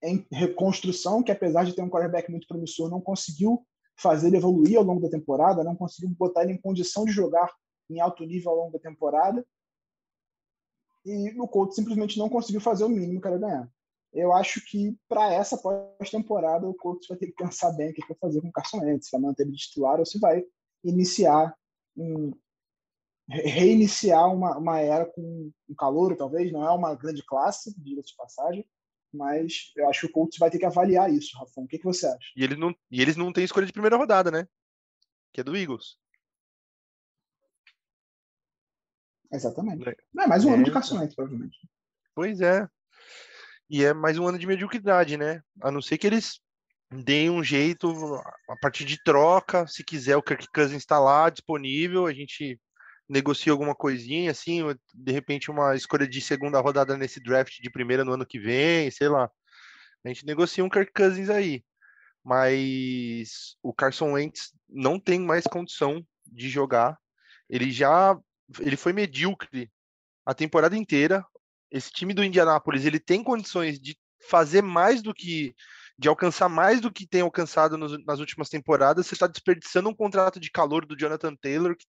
em 0.03 0.27
reconstrução, 0.31 1.23
que 1.23 1.33
apesar 1.33 1.65
de 1.65 1.75
ter 1.75 1.83
um 1.83 1.91
quarterback 1.91 2.31
muito 2.31 2.47
promissor, 2.47 2.91
não 2.91 3.01
conseguiu 3.01 3.67
fazer 3.99 4.29
ele 4.29 4.37
evoluir 4.37 4.79
ao 4.79 4.85
longo 4.85 5.01
da 5.01 5.11
temporada, 5.11 5.65
não 5.65 5.75
conseguiu 5.75 6.11
botar 6.11 6.43
ele 6.43 6.53
em 6.53 6.61
condição 6.61 7.05
de 7.05 7.13
jogar 7.13 7.53
em 7.91 8.01
alto 8.01 8.25
nível 8.25 8.53
ao 8.53 8.57
longo 8.57 8.73
da 8.73 8.79
temporada. 8.79 9.45
E 11.05 11.41
o 11.41 11.49
Colts 11.49 11.77
simplesmente 11.77 12.19
não 12.19 12.29
conseguiu 12.29 12.61
fazer 12.61 12.85
o 12.85 12.89
mínimo 12.89 13.21
que 13.21 13.27
era 13.27 13.39
ganhar. 13.39 13.71
Eu 14.13 14.33
acho 14.33 14.65
que 14.65 14.97
para 15.09 15.33
essa 15.33 15.57
pós-temporada 15.59 16.67
o 16.67 16.75
Colts 16.75 17.09
vai 17.09 17.19
ter 17.19 17.27
que 17.27 17.45
pensar 17.45 17.73
bem 17.73 17.91
o 17.91 17.95
que 17.95 18.07
vai 18.07 18.17
fazer 18.21 18.41
com 18.41 18.49
o 18.49 18.53
Carson 18.53 18.79
Wentz, 18.79 19.07
se 19.07 19.13
vai 19.13 19.21
manter 19.21 19.43
ele 19.43 19.57
titular 19.57 19.99
ou 19.99 20.07
se 20.07 20.19
vai 20.19 20.45
iniciar 20.85 21.55
um, 21.97 22.33
reiniciar 23.29 24.33
uma, 24.33 24.57
uma 24.57 24.81
era 24.81 25.05
com 25.05 25.51
um 25.69 25.75
calor, 25.75 26.17
talvez, 26.17 26.51
não 26.53 26.65
é 26.65 26.71
uma 26.71 26.95
grande 26.95 27.23
classe, 27.25 27.75
diga-se 27.79 28.09
de 28.09 28.17
passagem, 28.17 28.67
mas 29.13 29.73
eu 29.77 29.89
acho 29.89 30.01
que 30.01 30.07
o 30.07 30.13
Colts 30.13 30.39
vai 30.39 30.51
ter 30.51 30.59
que 30.59 30.67
avaliar 30.67 31.13
isso, 31.13 31.37
Rafão. 31.39 31.65
O 31.65 31.69
que, 31.69 31.79
que 31.79 31.85
você 31.85 32.07
acha? 32.07 32.33
E, 32.37 32.45
ele 32.45 32.57
não, 32.57 32.75
e 32.91 33.01
eles 33.01 33.17
não 33.17 33.33
têm 33.33 33.45
escolha 33.45 33.67
de 33.67 33.73
primeira 33.73 33.97
rodada, 33.97 34.31
né? 34.31 34.47
Que 35.33 35.41
é 35.41 35.45
do 35.45 35.57
Eagles. 35.57 35.97
Exatamente. 39.33 39.85
Não, 40.13 40.25
é 40.25 40.27
mais 40.27 40.45
um 40.45 40.51
é, 40.51 40.55
ano 40.55 40.65
de 40.65 40.73
caçamento, 40.73 41.15
provavelmente. 41.15 41.59
Pois 42.15 42.41
é. 42.41 42.67
E 43.69 43.85
é 43.85 43.93
mais 43.93 44.19
um 44.19 44.27
ano 44.27 44.39
de 44.39 44.47
mediocridade, 44.47 45.17
né? 45.17 45.43
A 45.61 45.71
não 45.71 45.83
ser 45.83 45.99
que 45.99 46.07
eles 46.07 46.41
deem 46.91 47.29
um 47.29 47.45
jeito 47.45 48.17
a 48.49 48.57
partir 48.61 48.85
de 48.85 49.03
troca, 49.03 49.67
se 49.67 49.85
quiser 49.85 50.17
o 50.17 50.23
Kirk 50.23 50.47
Cousins 50.53 50.79
está 50.79 50.99
lá 50.99 51.29
disponível, 51.29 52.07
a 52.07 52.13
gente 52.15 52.59
negocia 53.09 53.53
alguma 53.53 53.75
coisinha, 53.75 54.31
assim, 54.31 54.63
de 54.95 55.13
repente 55.13 55.51
uma 55.51 55.75
escolha 55.75 56.07
de 56.07 56.21
segunda 56.21 56.61
rodada 56.61 56.97
nesse 56.97 57.21
draft 57.21 57.61
de 57.61 57.71
primeira 57.71 58.05
no 58.05 58.13
ano 58.13 58.27
que 58.27 58.39
vem, 58.39 58.91
sei 58.91 59.09
lá. 59.09 59.31
A 60.05 60.09
gente 60.09 60.27
negocia 60.27 60.65
um 60.65 60.69
Kirk 60.69 60.93
Cousins 60.93 61.31
aí. 61.31 61.65
Mas 62.23 63.57
o 63.63 63.73
Carson 63.73 64.13
Wentz 64.13 64.53
não 64.69 65.01
tem 65.01 65.19
mais 65.21 65.45
condição 65.45 66.05
de 66.27 66.49
jogar. 66.49 66.99
Ele 67.49 67.71
já 67.71 68.19
ele 68.61 68.77
foi 68.77 68.93
medíocre 68.93 69.71
a 70.25 70.35
temporada 70.35 70.77
inteira. 70.77 71.25
Esse 71.71 71.91
time 71.91 72.15
do 72.15 72.25
Indianapolis, 72.25 72.85
ele 72.85 72.99
tem 72.99 73.23
condições 73.23 73.79
de 73.79 73.97
fazer 74.29 74.63
mais 74.63 75.03
do 75.03 75.15
que 75.15 75.55
de 75.99 76.09
alcançar 76.09 76.49
mais 76.49 76.81
do 76.81 76.93
que 76.93 77.07
tem 77.07 77.23
alcançado 77.23 77.77
nos, 77.77 78.05
nas 78.05 78.21
últimas 78.21 78.49
temporadas. 78.49 79.07
Você 79.07 79.15
está 79.15 79.27
desperdiçando 79.27 79.89
um 79.89 79.95
contrato 79.95 80.39
de 80.39 80.51
calor 80.51 80.87
do 80.87 80.97
Jonathan 80.97 81.35
Taylor, 81.35 81.77
que 81.77 81.85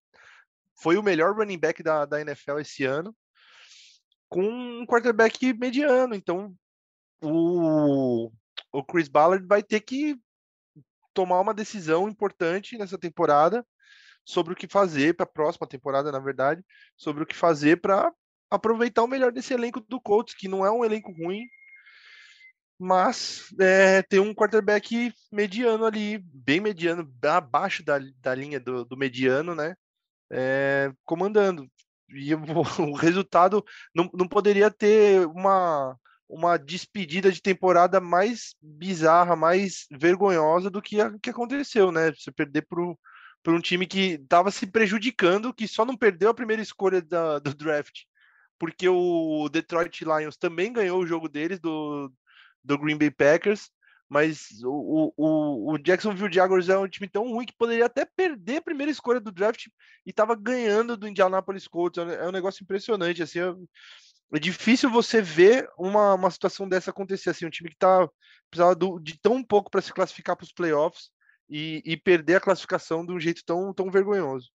foi 0.76 0.96
o 0.96 1.02
melhor 1.02 1.34
running 1.34 1.58
back 1.58 1.82
da, 1.82 2.04
da 2.04 2.20
NFL 2.20 2.58
esse 2.58 2.84
ano, 2.84 3.14
com 4.28 4.42
um 4.42 4.86
quarterback 4.86 5.52
mediano. 5.54 6.14
Então, 6.14 6.54
o, 7.22 8.30
o 8.72 8.84
Chris 8.84 9.08
Ballard 9.08 9.46
vai 9.46 9.62
ter 9.62 9.80
que 9.80 10.18
tomar 11.12 11.40
uma 11.40 11.54
decisão 11.54 12.08
importante 12.08 12.78
nessa 12.78 12.96
temporada 12.96 13.66
sobre 14.24 14.52
o 14.52 14.56
que 14.56 14.68
fazer 14.68 15.14
para 15.14 15.24
a 15.24 15.28
próxima 15.28 15.66
temporada, 15.66 16.12
na 16.12 16.18
verdade, 16.18 16.64
sobre 16.96 17.22
o 17.22 17.26
que 17.26 17.36
fazer 17.36 17.80
para 17.80 18.12
aproveitar 18.48 19.02
o 19.02 19.08
melhor 19.08 19.32
desse 19.32 19.52
elenco 19.52 19.80
do 19.80 20.00
Colts, 20.00 20.34
que 20.34 20.48
não 20.48 20.64
é 20.64 20.70
um 20.70 20.84
elenco 20.84 21.12
ruim, 21.12 21.46
mas 22.78 23.44
é, 23.60 24.02
tem 24.02 24.20
um 24.20 24.34
quarterback 24.34 25.12
mediano 25.30 25.84
ali, 25.84 26.18
bem 26.18 26.60
mediano, 26.60 27.08
abaixo 27.22 27.84
da, 27.84 27.98
da 28.20 28.34
linha 28.34 28.58
do, 28.58 28.84
do 28.84 28.96
mediano, 28.96 29.54
né? 29.54 29.76
É, 30.30 30.92
comandando. 31.04 31.68
E 32.08 32.34
o, 32.34 32.92
resultado 32.94 33.64
não, 33.94 34.10
não 34.14 34.28
poderia 34.28 34.70
ter 34.70 35.26
uma, 35.26 35.96
uma 36.28 36.56
despedida 36.56 37.30
de 37.30 37.42
temporada 37.42 38.00
mais 38.00 38.54
bizarra, 38.60 39.36
mais 39.36 39.86
vergonhosa 39.90 40.70
do 40.70 40.82
que 40.82 41.00
a 41.00 41.16
que 41.18 41.30
aconteceu, 41.30 41.92
né? 41.92 42.12
Você 42.12 42.30
perder 42.32 42.66
para 42.66 43.52
um 43.54 43.60
time 43.60 43.86
que 43.86 44.12
estava 44.14 44.50
se 44.50 44.66
prejudicando, 44.66 45.54
que 45.54 45.68
só 45.68 45.84
não 45.84 45.96
perdeu 45.96 46.30
a 46.30 46.34
primeira 46.34 46.62
escolha 46.62 47.00
da, 47.02 47.38
do 47.40 47.54
draft, 47.54 48.02
porque 48.58 48.88
o 48.88 49.48
Detroit 49.48 50.04
Lions 50.04 50.36
também 50.36 50.72
ganhou 50.72 51.00
o 51.00 51.06
jogo 51.06 51.28
deles 51.28 51.58
do, 51.60 52.12
do 52.62 52.78
Green 52.78 52.98
Bay 52.98 53.10
Packers 53.10 53.70
mas 54.10 54.60
o, 54.64 55.14
o, 55.16 55.72
o 55.72 55.78
Jacksonville 55.78 56.34
Jaguars 56.34 56.68
é 56.68 56.76
um 56.76 56.88
time 56.88 57.08
tão 57.08 57.30
ruim 57.30 57.46
que 57.46 57.56
poderia 57.56 57.86
até 57.86 58.04
perder 58.04 58.56
a 58.56 58.62
primeira 58.62 58.90
escolha 58.90 59.20
do 59.20 59.30
draft 59.30 59.68
e 60.04 60.10
estava 60.10 60.34
ganhando 60.34 60.96
do 60.96 61.06
Indianapolis 61.06 61.68
Colts. 61.68 61.98
É 61.98 62.24
um 62.24 62.28
é 62.28 62.32
negócio 62.32 62.64
impressionante. 62.64 63.22
Assim, 63.22 63.38
é, 63.38 64.38
difícil 64.40 64.90
você 64.90 65.22
ver 65.22 65.70
uma, 65.78 66.14
uma 66.14 66.28
situação 66.28 66.68
dessa 66.68 66.90
acontecer. 66.90 67.30
Assim, 67.30 67.46
um 67.46 67.50
time 67.50 67.70
que 67.70 67.76
tá, 67.76 68.08
precisava 68.50 68.74
de 69.00 69.16
tão 69.22 69.44
pouco 69.44 69.70
para 69.70 69.80
se 69.80 69.92
classificar 69.92 70.36
para 70.36 70.44
os 70.44 70.52
playoffs 70.52 71.10
e, 71.48 71.80
e 71.84 71.96
perder 71.96 72.34
a 72.34 72.40
classificação 72.40 73.06
de 73.06 73.12
um 73.12 73.20
jeito 73.20 73.44
tão, 73.46 73.72
tão 73.72 73.92
vergonhoso. 73.92 74.50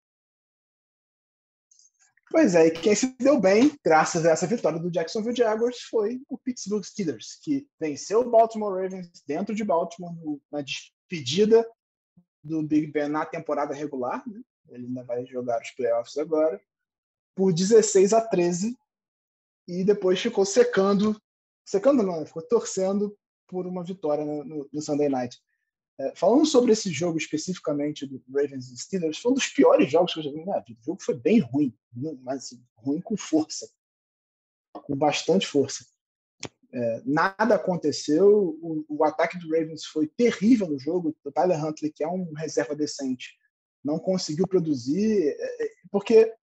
Pois 2.31 2.55
é, 2.55 2.67
e 2.67 2.71
quem 2.71 2.95
se 2.95 3.15
deu 3.19 3.39
bem, 3.39 3.71
graças 3.83 4.25
a 4.25 4.31
essa 4.31 4.47
vitória 4.47 4.79
do 4.79 4.91
Jacksonville 4.91 5.35
Jaguars, 5.35 5.81
foi 5.89 6.19
o 6.27 6.37
Pittsburgh 6.37 6.83
Steelers, 6.83 7.39
que 7.41 7.67
venceu 7.79 8.21
o 8.21 8.29
Baltimore 8.29 8.81
Ravens 8.81 9.09
dentro 9.27 9.53
de 9.53 9.63
Baltimore 9.63 10.39
na 10.51 10.61
despedida 10.61 11.65
do 12.43 12.63
Big 12.63 12.87
Ben 12.87 13.07
na 13.07 13.25
temporada 13.25 13.73
regular, 13.73 14.23
né? 14.27 14.41
ele 14.69 14.87
ainda 14.87 15.03
vai 15.03 15.25
jogar 15.25 15.61
os 15.61 15.71
playoffs 15.71 16.17
agora, 16.17 16.59
por 17.35 17.53
16 17.53 18.13
a 18.13 18.21
13, 18.21 18.77
e 19.67 19.83
depois 19.83 20.19
ficou 20.19 20.45
secando, 20.45 21.19
secando 21.63 22.03
não, 22.03 22.25
ficou 22.25 22.41
torcendo 22.41 23.15
por 23.47 23.67
uma 23.67 23.83
vitória 23.83 24.25
no, 24.25 24.67
no 24.71 24.81
Sunday 24.81 25.09
Night. 25.09 25.39
É, 25.97 26.13
falando 26.13 26.45
sobre 26.45 26.73
esse 26.73 26.91
jogo 26.91 27.17
especificamente 27.17 28.05
do 28.05 28.21
Ravens 28.33 28.69
e 28.69 28.77
Steelers, 28.77 29.17
foi 29.17 29.31
um 29.31 29.35
dos 29.35 29.47
piores 29.47 29.89
jogos 29.89 30.13
que 30.13 30.19
eu 30.19 30.23
já 30.23 30.29
vi 30.29 30.37
na 30.39 30.43
minha 30.43 30.59
vida. 30.59 30.79
O 30.81 30.85
jogo 30.85 31.01
foi 31.01 31.15
bem 31.15 31.39
ruim, 31.39 31.73
mas 32.21 32.45
assim, 32.45 32.63
ruim 32.75 32.99
com 32.99 33.15
força, 33.15 33.69
com 34.73 34.95
bastante 34.95 35.47
força. 35.47 35.85
É, 36.73 37.01
nada 37.05 37.55
aconteceu, 37.55 38.59
o, 38.61 38.85
o, 38.89 39.03
ataque 39.05 39.39
do 39.39 39.49
Ravens 39.49 39.85
foi 39.85 40.07
terrível 40.07 40.67
no 40.67 40.77
jogo. 40.77 41.15
O 41.23 41.31
Tyler 41.31 41.63
Huntley, 41.63 41.89
que 41.89 42.03
é 42.03 42.07
um 42.07 42.33
reserva 42.33 42.75
decente, 42.75 43.33
não 43.81 43.97
conseguiu 43.97 44.45
produzir, 44.45 45.29
é, 45.39 45.63
é 45.63 45.69
porque 45.89 46.33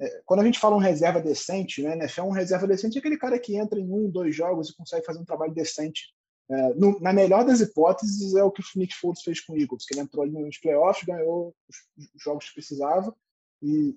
é, 0.00 0.22
quando 0.24 0.40
a 0.40 0.44
gente 0.44 0.60
fala 0.60 0.76
um 0.76 0.80
reserva 0.80 1.20
decente, 1.20 1.82
né, 1.82 1.94
NFL, 1.94 2.22
um 2.22 2.30
reserva 2.30 2.68
decente 2.68 2.98
é 2.98 3.00
aquele 3.00 3.16
cara 3.16 3.38
que 3.38 3.56
entra 3.56 3.80
em 3.80 3.90
um, 3.90 4.08
dois 4.08 4.36
jogos 4.36 4.68
e 4.68 4.76
consegue 4.76 5.04
fazer 5.04 5.18
um 5.18 5.24
trabalho 5.24 5.52
decente 5.52 6.14
é, 6.50 6.74
no, 6.74 7.00
na 7.00 7.12
melhor 7.12 7.44
das 7.44 7.60
hipóteses, 7.60 8.34
é 8.34 8.42
o 8.42 8.50
que 8.50 8.60
o 8.60 8.64
Nick 8.76 8.94
Foles 8.94 9.22
fez 9.22 9.40
com 9.40 9.54
o 9.54 9.58
Eagles, 9.58 9.86
que 9.86 9.94
ele 9.94 10.02
entrou 10.02 10.22
ali 10.22 10.32
nos 10.32 10.58
playoffs, 10.58 11.04
ganhou 11.04 11.54
os, 11.68 11.76
os 12.14 12.22
jogos 12.22 12.48
que 12.48 12.54
precisava 12.54 13.14
e 13.62 13.96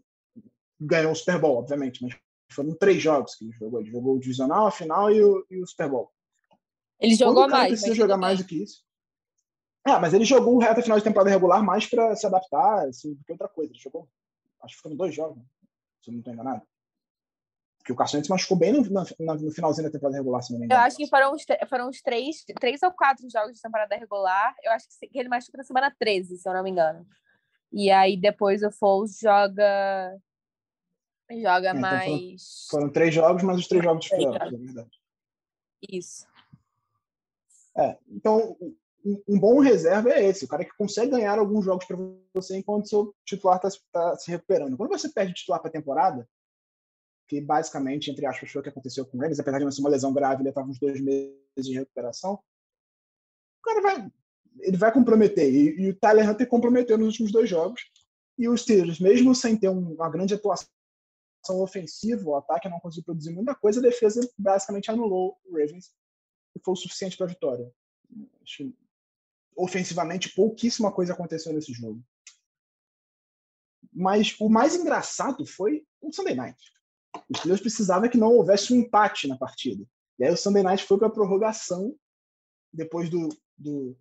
ganhou 0.80 1.12
o 1.12 1.16
Super 1.16 1.40
Bowl, 1.40 1.58
obviamente, 1.58 2.02
mas 2.02 2.16
foram 2.52 2.74
três 2.76 3.02
jogos 3.02 3.36
que 3.36 3.46
ele 3.46 3.54
jogou. 3.54 3.82
Ele 3.82 3.92
jogou 3.92 4.16
o 4.16 4.20
divisional, 4.20 4.68
a 4.68 4.72
final 4.72 5.12
e 5.12 5.22
o, 5.22 5.46
e 5.50 5.62
o 5.62 5.68
Super 5.68 5.90
Bowl. 5.90 6.12
Ele 7.00 7.16
jogou 7.16 7.44
Quando 7.44 7.52
mais. 7.52 7.70
precisa 7.70 7.96
jogar 7.96 8.18
mais 8.18 8.40
do 8.40 8.46
que 8.46 8.64
isso. 8.64 8.84
Ah, 9.84 10.00
mas 10.00 10.14
ele 10.14 10.26
jogou 10.26 10.56
o 10.56 10.60
reto 10.60 10.82
final 10.82 10.98
de 10.98 11.04
temporada 11.04 11.30
regular 11.30 11.64
mais 11.64 11.86
para 11.86 12.16
se 12.16 12.26
adaptar 12.26 12.88
assim, 12.88 13.14
do 13.14 13.24
que 13.24 13.32
outra 13.32 13.48
coisa. 13.48 13.72
Ele 13.72 13.80
jogou, 13.80 14.08
acho 14.62 14.76
que 14.76 14.82
foram 14.82 14.96
dois 14.96 15.14
jogos, 15.14 15.42
se 16.02 16.10
eu 16.10 16.14
não 16.14 16.20
estou 16.20 16.34
enganado. 16.34 16.62
Porque 17.88 17.94
o 17.94 18.18
Wentz 18.18 18.28
machucou 18.28 18.58
bem 18.58 18.74
no, 18.74 18.82
no, 18.82 19.36
no, 19.36 19.52
finalzinho 19.52 19.88
da 19.88 19.92
temporada 19.92 20.18
regular, 20.18 20.44
se 20.44 20.52
não 20.52 20.60
me 20.60 20.66
engano. 20.66 20.82
Eu 20.82 20.86
acho 20.86 20.98
que 20.98 21.08
foram 21.08 21.34
uns, 21.34 21.46
foram 21.70 21.88
uns 21.88 22.02
três, 22.02 22.44
três 22.60 22.84
ou 22.84 22.92
quatro 22.92 23.30
jogos 23.30 23.56
de 23.56 23.62
temporada 23.62 23.96
regular. 23.96 24.54
Eu 24.62 24.74
acho 24.74 24.88
que 25.00 25.18
ele 25.18 25.30
machucou 25.30 25.58
na 25.58 25.64
semana 25.64 25.96
13, 25.98 26.38
se 26.38 26.50
eu 26.50 26.54
não 26.54 26.64
me 26.64 26.72
engano. 26.72 27.08
E 27.72 27.90
aí 27.90 28.18
depois 28.18 28.62
o 28.62 28.72
Foles 28.72 29.18
joga. 29.20 30.18
Joga 31.32 31.68
é, 31.68 31.72
então 31.72 31.82
mais. 31.82 32.68
Foram, 32.70 32.82
foram, 32.82 32.94
três 32.94 33.14
jogos, 33.14 33.44
mas 33.44 33.58
os 33.58 33.68
três 33.68 33.84
jogos 33.84 34.04
de 34.04 34.10
playoffs, 34.10 34.54
é 34.54 34.58
verdade. 34.58 35.02
Isso. 35.90 36.28
É, 37.78 37.98
então, 38.10 38.58
um, 39.06 39.22
um, 39.30 39.40
bom 39.40 39.60
reserva 39.60 40.10
é 40.10 40.26
esse, 40.26 40.44
o 40.44 40.48
cara 40.48 40.66
que 40.66 40.76
consegue 40.76 41.12
ganhar 41.12 41.38
alguns 41.40 41.64
jogos 41.64 41.86
para 41.86 41.98
você 42.34 42.58
enquanto 42.58 42.90
seu 42.90 43.16
titular 43.24 43.58
está 43.58 43.70
tá 43.92 44.18
se 44.18 44.30
recuperando. 44.32 44.76
Quando 44.76 44.90
você 44.90 45.08
perde 45.08 45.34
titular 45.34 45.62
para 45.62 45.70
a 45.70 45.74
temporada, 45.74 46.28
que 47.28 47.42
basicamente, 47.42 48.10
entre 48.10 48.26
aspas, 48.26 48.50
foi 48.50 48.62
o 48.62 48.64
que 48.64 48.70
aconteceu 48.70 49.06
com 49.06 49.24
eles, 49.24 49.40
apesar 49.40 49.60
de 49.60 49.66
não 49.66 49.72
ser 49.72 49.82
uma 49.82 49.90
lesão 49.90 50.14
grave, 50.14 50.42
ele 50.42 50.50
estava 50.50 50.68
uns 50.68 50.80
dois 50.80 51.02
meses 51.02 51.36
de 51.56 51.74
recuperação. 51.74 52.34
O 53.60 53.62
cara 53.64 53.82
vai, 53.82 54.12
ele 54.60 54.78
vai 54.78 54.94
comprometer. 54.94 55.54
E, 55.54 55.82
e 55.82 55.90
o 55.90 55.96
Tyler 55.96 56.30
Hunter 56.30 56.48
comprometeu 56.48 56.98
nos 56.98 57.08
últimos 57.08 57.32
dois 57.32 57.50
jogos. 57.50 57.82
E 58.38 58.48
os 58.48 58.62
Steelers, 58.62 59.00
mesmo 59.00 59.36
sem 59.36 59.58
ter 59.58 59.68
um, 59.68 59.94
uma 59.94 60.10
grande 60.10 60.34
atuação 60.34 60.70
ofensiva, 61.50 62.30
o 62.30 62.36
ataque 62.36 62.70
não 62.70 62.80
conseguiu 62.80 63.06
produzir 63.06 63.32
muita 63.32 63.56
coisa, 63.56 63.80
a 63.80 63.84
defesa 63.84 64.22
basicamente 64.38 64.90
anulou 64.90 65.38
o 65.46 65.52
Ravens 65.52 65.92
e 66.56 66.60
foi 66.64 66.74
o 66.74 66.78
suficiente 66.78 67.18
para 67.18 67.26
a 67.26 67.30
vitória. 67.30 67.72
Acho, 68.42 68.74
ofensivamente, 69.56 70.34
pouquíssima 70.34 70.92
coisa 70.92 71.14
aconteceu 71.14 71.52
nesse 71.52 71.74
jogo. 71.74 72.02
Mas 73.92 74.36
o 74.40 74.48
mais 74.48 74.76
engraçado 74.76 75.46
foi 75.46 75.86
o 76.00 76.14
Sunday 76.14 76.36
Night. 76.36 76.77
Os 77.30 77.40
Steelers 77.40 77.62
precisavam 77.62 78.10
que 78.10 78.18
não 78.18 78.34
houvesse 78.34 78.74
um 78.74 78.78
empate 78.78 79.28
na 79.28 79.38
partida. 79.38 79.86
E 80.20 80.26
aí 80.26 80.32
o 80.32 80.38
Sunday 80.38 80.64
Night 80.64 80.84
foi 80.84 80.98
para 80.98 81.08
a 81.08 81.12
prorrogação, 81.12 81.96
depois 82.74 83.10
do, 83.10 83.30
do, 83.58 83.98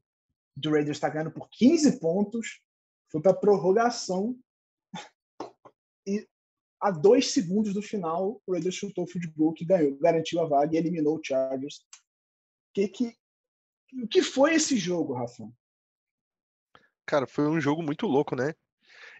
do 0.57 0.70
Raiders 0.70 0.96
estar 0.96 1.11
ganhando 1.11 1.31
por 1.31 1.48
15 1.50 2.00
pontos, 2.00 2.61
foi 3.11 3.20
para 3.20 3.33
a 3.33 3.37
prorrogação 3.37 4.38
e 6.07 6.26
a 6.81 6.90
dois 6.90 7.33
segundos 7.33 7.74
do 7.74 7.83
final, 7.83 8.40
o 8.46 8.52
Raiders 8.52 8.74
chutou 8.74 9.05
o 9.05 9.33
goal 9.35 9.52
que 9.52 9.64
ganhou, 9.64 9.96
garantiu 9.96 10.40
a 10.40 10.46
vaga 10.46 10.74
e 10.74 10.79
eliminou 10.79 11.16
o 11.16 11.20
Chargers. 11.22 11.85
Que, 12.72 12.88
que, 12.88 13.16
o 14.02 14.07
que 14.07 14.22
foi 14.22 14.55
esse 14.55 14.76
jogo, 14.76 15.14
Rafa? 15.14 15.50
Cara, 17.07 17.26
foi 17.26 17.48
um 17.48 17.61
jogo 17.61 17.83
muito 17.83 18.07
louco, 18.07 18.37
né? 18.37 18.55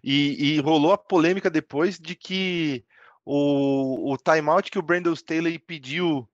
E, 0.05 0.55
e 0.55 0.61
rolou 0.61 0.93
a 0.93 0.99
polêmica 0.99 1.51
depois 1.51 1.99
de 1.99 2.15
que 2.15 2.85
o, 3.27 4.13
o 4.13 4.17
timeout 4.17 4.71
que 4.71 4.79
o 4.79 4.83
Brandon 4.83 5.13
Staley 5.13 5.59
pediu 5.59 6.27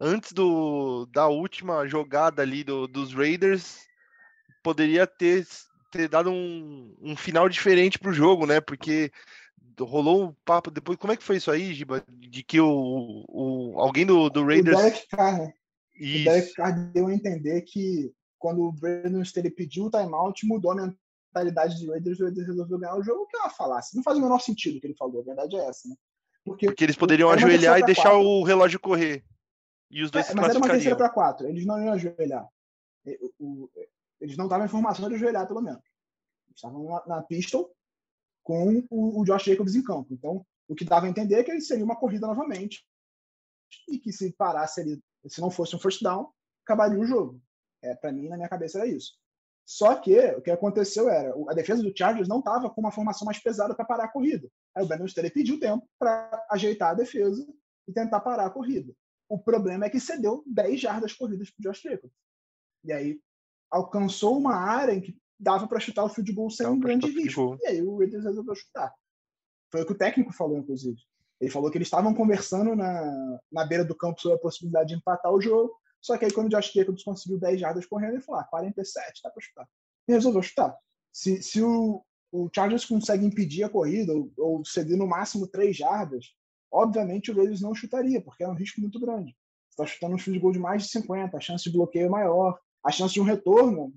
antes 0.00 0.32
do, 0.32 1.06
da 1.06 1.28
última 1.28 1.86
jogada 1.86 2.42
ali 2.42 2.64
do, 2.64 2.88
dos 2.88 3.14
Raiders 3.14 3.86
poderia 4.60 5.06
ter, 5.06 5.46
ter 5.92 6.08
dado 6.08 6.30
um, 6.30 6.96
um 7.00 7.16
final 7.16 7.48
diferente 7.48 7.96
para 7.96 8.10
o 8.10 8.14
jogo, 8.14 8.44
né? 8.44 8.60
Porque 8.60 9.12
rolou 9.80 10.24
um 10.24 10.34
papo 10.44 10.70
depois. 10.70 10.98
Como 10.98 11.12
é 11.12 11.16
que 11.16 11.22
foi 11.22 11.36
isso 11.36 11.50
aí, 11.50 11.72
Giba? 11.72 12.02
De 12.08 12.42
que 12.42 12.60
o, 12.60 13.24
o 13.28 13.80
alguém 13.80 14.04
do, 14.04 14.28
do 14.28 14.44
Raiders. 14.44 14.76
O 14.76 14.82
Derek 14.82 15.08
Carr, 15.08 15.38
né? 15.38 15.52
O 15.94 16.24
Derek 16.24 16.52
Carr 16.54 16.92
deu 16.92 17.06
a 17.06 17.14
entender 17.14 17.62
que 17.62 18.12
quando 18.36 18.62
o 18.62 18.72
Brandon 18.72 19.22
Staley 19.22 19.50
pediu 19.50 19.84
o 19.84 19.90
timeout, 19.90 20.44
mudou 20.44 20.72
a 20.72 20.92
mentalidade 21.32 21.76
dos 21.76 21.88
Raiders, 21.88 22.18
o 22.18 22.24
Raiders 22.24 22.48
resolveu 22.48 22.78
ganhar 22.78 22.96
o 22.96 23.04
jogo, 23.04 23.26
que 23.28 23.36
é 23.36 23.40
uma 23.40 23.50
falácia. 23.50 23.96
Não 23.96 24.02
faz 24.02 24.18
o 24.18 24.20
menor 24.20 24.40
sentido 24.40 24.78
o 24.78 24.80
que 24.80 24.88
ele 24.88 24.96
falou, 24.96 25.20
a 25.20 25.24
verdade 25.24 25.54
é 25.54 25.68
essa, 25.68 25.88
né? 25.88 25.94
Porque, 26.44 26.66
porque 26.66 26.84
eles 26.84 26.96
poderiam 26.96 27.30
ajoelhar 27.30 27.78
e 27.78 27.84
deixar 27.84 28.10
quatro. 28.10 28.26
o 28.26 28.42
relógio 28.42 28.80
correr. 28.80 29.24
E 29.90 30.02
os 30.02 30.10
dois 30.10 30.26
é, 30.26 30.28
se 30.30 30.34
Mas 30.34 30.50
era 30.50 30.58
uma 30.58 30.68
terceira 30.68 30.96
para 30.96 31.10
quatro. 31.10 31.46
Eles 31.46 31.64
não 31.64 31.82
iam 31.82 31.92
ajoelhar. 31.92 32.48
Eles 34.20 34.36
não 34.36 34.46
estavam 34.46 34.66
em 34.66 34.68
formação 34.68 35.08
de 35.08 35.14
ajoelhar, 35.14 35.46
pelo 35.46 35.60
menos. 35.60 35.82
Eles 36.46 36.56
estavam 36.56 36.84
na, 36.84 37.06
na 37.06 37.22
pistol 37.22 37.74
com 38.42 38.84
o, 38.90 39.20
o 39.20 39.24
Josh 39.24 39.44
Jacobs 39.44 39.74
em 39.74 39.82
campo. 39.82 40.12
Então, 40.12 40.44
o 40.66 40.74
que 40.74 40.84
dava 40.84 41.06
a 41.06 41.08
entender 41.08 41.36
é 41.36 41.44
que 41.44 41.60
seria 41.60 41.84
uma 41.84 41.96
corrida 41.96 42.26
novamente. 42.26 42.84
E 43.88 43.98
que 43.98 44.12
se 44.12 44.32
parasse 44.32 44.80
ali, 44.80 45.02
se 45.26 45.40
não 45.40 45.50
fosse 45.50 45.76
um 45.76 45.78
first 45.78 46.02
down, 46.02 46.32
acabaria 46.64 46.98
o 46.98 47.04
jogo. 47.04 47.40
É, 47.82 47.94
para 47.94 48.12
mim, 48.12 48.28
na 48.28 48.36
minha 48.36 48.48
cabeça, 48.48 48.78
era 48.78 48.86
isso. 48.86 49.14
Só 49.64 49.94
que 49.94 50.18
o 50.32 50.42
que 50.42 50.50
aconteceu 50.50 51.08
era 51.08 51.32
a 51.48 51.54
defesa 51.54 51.82
do 51.82 51.96
Chargers 51.96 52.28
não 52.28 52.40
estava 52.40 52.68
com 52.68 52.80
uma 52.80 52.90
formação 52.90 53.24
mais 53.24 53.38
pesada 53.38 53.74
para 53.74 53.84
parar 53.84 54.04
a 54.04 54.12
corrida. 54.12 54.48
Aí 54.74 54.84
o 54.84 54.86
Brandon 54.86 55.06
Staley 55.06 55.30
pediu 55.30 55.58
tempo 55.58 55.88
para 55.98 56.46
ajeitar 56.50 56.90
a 56.90 56.94
defesa 56.94 57.46
e 57.86 57.92
tentar 57.92 58.20
parar 58.20 58.46
a 58.46 58.50
corrida. 58.50 58.92
O 59.28 59.38
problema 59.38 59.86
é 59.86 59.90
que 59.90 60.00
cedeu 60.00 60.42
10 60.46 60.80
jardas 60.80 61.12
corridas 61.12 61.50
para 61.50 61.60
o 61.60 61.72
Josh 61.72 61.82
Jacobs. 61.82 62.14
E 62.84 62.92
aí 62.92 63.20
alcançou 63.70 64.36
uma 64.36 64.54
área 64.54 64.92
em 64.92 65.00
que 65.00 65.16
dava 65.38 65.66
para 65.66 65.80
chutar 65.80 66.04
o 66.04 66.08
field 66.08 66.32
goal 66.32 66.50
sem 66.50 66.66
um 66.66 66.78
grande 66.78 67.06
risco. 67.06 67.56
E 67.62 67.66
aí 67.66 67.82
o 67.82 67.96
Raiders 67.98 68.24
resolveu 68.24 68.54
chutar. 68.54 68.92
Foi 69.70 69.82
o 69.82 69.86
que 69.86 69.92
o 69.92 69.98
técnico 69.98 70.32
falou, 70.32 70.58
inclusive. 70.58 70.98
Ele 71.40 71.50
falou 71.50 71.70
que 71.70 71.78
eles 71.78 71.86
estavam 71.86 72.14
conversando 72.14 72.76
na, 72.76 73.40
na 73.50 73.64
beira 73.64 73.84
do 73.84 73.96
campo 73.96 74.20
sobre 74.20 74.36
a 74.36 74.40
possibilidade 74.40 74.90
de 74.90 74.94
empatar 74.96 75.32
o 75.32 75.40
jogo 75.40 75.74
só 76.02 76.18
que 76.18 76.24
aí, 76.24 76.32
quando 76.32 76.48
o 76.48 76.50
Josh 76.50 76.72
Jacobs 76.72 77.04
conseguiu 77.04 77.38
10 77.38 77.60
jardas 77.60 77.86
correndo, 77.86 78.14
ele 78.14 78.22
falou: 78.22 78.40
ah, 78.40 78.44
47, 78.44 79.22
dá 79.22 79.30
para 79.30 79.40
chutar. 79.40 79.68
E 80.08 80.12
resolveu 80.12 80.42
chutar. 80.42 80.76
Se, 81.12 81.40
se 81.40 81.62
o, 81.62 82.04
o 82.32 82.50
Chargers 82.52 82.84
consegue 82.84 83.24
impedir 83.24 83.62
a 83.62 83.68
corrida 83.68 84.12
ou, 84.12 84.32
ou 84.36 84.64
ceder 84.64 84.98
no 84.98 85.06
máximo 85.06 85.46
3 85.46 85.76
jardas, 85.76 86.34
obviamente 86.70 87.30
o 87.30 87.36
Raiders 87.36 87.60
não 87.60 87.74
chutaria, 87.74 88.20
porque 88.20 88.42
é 88.42 88.48
um 88.48 88.54
risco 88.54 88.80
muito 88.80 88.98
grande. 88.98 89.36
Você 89.70 89.82
está 89.82 89.86
chutando 89.86 90.14
um 90.14 90.16
de 90.16 90.38
gol 90.40 90.52
de 90.52 90.58
mais 90.58 90.82
de 90.82 90.88
50, 90.88 91.36
a 91.36 91.40
chance 91.40 91.64
de 91.64 91.70
bloqueio 91.70 92.06
é 92.06 92.10
maior, 92.10 92.58
a 92.84 92.90
chance 92.90 93.14
de 93.14 93.20
um 93.20 93.24
retorno 93.24 93.94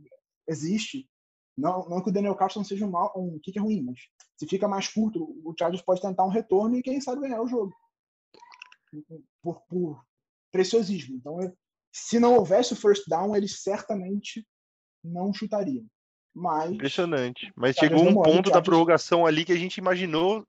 existe. 0.48 1.10
Não, 1.58 1.90
não 1.90 2.04
que 2.04 2.10
o 2.10 2.14
Daniel 2.14 2.36
Carson 2.36 2.64
seja 2.64 2.86
um, 2.86 2.92
mal, 2.92 3.12
um 3.16 3.40
kicker 3.40 3.64
ruim, 3.64 3.82
mas 3.82 4.00
se 4.38 4.46
fica 4.46 4.68
mais 4.68 4.88
curto, 4.88 5.24
o 5.44 5.56
Chargers 5.58 5.82
pode 5.84 6.02
tentar 6.02 6.24
um 6.24 6.30
retorno 6.30 6.78
e 6.78 6.84
quem 6.84 7.02
sabe 7.02 7.22
ganhar 7.22 7.42
o 7.42 7.48
jogo. 7.48 7.74
Por, 9.42 9.62
por 9.68 10.06
preciosismo. 10.52 11.16
Então, 11.16 11.40
se 11.98 12.20
não 12.20 12.36
houvesse 12.36 12.74
o 12.74 12.76
first 12.76 13.08
down, 13.08 13.34
eles 13.38 13.64
certamente 13.64 14.46
não 15.02 15.34
chutariam. 15.34 15.86
Mas, 16.36 16.72
Impressionante. 16.72 17.54
Mas 17.56 17.78
chegou 17.78 18.06
um 18.06 18.22
ponto 18.22 18.52
da 18.52 18.62
prorrogação 18.62 19.26
ali 19.26 19.46
que 19.46 19.54
a 19.54 19.58
gente 19.58 19.78
imaginou, 19.78 20.46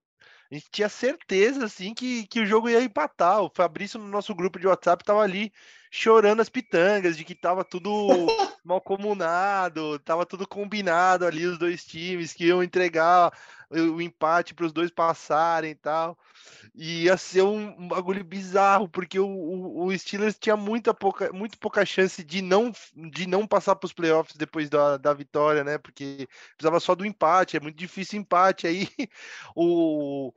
a 0.51 0.55
gente 0.57 0.67
tinha 0.73 0.89
certeza 0.89 1.65
assim 1.65 1.95
que, 1.95 2.27
que 2.27 2.41
o 2.41 2.47
jogo 2.47 2.69
ia 2.69 2.83
empatar. 2.83 3.43
O 3.43 3.51
Fabrício 3.55 3.97
no 3.97 4.09
nosso 4.09 4.35
grupo 4.35 4.59
de 4.59 4.67
WhatsApp 4.67 5.05
estava 5.05 5.21
ali 5.21 5.53
chorando 5.97 6.41
as 6.41 6.49
pitangas 6.51 7.17
de 7.17 7.25
que 7.25 7.35
tava 7.35 7.65
tudo 7.65 7.91
mal 8.63 8.81
comunado, 8.83 9.99
tava 10.01 10.27
tudo 10.27 10.47
combinado 10.47 11.25
ali 11.25 11.47
os 11.47 11.59
dois 11.59 11.87
times 11.87 12.35
que 12.35 12.47
iam 12.47 12.63
entregar 12.63 13.33
o 13.71 14.01
empate 14.01 14.55
para 14.55 14.67
os 14.67 14.73
dois 14.73 14.91
passarem 14.91 15.71
e 15.71 15.75
tal. 15.75 16.19
E 16.75 17.05
ia 17.05 17.17
ser 17.17 17.43
um 17.43 17.89
bagulho 17.89 18.23
bizarro, 18.23 18.89
porque 18.89 19.19
o, 19.19 19.27
o, 19.27 19.87
o 19.87 19.99
Steelers 19.99 20.39
tinha 20.39 20.57
muita 20.57 20.93
pouca, 20.93 21.33
muito 21.33 21.59
pouca 21.59 21.85
chance 21.87 22.23
de 22.23 22.43
não, 22.43 22.71
de 22.95 23.27
não 23.27 23.47
passar 23.47 23.75
para 23.75 23.87
os 23.87 23.93
playoffs 23.93 24.37
depois 24.37 24.69
da, 24.69 24.99
da 24.99 25.15
vitória, 25.15 25.65
né? 25.65 25.79
Porque 25.79 26.29
precisava 26.57 26.79
só 26.79 26.95
do 26.95 27.07
empate, 27.07 27.57
é 27.57 27.61
muito 27.61 27.77
difícil 27.77 28.21
empate. 28.21 28.67
Aí 28.67 28.89
o, 29.57 30.33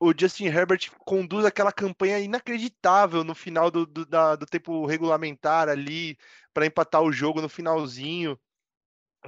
o 0.00 0.14
Justin 0.18 0.46
Herbert 0.46 0.90
conduz 1.00 1.44
aquela 1.44 1.70
campanha 1.70 2.18
inacreditável 2.18 3.22
no 3.22 3.34
final 3.34 3.70
do, 3.70 3.84
do, 3.84 4.06
da, 4.06 4.34
do 4.34 4.46
tempo 4.46 4.86
regulamentar 4.86 5.68
ali, 5.68 6.16
para 6.54 6.64
empatar 6.64 7.02
o 7.02 7.12
jogo 7.12 7.42
no 7.42 7.50
finalzinho. 7.50 8.40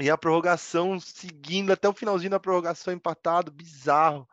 E 0.00 0.08
a 0.08 0.16
prorrogação 0.16 0.98
seguindo 0.98 1.70
até 1.70 1.86
o 1.86 1.92
finalzinho 1.92 2.30
da 2.30 2.40
prorrogação 2.40 2.94
empatado, 2.94 3.52
bizarro. 3.52 4.26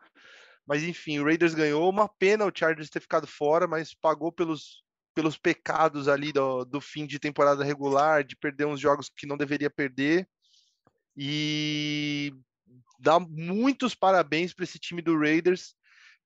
Mas 0.66 0.82
enfim, 0.82 1.18
o 1.18 1.24
Raiders 1.24 1.52
ganhou. 1.52 1.90
Uma 1.90 2.08
pena 2.08 2.46
o 2.46 2.52
Chargers 2.54 2.88
ter 2.88 3.00
ficado 3.00 3.26
fora, 3.26 3.66
mas 3.66 3.92
pagou 3.92 4.32
pelos, 4.32 4.82
pelos 5.14 5.36
pecados 5.36 6.08
ali 6.08 6.32
do, 6.32 6.64
do 6.64 6.80
fim 6.80 7.06
de 7.06 7.18
temporada 7.18 7.62
regular, 7.62 8.24
de 8.24 8.34
perder 8.34 8.64
uns 8.64 8.80
jogos 8.80 9.10
que 9.14 9.26
não 9.26 9.36
deveria 9.36 9.68
perder. 9.68 10.26
E 11.14 12.32
dá 12.98 13.20
muitos 13.20 13.94
parabéns 13.94 14.54
para 14.54 14.64
esse 14.64 14.78
time 14.78 15.02
do 15.02 15.18
Raiders, 15.18 15.74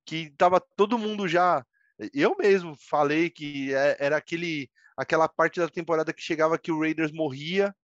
que 0.05 0.29
estava 0.33 0.61
todo 0.77 0.99
mundo 0.99 1.27
já. 1.29 1.65
Eu 2.13 2.37
mesmo 2.37 2.77
falei 2.89 3.31
que 3.31 3.75
é, 3.75 3.97
era 4.01 4.17
aquele, 4.17 4.71
aquela 4.97 5.29
parte 5.29 5.61
da 5.61 5.69
temporada 5.69 6.13
que 6.13 6.23
chegava 6.23 6.59
que 6.59 6.73
o 6.73 6.81
Raiders 6.81 7.13
morria 7.13 7.75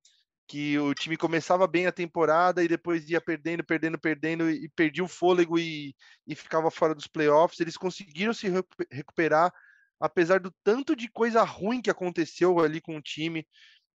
que 0.50 0.76
o 0.80 0.92
time 0.92 1.16
começava 1.16 1.64
bem 1.68 1.87
a 1.87 1.92
temporada 1.92 2.61
e 2.61 2.66
depois 2.66 3.09
ia 3.09 3.20
perdendo, 3.20 3.62
perdendo, 3.62 3.96
perdendo 3.96 4.50
e 4.50 4.68
perdia 4.70 5.04
o 5.04 5.06
fôlego 5.06 5.56
e, 5.56 5.94
e 6.26 6.35
ficava 6.35 6.72
fora 6.72 6.92
dos 6.92 7.06
playoffs. 7.06 7.61
Eles 7.61 7.76
conseguiram 7.76 8.35
se 8.35 8.48
recuperar, 8.90 9.52
apesar 10.00 10.40
do 10.40 10.52
tanto 10.64 10.96
de 10.96 11.09
coisa 11.09 11.44
ruim 11.44 11.80
que 11.80 11.88
aconteceu 11.88 12.59
ali 12.59 12.80
com 12.80 12.96
o 12.96 13.00
time, 13.00 13.46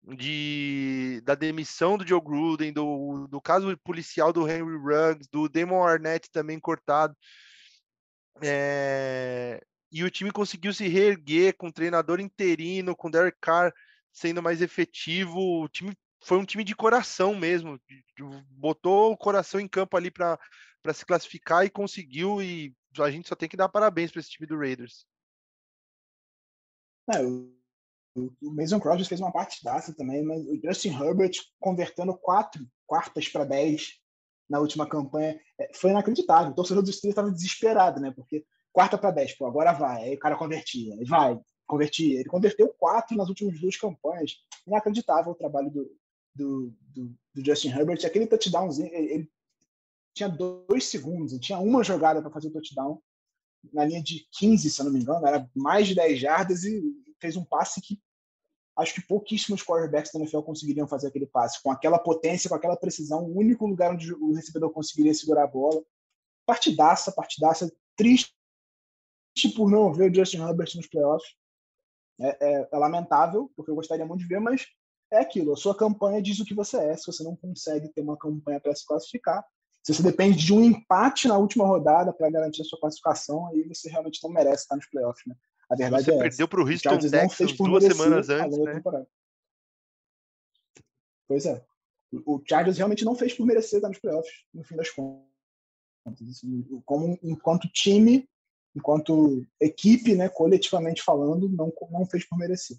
de, 0.02 1.22
da 1.24 1.34
demissão 1.34 1.96
do 1.96 2.06
Joe 2.06 2.20
Gruden, 2.20 2.70
do, 2.70 3.26
do 3.28 3.40
caso 3.40 3.74
policial 3.78 4.30
do 4.30 4.46
Henry 4.46 4.76
Ruggs, 4.76 5.26
do 5.32 5.48
Damon 5.48 5.82
Arnett 5.82 6.30
também 6.30 6.60
cortado. 6.60 7.16
É, 8.40 9.60
e 9.90 10.02
o 10.04 10.10
time 10.10 10.30
conseguiu 10.30 10.72
se 10.72 10.88
reerguer 10.88 11.56
com 11.56 11.68
o 11.68 11.72
treinador 11.72 12.20
interino, 12.20 12.96
com 12.96 13.08
o 13.08 13.10
Derek 13.10 13.36
Carr 13.40 13.72
sendo 14.12 14.42
mais 14.42 14.62
efetivo. 14.62 15.62
O 15.62 15.68
time 15.68 15.94
foi 16.24 16.38
um 16.38 16.44
time 16.44 16.64
de 16.64 16.74
coração 16.74 17.34
mesmo, 17.34 17.80
botou 18.50 19.12
o 19.12 19.16
coração 19.16 19.60
em 19.60 19.68
campo 19.68 19.96
ali 19.96 20.10
para 20.10 20.38
se 20.94 21.04
classificar 21.04 21.64
e 21.64 21.70
conseguiu, 21.70 22.40
e 22.40 22.74
a 22.98 23.10
gente 23.10 23.28
só 23.28 23.34
tem 23.34 23.48
que 23.48 23.56
dar 23.56 23.68
parabéns 23.68 24.10
para 24.10 24.20
esse 24.20 24.30
time 24.30 24.46
do 24.46 24.58
Raiders. 24.58 25.06
É, 27.12 27.22
o, 27.24 27.52
Mason 28.42 28.78
Crosby 28.78 29.04
fez 29.04 29.20
uma 29.20 29.32
partidaça 29.32 29.94
também, 29.94 30.22
mas 30.22 30.42
o 30.46 30.60
Justin 30.62 30.90
Herbert 30.90 31.32
convertendo 31.58 32.16
quatro 32.16 32.66
quartas 32.86 33.28
para 33.28 33.44
dez 33.44 34.01
na 34.52 34.60
última 34.60 34.86
campanha 34.86 35.40
é, 35.58 35.70
foi 35.72 35.90
inacreditável. 35.90 36.52
O 36.52 36.54
torcedor 36.54 36.82
do 36.82 36.92
Steelers 36.92 37.14
estava 37.14 37.32
desesperado, 37.32 37.98
né? 37.98 38.12
Porque 38.14 38.44
quarta 38.70 38.98
para 38.98 39.10
dez, 39.10 39.32
pô, 39.32 39.46
agora 39.46 39.72
vai. 39.72 40.02
Aí 40.02 40.14
o 40.14 40.18
cara 40.18 40.36
convertia, 40.36 40.94
aí 40.94 41.04
vai, 41.06 41.40
convertia. 41.66 42.20
Ele 42.20 42.28
converteu 42.28 42.68
quatro 42.78 43.16
nas 43.16 43.30
últimas 43.30 43.58
duas 43.58 43.78
campanhas. 43.78 44.32
Inacreditável 44.66 45.32
o 45.32 45.34
trabalho 45.34 45.70
do, 45.70 45.90
do, 46.34 46.74
do, 46.94 47.14
do 47.34 47.44
Justin 47.46 47.70
Herbert, 47.70 48.04
aquele 48.04 48.26
touchdownzinho, 48.26 48.92
ele, 48.92 49.12
ele 49.14 49.30
tinha 50.14 50.28
dois 50.28 50.84
segundos, 50.84 51.32
ele 51.32 51.40
tinha 51.40 51.58
uma 51.58 51.82
jogada 51.82 52.20
para 52.20 52.30
fazer 52.30 52.48
o 52.48 52.52
touchdown 52.52 53.00
na 53.72 53.86
linha 53.86 54.02
de 54.02 54.26
15, 54.32 54.68
se 54.68 54.80
eu 54.82 54.84
não 54.84 54.92
me 54.92 55.00
engano, 55.00 55.26
era 55.26 55.48
mais 55.56 55.88
de 55.88 55.94
10 55.94 56.20
jardas 56.20 56.64
e 56.64 56.82
fez 57.18 57.36
um 57.36 57.44
passe 57.44 57.80
que 57.80 57.98
acho 58.82 58.94
que 58.94 59.06
pouquíssimos 59.06 59.62
quarterbacks 59.62 60.12
da 60.12 60.20
NFL 60.20 60.40
conseguiriam 60.40 60.86
fazer 60.86 61.08
aquele 61.08 61.26
passe, 61.26 61.62
com 61.62 61.70
aquela 61.70 61.98
potência, 61.98 62.48
com 62.48 62.54
aquela 62.54 62.76
precisão, 62.76 63.24
o 63.24 63.38
único 63.38 63.66
lugar 63.66 63.92
onde 63.92 64.12
o 64.12 64.32
recebedor 64.34 64.70
conseguiria 64.70 65.14
segurar 65.14 65.44
a 65.44 65.46
bola. 65.46 65.82
Partidaça, 66.44 67.12
partidaça, 67.12 67.72
triste 67.96 68.34
por 69.56 69.70
não 69.70 69.92
ver 69.92 70.10
o 70.10 70.14
Justin 70.14 70.38
Herbert 70.38 70.70
nos 70.74 70.86
playoffs. 70.86 71.34
É, 72.20 72.36
é, 72.40 72.68
é 72.70 72.76
lamentável, 72.76 73.50
porque 73.56 73.70
eu 73.70 73.74
gostaria 73.74 74.04
muito 74.04 74.20
de 74.20 74.26
ver, 74.26 74.40
mas 74.40 74.66
é 75.10 75.18
aquilo, 75.18 75.52
a 75.52 75.56
sua 75.56 75.76
campanha 75.76 76.22
diz 76.22 76.38
o 76.40 76.44
que 76.44 76.54
você 76.54 76.78
é. 76.78 76.96
Se 76.96 77.06
você 77.06 77.22
não 77.22 77.36
consegue 77.36 77.88
ter 77.88 78.00
uma 78.00 78.16
campanha 78.16 78.60
para 78.60 78.74
se 78.74 78.86
classificar, 78.86 79.44
se 79.82 79.92
você 79.92 80.02
depende 80.02 80.38
de 80.38 80.52
um 80.52 80.62
empate 80.62 81.26
na 81.26 81.36
última 81.36 81.66
rodada 81.66 82.12
para 82.12 82.30
garantir 82.30 82.62
a 82.62 82.64
sua 82.64 82.78
classificação, 82.78 83.48
aí 83.48 83.66
você 83.66 83.90
realmente 83.90 84.22
não 84.22 84.30
merece 84.30 84.62
estar 84.62 84.76
nos 84.76 84.86
playoffs, 84.86 85.26
né? 85.26 85.34
A 85.72 85.74
verdade 85.74 86.04
você 86.04 86.12
é 86.12 86.18
perdeu 86.18 86.46
para 86.46 86.60
o 86.60 86.68
Houston 86.68 86.98
Texans 86.98 87.56
duas 87.56 87.82
semanas 87.82 88.28
antes, 88.28 88.58
né? 88.58 88.82
Pois 91.26 91.46
é. 91.46 91.64
O 92.26 92.42
Chargers 92.46 92.76
realmente 92.76 93.06
não 93.06 93.14
fez 93.14 93.32
por 93.32 93.46
merecer 93.46 93.78
estar 93.78 93.88
nos 93.88 93.98
playoffs, 93.98 94.44
no 94.52 94.62
fim 94.62 94.76
das 94.76 94.90
contas. 94.90 95.24
Como 96.84 97.18
enquanto 97.22 97.72
time, 97.72 98.28
enquanto 98.76 99.46
equipe, 99.58 100.14
né, 100.14 100.28
coletivamente 100.28 101.02
falando, 101.02 101.48
não, 101.48 101.72
não 101.90 102.04
fez 102.04 102.28
por 102.28 102.36
merecer. 102.36 102.76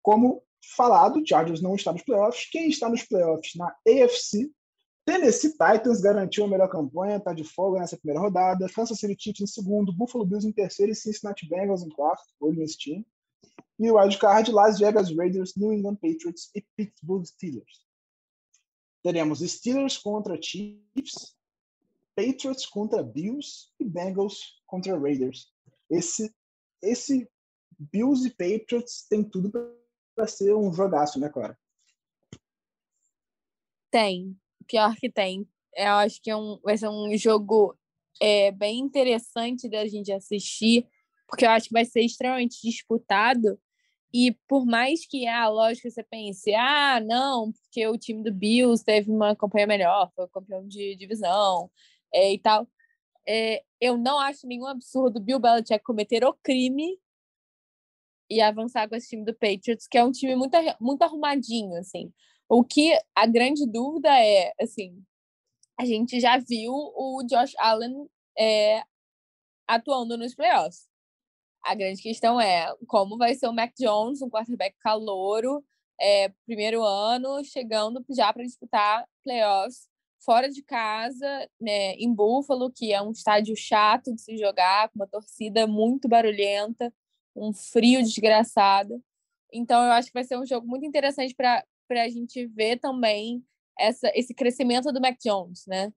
Como 0.00 0.40
falado, 0.76 1.26
Chargers 1.26 1.60
não 1.60 1.74
está 1.74 1.92
nos 1.92 2.02
playoffs. 2.02 2.48
Quem 2.48 2.68
está 2.68 2.88
nos 2.88 3.02
playoffs 3.02 3.56
na 3.56 3.74
AFC? 3.84 4.52
Tennessee 5.08 5.52
Titans 5.52 6.02
garantiu 6.02 6.44
a 6.44 6.48
melhor 6.48 6.68
campanha, 6.68 7.16
está 7.16 7.32
de 7.32 7.42
folga 7.42 7.80
nessa 7.80 7.96
primeira 7.96 8.20
rodada. 8.20 8.68
Kansas 8.68 8.98
City 8.98 9.16
Chiefs 9.18 9.40
em 9.40 9.46
segundo, 9.46 9.90
Buffalo 9.90 10.26
Bills 10.26 10.46
em 10.46 10.52
terceiro 10.52 10.92
e 10.92 10.94
Cincinnati 10.94 11.48
Bengals 11.48 11.82
em 11.82 11.88
quarto, 11.88 12.24
olho 12.38 12.58
nesse 12.58 12.76
time. 12.76 13.06
E 13.78 13.90
o 13.90 13.94
wildcard, 13.98 14.52
Las 14.52 14.78
Vegas 14.78 15.10
Raiders, 15.16 15.56
New 15.56 15.72
England 15.72 15.94
Patriots 15.94 16.50
e 16.54 16.60
Pittsburgh 16.76 17.24
Steelers. 17.24 17.86
Teremos 19.02 19.38
Steelers 19.38 19.96
contra 19.96 20.38
Chiefs, 20.42 21.34
Patriots 22.14 22.66
contra 22.66 23.02
Bills 23.02 23.72
e 23.80 23.84
Bengals 23.86 24.60
contra 24.66 24.98
Raiders. 24.98 25.50
Esse, 25.88 26.30
esse 26.82 27.26
Bills 27.78 28.26
e 28.26 28.30
Patriots 28.30 29.06
tem 29.08 29.24
tudo 29.24 29.50
para 30.14 30.26
ser 30.26 30.54
um 30.54 30.70
jogaço, 30.70 31.18
né, 31.18 31.30
Clara? 31.30 31.58
Tem. 33.90 34.38
Pior 34.68 34.94
que 34.96 35.10
tem. 35.10 35.48
Eu 35.74 35.94
acho 35.94 36.20
que 36.22 36.30
é 36.30 36.36
um, 36.36 36.58
vai 36.62 36.76
ser 36.76 36.88
um 36.88 37.16
jogo 37.16 37.76
é, 38.20 38.50
bem 38.52 38.78
interessante 38.78 39.68
da 39.68 39.86
gente 39.86 40.12
assistir, 40.12 40.86
porque 41.26 41.44
eu 41.44 41.50
acho 41.50 41.68
que 41.68 41.72
vai 41.72 41.84
ser 41.84 42.02
extremamente 42.02 42.60
disputado. 42.62 43.58
E 44.12 44.32
por 44.48 44.64
mais 44.64 45.06
que, 45.06 45.26
ah, 45.26 45.48
lógico, 45.48 45.90
você 45.90 46.02
pense, 46.02 46.54
ah, 46.54 47.00
não, 47.00 47.52
porque 47.52 47.86
o 47.86 47.98
time 47.98 48.22
do 48.22 48.32
Bills 48.32 48.82
teve 48.84 49.10
uma 49.10 49.36
campanha 49.36 49.66
melhor, 49.66 50.10
foi 50.14 50.26
campeão 50.28 50.66
de 50.66 50.96
divisão 50.96 51.70
é, 52.12 52.32
e 52.32 52.38
tal. 52.38 52.66
É, 53.26 53.62
eu 53.80 53.98
não 53.98 54.18
acho 54.18 54.46
nenhum 54.46 54.66
absurdo 54.66 55.20
Bill 55.20 55.38
Belichick 55.38 55.84
cometer 55.84 56.24
o 56.24 56.32
crime 56.42 56.98
e 58.30 58.40
avançar 58.40 58.88
com 58.88 58.96
esse 58.96 59.08
time 59.08 59.24
do 59.24 59.34
Patriots, 59.34 59.86
que 59.86 59.98
é 59.98 60.04
um 60.04 60.10
time 60.10 60.34
muito, 60.34 60.56
muito 60.80 61.02
arrumadinho, 61.02 61.74
assim. 61.76 62.12
O 62.48 62.64
que 62.64 62.98
a 63.14 63.26
grande 63.26 63.66
dúvida 63.66 64.08
é, 64.08 64.52
assim, 64.60 65.02
a 65.78 65.84
gente 65.84 66.20
já 66.20 66.38
viu 66.38 66.72
o 66.72 67.22
Josh 67.28 67.54
Allen 67.58 68.08
é, 68.38 68.82
atuando 69.66 70.16
nos 70.16 70.34
playoffs. 70.34 70.88
A 71.62 71.74
grande 71.74 72.02
questão 72.02 72.40
é 72.40 72.74
como 72.86 73.18
vai 73.18 73.34
ser 73.34 73.48
o 73.48 73.52
Mac 73.52 73.72
Jones, 73.78 74.22
um 74.22 74.30
quarterback 74.30 74.76
calouro, 74.80 75.64
é, 76.00 76.30
primeiro 76.46 76.82
ano, 76.82 77.44
chegando 77.44 78.04
já 78.10 78.32
para 78.32 78.44
disputar 78.44 79.06
playoffs 79.24 79.88
fora 80.24 80.48
de 80.48 80.62
casa, 80.62 81.48
né, 81.60 81.92
em 81.94 82.12
Buffalo, 82.12 82.72
que 82.72 82.92
é 82.92 83.00
um 83.00 83.12
estádio 83.12 83.56
chato 83.56 84.14
de 84.14 84.20
se 84.20 84.36
jogar, 84.36 84.88
com 84.88 84.98
uma 84.98 85.06
torcida 85.06 85.66
muito 85.66 86.08
barulhenta 86.08 86.92
um 87.38 87.52
frio 87.52 88.02
desgraçado. 88.02 89.02
Então, 89.52 89.82
eu 89.84 89.92
acho 89.92 90.08
que 90.08 90.14
vai 90.14 90.24
ser 90.24 90.38
um 90.38 90.46
jogo 90.46 90.66
muito 90.66 90.84
interessante 90.84 91.34
para 91.34 91.64
a 91.96 92.08
gente 92.08 92.46
ver 92.46 92.78
também 92.78 93.44
essa, 93.78 94.10
esse 94.14 94.34
crescimento 94.34 94.92
do 94.92 95.00
Mac 95.00 95.16
Jones, 95.18 95.64
né? 95.66 95.92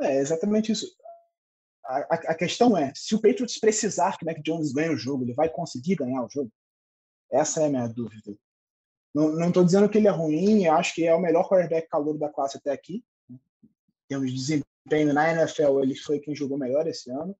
É 0.00 0.16
exatamente 0.16 0.72
isso. 0.72 0.86
A, 1.84 1.98
a, 1.98 2.14
a, 2.14 2.34
questão 2.34 2.76
é, 2.76 2.92
se 2.94 3.14
o 3.14 3.20
Patriots 3.20 3.58
precisar 3.58 4.16
que 4.16 4.24
o 4.24 4.26
Mac 4.26 4.38
Jones 4.42 4.72
ganhe 4.72 4.90
o 4.90 4.98
jogo, 4.98 5.24
ele 5.24 5.34
vai 5.34 5.48
conseguir 5.48 5.96
ganhar 5.96 6.24
o 6.24 6.28
jogo? 6.28 6.50
Essa 7.30 7.62
é 7.62 7.66
a 7.66 7.70
minha 7.70 7.88
dúvida. 7.88 8.36
Não 9.14 9.48
estou 9.48 9.64
dizendo 9.64 9.88
que 9.88 9.98
ele 9.98 10.06
é 10.06 10.10
ruim, 10.10 10.64
eu 10.64 10.74
acho 10.74 10.94
que 10.94 11.06
é 11.06 11.14
o 11.14 11.20
melhor 11.20 11.48
quarterback 11.48 11.88
calor 11.88 12.16
da 12.16 12.28
classe 12.28 12.56
até 12.56 12.70
aqui. 12.70 13.04
Né? 13.28 13.38
Em 13.64 14.08
termos 14.08 14.30
de 14.30 14.36
desempenho 14.36 15.12
na 15.12 15.32
NFL, 15.32 15.80
ele 15.80 15.96
foi 15.96 16.20
quem 16.20 16.34
jogou 16.34 16.56
melhor 16.56 16.86
esse 16.86 17.10
ano 17.10 17.36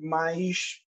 mas 0.00 0.82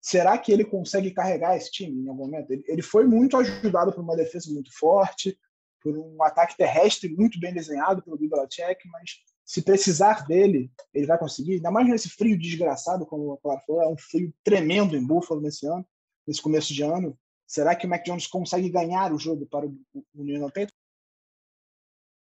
será 0.00 0.38
que 0.38 0.50
ele 0.50 0.64
consegue 0.64 1.10
carregar 1.10 1.56
esse 1.56 1.70
time 1.70 2.02
em 2.02 2.08
algum 2.08 2.24
momento? 2.24 2.50
Ele, 2.50 2.64
ele 2.66 2.82
foi 2.82 3.06
muito 3.06 3.36
ajudado 3.36 3.92
por 3.92 4.02
uma 4.02 4.16
defesa 4.16 4.52
muito 4.52 4.70
forte, 4.76 5.38
por 5.80 5.96
um 5.96 6.22
ataque 6.22 6.56
terrestre 6.56 7.14
muito 7.14 7.38
bem 7.40 7.52
desenhado 7.52 8.02
pelo 8.02 8.16
Bill 8.16 8.30
Belichick, 8.30 8.88
mas 8.88 9.10
se 9.44 9.62
precisar 9.62 10.26
dele, 10.26 10.70
ele 10.94 11.06
vai 11.06 11.18
conseguir. 11.18 11.54
Ainda 11.54 11.70
mais 11.70 11.88
nesse 11.88 12.08
frio 12.08 12.38
desgraçado, 12.38 13.04
como 13.06 13.32
a 13.32 13.38
Clara 13.38 13.60
falou, 13.66 13.82
é 13.82 13.88
um 13.88 13.96
frio 13.98 14.32
tremendo 14.44 14.96
em 14.96 15.04
Buffalo 15.04 15.40
nesse 15.40 15.66
ano, 15.66 15.86
nesse 16.26 16.40
começo 16.40 16.72
de 16.72 16.82
ano. 16.82 17.18
Será 17.46 17.74
que 17.74 17.84
o 17.84 17.90
Mac 17.90 18.04
Jones 18.04 18.28
consegue 18.28 18.70
ganhar 18.70 19.12
o 19.12 19.18
jogo 19.18 19.46
para 19.46 19.66
o 19.66 19.76
New 20.14 20.36
England 20.36 20.50
Patriots? 20.50 20.80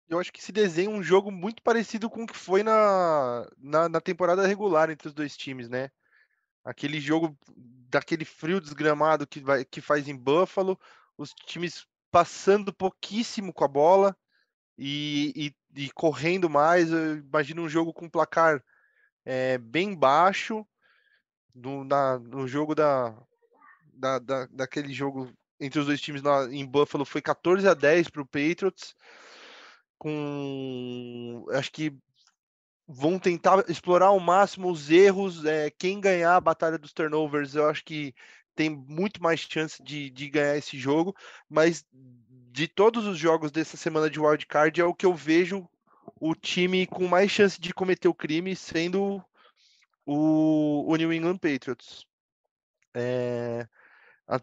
Eu 0.08 0.18
acho 0.18 0.32
que 0.32 0.42
se 0.42 0.52
desenha 0.52 0.90
um 0.90 1.04
jogo 1.04 1.30
muito 1.30 1.62
parecido 1.62 2.10
com 2.10 2.24
o 2.24 2.28
que 2.28 2.36
foi 2.36 2.64
na, 2.64 3.48
na, 3.58 3.90
na 3.90 4.02
temporada 4.02 4.48
regular 4.48 4.90
entre 4.90 5.08
os 5.08 5.14
dois 5.14 5.36
times, 5.38 5.70
né? 5.70 5.92
Aquele 6.64 7.00
jogo 7.00 7.38
daquele 7.90 8.26
frio 8.26 8.62
desgramado 8.62 9.26
que, 9.26 9.40
vai, 9.40 9.66
que 9.66 9.82
faz 9.82 10.08
em 10.08 10.16
Buffalo, 10.16 10.80
os 11.18 11.34
times 11.34 11.88
passando 12.12 12.74
pouquíssimo 12.74 13.54
com 13.54 13.64
a 13.64 13.68
bola 13.68 14.18
e, 14.78 15.54
e, 15.76 15.84
e 15.84 15.92
correndo 15.92 16.50
mais. 16.50 16.92
Eu 16.92 17.18
imagino 17.18 17.64
um 17.64 17.70
jogo 17.70 17.94
com 17.94 18.10
placar 18.10 18.64
é, 19.26 19.58
bem 19.58 19.96
baixo 19.96 20.66
no, 21.54 21.84
na, 21.84 22.20
no 22.20 22.48
jogo 22.48 22.74
da, 22.74 23.16
da, 23.94 24.20
da, 24.20 24.46
daquele 24.48 24.94
jogo 24.94 25.32
entre 25.60 25.80
os 25.80 25.86
dois 25.88 26.00
times 26.00 26.22
na, 26.22 26.46
em 26.46 26.66
Buffalo 26.66 27.04
foi 27.04 27.22
14 27.22 27.68
a 27.68 27.74
10 27.74 28.10
para 28.10 28.22
o 28.22 28.26
Patriots. 28.26 28.96
Com 29.98 31.46
acho 31.52 31.72
que 31.72 31.94
vão 32.92 33.20
tentar 33.20 33.64
explorar 33.70 34.08
ao 34.08 34.20
máximo 34.20 34.72
os 34.72 34.90
erros. 34.90 35.46
É, 35.46 35.70
quem 35.70 36.02
ganhar 36.02 36.36
a 36.36 36.42
batalha 36.42 36.78
dos 36.78 36.92
turnovers, 36.92 37.54
eu 37.54 37.70
acho 37.70 37.86
que 37.86 38.16
tem 38.56 38.68
muito 38.70 39.22
mais 39.22 39.40
chance 39.42 39.82
de, 39.84 40.10
de 40.10 40.28
ganhar 40.28 40.58
esse 40.58 40.78
jogo. 40.78 41.16
Mas 41.48 41.86
de 41.92 42.68
todos 42.68 43.06
os 43.06 43.18
jogos 43.18 43.52
dessa 43.52 43.78
semana 43.78 44.10
de 44.10 44.20
wildcard, 44.20 44.82
é 44.82 44.84
o 44.84 44.94
que 44.94 45.06
eu 45.06 45.14
vejo 45.14 45.70
o 46.20 46.34
time 46.34 46.88
com 46.88 47.08
mais 47.08 47.30
chance 47.30 47.62
de 47.62 47.72
cometer 47.74 48.08
o 48.08 48.14
crime 48.14 48.56
sendo 48.56 49.24
o, 50.04 50.92
o 50.92 50.96
New 50.96 51.14
England 51.14 51.38
Patriots. 51.38 52.06
É, 52.96 53.68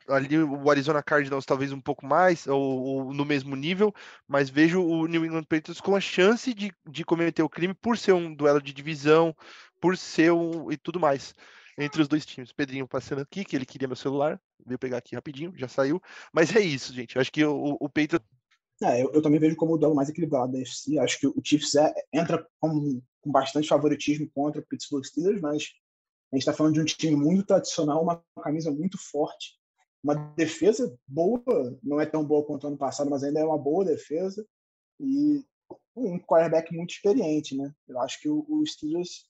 ali 0.09 0.39
o 0.39 0.69
Arizona 0.69 1.03
Cardinals 1.03 1.47
talvez 1.47 1.71
um 1.73 1.81
pouco 1.81 2.05
mais, 2.05 2.47
ou, 2.47 2.61
ou, 2.61 3.15
no 3.15 3.25
mesmo 3.25 3.55
nível, 3.55 3.95
mas 4.27 4.51
vejo 4.51 4.83
o 4.83 5.07
New 5.07 5.25
England 5.25 5.45
Patriots 5.45 5.81
com 5.81 5.95
a 5.95 6.01
chance 6.01 6.53
de, 6.53 6.73
de 6.89 7.05
cometer 7.05 7.43
o 7.43 7.49
crime 7.49 7.73
por 7.73 7.97
ser 7.97 8.13
um 8.13 8.35
duelo 8.35 8.61
de 8.61 8.73
divisão, 8.73 9.35
por 9.81 9.97
ser 9.97 10.33
um 10.33 10.73
e 10.73 10.77
tudo 10.77 10.99
mais 10.99 11.35
entre 11.79 12.03
os 12.03 12.09
dois 12.09 12.27
times. 12.27 12.53
Pedrinho 12.53 12.89
passando 12.89 13.21
aqui, 13.21 13.45
que 13.45 13.55
ele 13.55 13.67
queria 13.67 13.87
meu 13.87 13.97
celular, 13.97 14.41
veio 14.67 14.79
pegar 14.79 14.99
aqui 14.99 15.15
rapidinho, 15.15 15.53
já 15.57 15.69
saiu, 15.69 16.03
mas 16.33 16.55
é 16.57 16.61
isso, 16.61 16.93
gente. 16.93 17.15
Eu 17.15 17.23
acho 17.23 17.33
que 17.33 17.45
o, 17.45 17.77
o 17.81 17.89
Patriots 17.89 18.27
é, 18.83 19.03
eu, 19.03 19.11
eu, 19.15 19.23
também 19.23 19.41
vejo 19.41 19.57
como 19.57 19.73
o 19.73 19.79
duelo 19.79 19.95
mais 19.95 20.11
equilibrado 20.11 20.53
da 20.53 20.59
UFC. 20.59 20.99
Acho 20.99 21.19
que 21.19 21.27
o 21.27 21.41
Chiefs 21.43 21.75
é, 21.77 21.95
entra 22.13 22.47
com, 22.61 23.01
com 23.23 23.33
bastante 23.33 23.69
favoritismo 23.69 24.29
contra 24.35 24.61
o 24.61 24.67
Pittsburgh 24.67 25.03
Steelers, 25.03 25.41
mas 25.41 25.71
a 26.31 26.37
gente 26.37 26.43
está 26.43 26.53
falando 26.53 26.75
de 26.75 26.81
um 26.83 26.85
time 26.85 27.17
muito 27.17 27.47
tradicional, 27.47 28.03
uma 28.03 28.23
camisa 28.43 28.71
muito 28.71 28.99
forte 28.99 29.57
uma 30.07 30.15
defesa 30.37 30.97
boa, 31.07 31.43
não 31.83 32.01
é 32.01 32.07
tão 32.07 32.25
boa 32.25 32.47
quanto 32.47 32.69
ano 32.69 32.77
passado, 32.77 33.11
mas 33.11 33.25
ainda 33.25 33.41
é 33.41 33.45
uma 33.45 33.59
boa 33.59 33.85
defesa 33.85 34.47
e 35.01 35.45
um 35.97 36.17
quarterback 36.21 36.73
muito 36.73 36.91
experiente, 36.91 37.57
né? 37.57 37.75
Eu 37.89 38.01
acho 38.01 38.21
que 38.21 38.29
o, 38.29 38.65
Steelers 38.65 39.27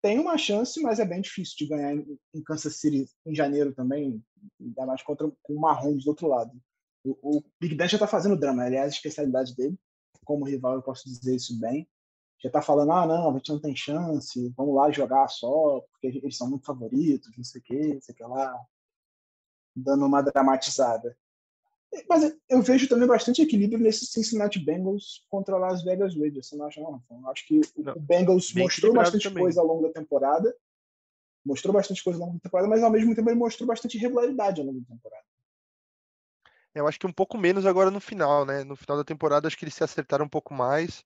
tem 0.00 0.20
uma 0.20 0.38
chance, 0.38 0.80
mas 0.80 1.00
é 1.00 1.04
bem 1.04 1.20
difícil 1.20 1.56
de 1.58 1.66
ganhar 1.66 1.94
em, 1.96 2.42
Kansas 2.46 2.76
City 2.76 3.10
em 3.26 3.34
janeiro 3.34 3.74
também, 3.74 4.22
ainda 4.60 4.86
mais 4.86 5.02
contra 5.02 5.26
o 5.26 5.60
Mahomes 5.60 6.04
do 6.04 6.10
outro 6.10 6.28
lado. 6.28 6.52
O, 7.04 7.38
o 7.38 7.42
Big 7.60 7.74
Ben 7.74 7.88
já 7.88 7.96
está 7.96 8.06
fazendo 8.06 8.38
drama, 8.38 8.62
aliás, 8.62 8.92
a 8.92 8.94
especialidade 8.94 9.56
dele. 9.56 9.76
Como 10.24 10.44
rival, 10.44 10.74
eu 10.74 10.82
posso 10.82 11.04
dizer 11.04 11.34
isso 11.34 11.58
bem. 11.58 11.88
Já 12.40 12.48
está 12.48 12.62
falando, 12.62 12.92
ah, 12.92 13.06
não, 13.06 13.30
a 13.30 13.32
gente 13.38 13.50
não 13.50 13.60
tem 13.60 13.74
chance, 13.74 14.52
vamos 14.56 14.74
lá 14.76 14.88
jogar 14.92 15.26
só, 15.26 15.80
porque 15.90 16.18
eles 16.18 16.36
são 16.36 16.48
muito 16.48 16.64
favoritos, 16.64 17.28
não 17.36 17.44
sei 17.44 17.60
o 17.60 17.64
quê, 17.64 17.94
não 17.94 18.00
sei 18.00 18.12
o 18.12 18.16
que 18.16 18.22
lá 18.22 18.66
dando 19.74 20.06
uma 20.06 20.22
dramatizada. 20.22 21.16
Mas 22.08 22.34
eu 22.48 22.62
vejo 22.62 22.88
também 22.88 23.06
bastante 23.06 23.42
equilíbrio 23.42 23.78
nesse 23.78 24.06
Cincinnati 24.06 24.58
Bengals 24.58 25.26
contra 25.28 25.58
Las 25.58 25.82
Vegas 25.82 26.16
Raiders. 26.16 26.48
Você 26.48 26.56
não 26.56 26.66
acha, 26.66 26.80
não? 26.80 27.02
Eu 27.10 27.28
acho 27.28 27.46
que 27.46 27.60
não, 27.76 27.92
o 27.92 28.00
Bengals 28.00 28.54
mostrou 28.54 28.94
bastante 28.94 29.28
também. 29.28 29.42
coisa 29.42 29.60
ao 29.60 29.66
longo 29.66 29.86
da 29.86 29.92
temporada. 29.92 30.56
Mostrou 31.44 31.74
bastante 31.74 32.02
coisa 32.02 32.18
ao 32.18 32.26
longo 32.26 32.38
da 32.38 32.42
temporada, 32.42 32.68
mas 32.68 32.82
ao 32.82 32.90
mesmo 32.90 33.14
tempo 33.14 33.28
ele 33.28 33.38
mostrou 33.38 33.66
bastante 33.66 33.98
irregularidade 33.98 34.60
ao 34.60 34.66
longo 34.66 34.80
da 34.80 34.86
temporada. 34.86 35.24
Eu 36.74 36.88
acho 36.88 36.98
que 36.98 37.06
um 37.06 37.12
pouco 37.12 37.36
menos 37.36 37.66
agora 37.66 37.90
no 37.90 38.00
final, 38.00 38.46
né? 38.46 38.64
No 38.64 38.74
final 38.74 38.96
da 38.96 39.04
temporada, 39.04 39.46
acho 39.46 39.58
que 39.58 39.64
eles 39.64 39.74
se 39.74 39.84
acertaram 39.84 40.24
um 40.24 40.30
pouco 40.30 40.54
mais. 40.54 41.04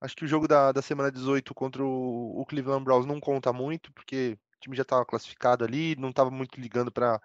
Acho 0.00 0.16
que 0.16 0.24
o 0.24 0.28
jogo 0.28 0.48
da, 0.48 0.72
da 0.72 0.80
semana 0.80 1.12
18 1.12 1.54
contra 1.54 1.84
o, 1.84 2.40
o 2.40 2.46
Cleveland 2.46 2.84
Browns 2.84 3.04
não 3.04 3.20
conta 3.20 3.52
muito, 3.52 3.92
porque 3.92 4.38
o 4.56 4.60
time 4.60 4.76
já 4.76 4.82
estava 4.82 5.04
classificado 5.04 5.64
ali, 5.64 5.94
não 5.96 6.08
estava 6.08 6.30
muito 6.30 6.58
ligando 6.58 6.90
para 6.90 7.20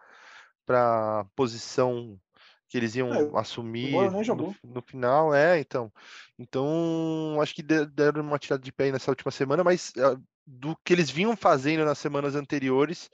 para 0.69 1.25
posição 1.35 2.15
que 2.67 2.77
eles 2.77 2.93
iam 2.93 3.11
é, 3.11 3.39
assumir 3.39 3.91
no, 3.91 4.55
no, 4.63 4.81
final, 4.83 5.33
é, 5.33 5.59
então. 5.59 5.91
Então, 6.37 7.39
acho 7.41 7.55
que 7.55 7.63
deram 7.63 8.21
uma 8.21 8.37
tirada 8.37 8.61
de 8.61 8.71
pé 8.71 8.91
nessa 8.91 9.09
última 9.09 9.31
semana, 9.31 9.63
mas 9.63 9.91
uh, 9.97 10.23
do 10.45 10.77
que 10.85 10.93
eles 10.93 11.09
vinham 11.09 11.35
fazendo 11.35 11.83
nas 11.83 11.97
semanas 11.97 12.35
anteriores, 12.35 13.09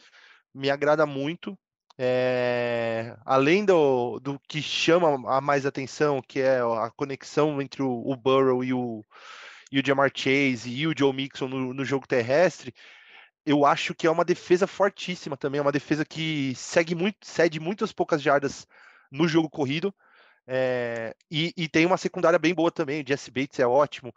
me 0.53 0.69
agrada 0.69 1.05
muito. 1.05 1.57
É, 1.97 3.15
além 3.23 3.63
do, 3.63 4.19
do 4.19 4.37
que 4.49 4.61
chama 4.61 5.33
a 5.33 5.39
mais 5.39 5.65
atenção, 5.65 6.21
que 6.21 6.41
é 6.41 6.59
a 6.59 6.91
conexão 6.93 7.61
entre 7.61 7.81
o, 7.81 7.89
o 7.89 8.17
Burrow 8.17 8.65
e 8.65 8.73
o, 8.73 9.01
e 9.71 9.79
o 9.79 9.85
Jamar 9.85 10.11
Chase 10.13 10.69
e 10.69 10.85
o 10.85 10.93
Joe 10.97 11.13
Mixon 11.13 11.47
no, 11.47 11.73
no 11.73 11.85
jogo 11.85 12.05
terrestre, 12.05 12.73
eu 13.45 13.65
acho 13.65 13.93
que 13.93 14.07
é 14.07 14.11
uma 14.11 14.25
defesa 14.25 14.65
fortíssima 14.65 15.37
também, 15.37 15.59
é 15.59 15.61
uma 15.61 15.71
defesa 15.71 16.03
que 16.03 16.53
segue 16.55 16.95
muito, 16.95 17.25
cede 17.25 17.59
muitas 17.59 17.91
poucas 17.91 18.21
jardas 18.21 18.67
no 19.11 19.27
jogo 19.27 19.49
corrido. 19.49 19.93
É, 20.47 21.15
e, 21.29 21.53
e, 21.57 21.67
tem 21.67 21.85
uma 21.85 21.97
secundária 21.97 22.37
bem 22.37 22.53
boa 22.53 22.71
também, 22.71 23.01
o 23.01 23.07
Jesse 23.07 23.31
Bates 23.31 23.59
é 23.59 23.65
ótimo. 23.65 24.13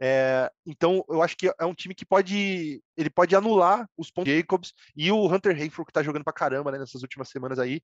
É, 0.00 0.50
então 0.66 1.04
eu 1.08 1.22
acho 1.22 1.36
que 1.36 1.52
é 1.56 1.64
um 1.64 1.74
time 1.74 1.94
que 1.94 2.04
pode 2.04 2.82
ele 2.96 3.10
pode 3.10 3.36
anular 3.36 3.88
os 3.96 4.10
pontos 4.10 4.32
Jacobs 4.32 4.72
e 4.96 5.12
o 5.12 5.32
Hunter 5.32 5.54
Hayford 5.54 5.86
que 5.86 5.92
tá 5.92 6.02
jogando 6.02 6.24
pra 6.24 6.32
caramba 6.32 6.72
né, 6.72 6.78
nessas 6.78 7.02
últimas 7.02 7.28
semanas 7.28 7.58
aí. 7.58 7.80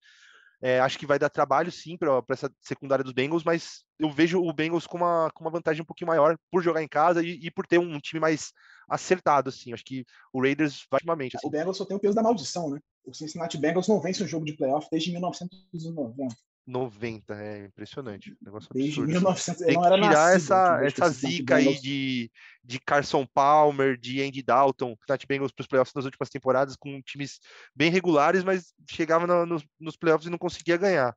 É, 0.62 0.78
acho 0.78 0.98
que 0.98 1.06
vai 1.06 1.18
dar 1.18 1.30
trabalho 1.30 1.72
sim 1.72 1.96
para 1.96 2.22
essa 2.28 2.52
secundária 2.60 3.02
dos 3.02 3.14
Bengals, 3.14 3.42
mas 3.42 3.82
eu 3.98 4.10
vejo 4.10 4.42
o 4.42 4.52
Bengals 4.52 4.86
com 4.86 4.98
uma, 4.98 5.30
com 5.34 5.42
uma 5.42 5.50
vantagem 5.50 5.80
um 5.80 5.86
pouquinho 5.86 6.08
maior 6.08 6.36
por 6.50 6.62
jogar 6.62 6.82
em 6.82 6.88
casa 6.88 7.22
e, 7.22 7.46
e 7.46 7.50
por 7.50 7.66
ter 7.66 7.78
um, 7.78 7.98
time 7.98 8.20
mais 8.20 8.52
acertado, 8.88 9.48
assim. 9.48 9.72
Acho 9.72 9.84
que 9.84 10.04
o 10.32 10.42
Raiders 10.42 10.86
vai 10.90 10.98
ultimamente. 10.98 11.36
Assim. 11.36 11.46
O 11.46 11.50
Bengals 11.50 11.78
só 11.78 11.86
tem 11.86 11.96
o 11.96 12.00
peso 12.00 12.14
da 12.14 12.22
maldição, 12.22 12.68
né? 12.68 12.78
O 13.06 13.14
Cincinnati 13.14 13.56
Bengals 13.56 13.88
não 13.88 14.00
vence 14.00 14.22
um 14.22 14.28
jogo 14.28 14.44
de 14.44 14.52
playoff 14.52 14.86
desde 14.90 15.10
1990. 15.12 16.36
90, 16.66 17.34
é 17.34 17.64
impressionante. 17.66 18.36
Negócio 18.40 18.68
Desde 18.72 19.00
absurdo. 19.00 19.12
1900, 19.12 19.66
Tem 19.66 19.80
que 19.80 19.88
tirar 19.88 20.36
essa, 20.36 20.80
essa 20.84 21.08
zica 21.08 21.56
aí 21.56 21.78
de, 21.80 22.30
de 22.62 22.78
Carson 22.80 23.26
Palmer, 23.26 23.98
de 23.98 24.22
Andy 24.22 24.42
Dalton, 24.42 24.94
Cincinnati 24.96 25.26
Bengals 25.26 25.52
para 25.52 25.62
os 25.62 25.66
playoffs 25.66 25.94
nas 25.94 26.04
últimas 26.04 26.28
temporadas, 26.28 26.76
com 26.76 27.00
times 27.02 27.40
bem 27.74 27.90
regulares, 27.90 28.44
mas 28.44 28.72
chegava 28.88 29.26
no, 29.26 29.46
no, 29.46 29.62
nos 29.78 29.96
playoffs 29.96 30.26
e 30.26 30.30
não 30.30 30.38
conseguia 30.38 30.76
ganhar. 30.76 31.16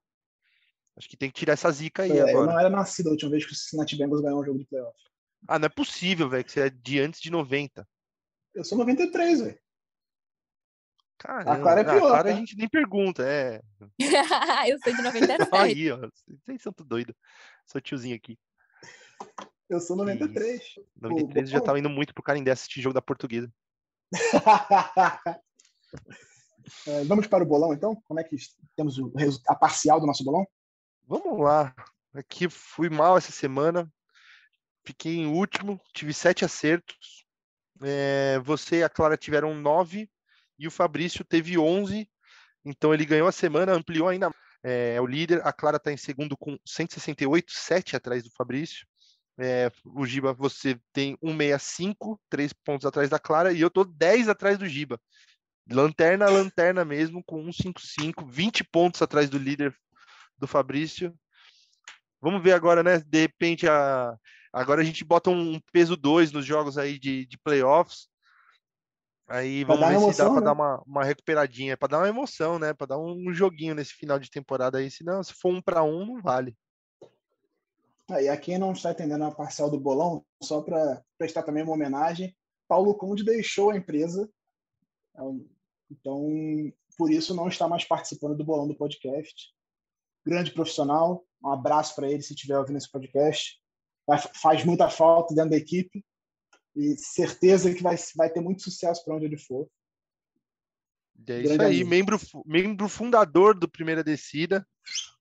Acho 0.98 1.10
que 1.10 1.18
tem 1.18 1.30
que 1.30 1.40
tirar 1.40 1.54
essa 1.54 1.72
zica 1.72 2.04
aí 2.04 2.12
é, 2.12 2.22
agora. 2.22 2.32
Eu 2.32 2.46
não 2.46 2.60
era 2.60 2.70
nascido 2.70 3.08
a 3.08 3.12
última 3.12 3.32
vez 3.32 3.46
que 3.46 3.52
o 3.52 3.56
Cincinnati 3.56 3.96
Bengals 3.96 4.22
ganhou 4.22 4.42
um 4.42 4.46
jogo 4.46 4.60
de 4.60 4.66
playoff. 4.66 4.98
Ah, 5.48 5.60
não 5.60 5.66
é 5.66 5.70
possível, 5.70 6.30
velho, 6.30 6.44
que 6.44 6.52
você 6.52 6.62
é 6.62 6.70
de 6.70 7.00
antes 7.00 7.20
de 7.20 7.30
90. 7.30 7.88
Eu 8.56 8.64
sou 8.64 8.78
93, 8.78 9.42
velho. 9.42 9.60
Caramba, 11.24 11.54
a 11.54 11.60
Clara 11.60 11.80
é 11.80 11.84
pior. 11.86 11.96
A 11.96 12.00
Clara 12.00 12.24
tá? 12.24 12.30
a 12.30 12.34
gente 12.34 12.58
nem 12.58 12.68
pergunta, 12.68 13.24
é. 13.24 13.62
eu 14.70 14.78
sou 14.84 14.94
de 14.94 15.02
97. 15.02 15.50
Aí, 15.54 15.90
ó. 15.90 16.10
Vocês 16.44 16.62
são 16.62 16.74
tudo 16.74 16.90
doido. 16.90 17.16
Sou 17.66 17.80
tiozinho 17.80 18.14
aqui. 18.14 18.38
Eu 19.70 19.80
sou 19.80 19.96
93. 19.96 20.62
Isso. 20.62 20.86
93 20.98 21.50
Pô, 21.50 21.52
já 21.58 21.62
tava 21.62 21.80
indo 21.80 21.90
muito 21.90 22.14
pro 22.14 22.22
Carindé 22.22 22.52
assistir 22.52 22.82
jogo 22.82 22.94
da 22.94 23.02
portuguesa. 23.02 23.50
é, 26.88 27.06
vamos 27.06 27.26
para 27.26 27.42
o 27.42 27.48
bolão, 27.48 27.74
então? 27.74 27.96
Como 28.06 28.20
é 28.20 28.24
que 28.26 28.36
temos 28.76 28.98
o, 29.00 29.10
a 29.48 29.56
parcial 29.56 30.02
do 30.02 30.06
nosso 30.06 30.26
bolão? 30.26 30.46
Vamos 31.08 31.40
lá. 31.40 31.74
Aqui 32.14 32.50
fui 32.50 32.90
mal 32.90 33.18
essa 33.18 33.32
semana. 33.32 33.90
Fiquei 34.86 35.16
em 35.16 35.28
último, 35.28 35.80
tive 35.94 36.14
sete 36.14 36.44
acertos. 36.44 37.26
É, 37.82 38.40
você 38.44 38.80
e 38.80 38.84
a 38.84 38.90
Clara 38.90 39.16
tiveram 39.16 39.56
nove 39.56 40.10
e 40.58 40.68
o 40.68 40.72
Fabrício 40.72 41.24
teve 41.26 41.58
11, 41.58 42.08
então 42.66 42.94
ele 42.94 43.06
ganhou 43.06 43.28
a 43.28 43.32
semana, 43.32 43.74
ampliou 43.74 44.08
ainda. 44.08 44.32
É, 44.64 44.96
é 44.96 45.02
o 45.02 45.06
líder, 45.06 45.46
a 45.46 45.52
Clara 45.52 45.78
está 45.78 45.92
em 45.92 45.98
segundo 45.98 46.38
com 46.38 46.58
168, 46.66 47.52
7 47.52 47.96
atrás 47.96 48.24
do 48.24 48.32
Fabrício. 48.32 48.88
É, 49.38 49.72
o 49.84 50.06
Giba, 50.06 50.34
você 50.34 50.80
tem 50.94 51.18
165, 51.22 52.20
3 52.30 52.54
pontos 52.54 52.86
atrás 52.86 53.10
da 53.10 53.20
Clara, 53.20 53.52
e 53.52 53.60
eu 53.60 53.70
tô 53.70 53.84
10 53.84 54.30
atrás 54.30 54.58
do 54.58 54.68
Giba. 54.68 55.00
lanterna 55.70 56.30
lanterna 56.30 56.86
mesmo, 56.86 57.24
com 57.24 57.44
1,55, 57.46 58.30
20 58.30 58.64
pontos 58.66 59.02
atrás 59.02 59.30
do 59.30 59.38
líder 59.38 59.76
do 60.38 60.48
Fabrício. 60.48 61.14
Vamos 62.22 62.42
ver 62.44 62.54
agora, 62.54 62.84
né? 62.84 63.00
De 63.00 63.22
repente, 63.22 63.68
a... 63.68 64.16
agora 64.54 64.82
a 64.82 64.84
gente 64.86 65.04
bota 65.04 65.30
um 65.30 65.60
peso 65.72 65.98
2 65.98 66.32
nos 66.32 66.46
jogos 66.46 66.78
aí 66.78 67.00
de, 67.00 67.26
de 67.26 67.38
playoffs. 67.38 68.08
Aí 69.34 69.64
vamos 69.64 69.88
ver 69.88 69.96
emoção, 69.96 70.12
se 70.12 70.18
dá 70.20 70.26
para 70.26 70.40
né? 70.42 70.46
dar 70.46 70.54
uma, 70.54 70.84
uma 70.86 71.04
recuperadinha, 71.04 71.76
para 71.76 71.88
dar 71.88 71.98
uma 71.98 72.08
emoção, 72.08 72.60
né? 72.60 72.72
Para 72.72 72.86
dar 72.86 73.00
um 73.00 73.34
joguinho 73.34 73.74
nesse 73.74 73.92
final 73.94 74.20
de 74.20 74.30
temporada 74.30 74.78
aí. 74.78 74.92
Senão, 74.92 75.24
se 75.24 75.34
for 75.34 75.52
um 75.52 75.60
para 75.60 75.82
um, 75.82 76.06
não 76.06 76.22
vale. 76.22 76.56
Aí, 78.12 78.30
a 78.30 78.38
quem 78.38 78.60
não 78.60 78.74
está 78.74 78.92
entendendo 78.92 79.24
a 79.24 79.32
parcial 79.32 79.72
do 79.72 79.80
bolão, 79.80 80.24
só 80.44 80.62
para 80.62 81.04
prestar 81.18 81.42
também 81.42 81.64
uma 81.64 81.74
homenagem, 81.74 82.38
Paulo 82.68 82.94
Conde 82.94 83.24
deixou 83.24 83.72
a 83.72 83.76
empresa. 83.76 84.30
Então, 85.90 86.28
por 86.96 87.10
isso 87.10 87.34
não 87.34 87.48
está 87.48 87.68
mais 87.68 87.84
participando 87.84 88.38
do 88.38 88.46
bolão 88.46 88.68
do 88.68 88.78
podcast. 88.78 89.52
Grande 90.24 90.52
profissional. 90.52 91.26
Um 91.44 91.50
abraço 91.50 91.96
para 91.96 92.08
ele 92.08 92.22
se 92.22 92.36
estiver 92.36 92.60
ouvindo 92.60 92.78
esse 92.78 92.92
podcast. 92.92 93.60
Faz 94.36 94.64
muita 94.64 94.92
falta 94.92 95.34
dentro 95.34 95.50
da 95.50 95.58
equipe 95.58 96.06
e 96.76 96.96
certeza 96.98 97.74
que 97.74 97.84
vai, 97.84 97.96
vai 98.16 98.30
ter 98.30 98.42
muito 98.42 98.64
sucesso 98.64 99.04
para 99.04 99.16
onde 99.16 99.26
ele 99.26 99.38
for. 99.38 99.68
É 101.28 101.42
isso 101.42 101.58
Grande 101.58 101.64
aí, 101.64 101.84
membro, 101.84 102.20
membro 102.46 102.90
fundador 102.90 103.58
do 103.58 103.70
Primeira 103.70 104.04
Descida, 104.04 104.68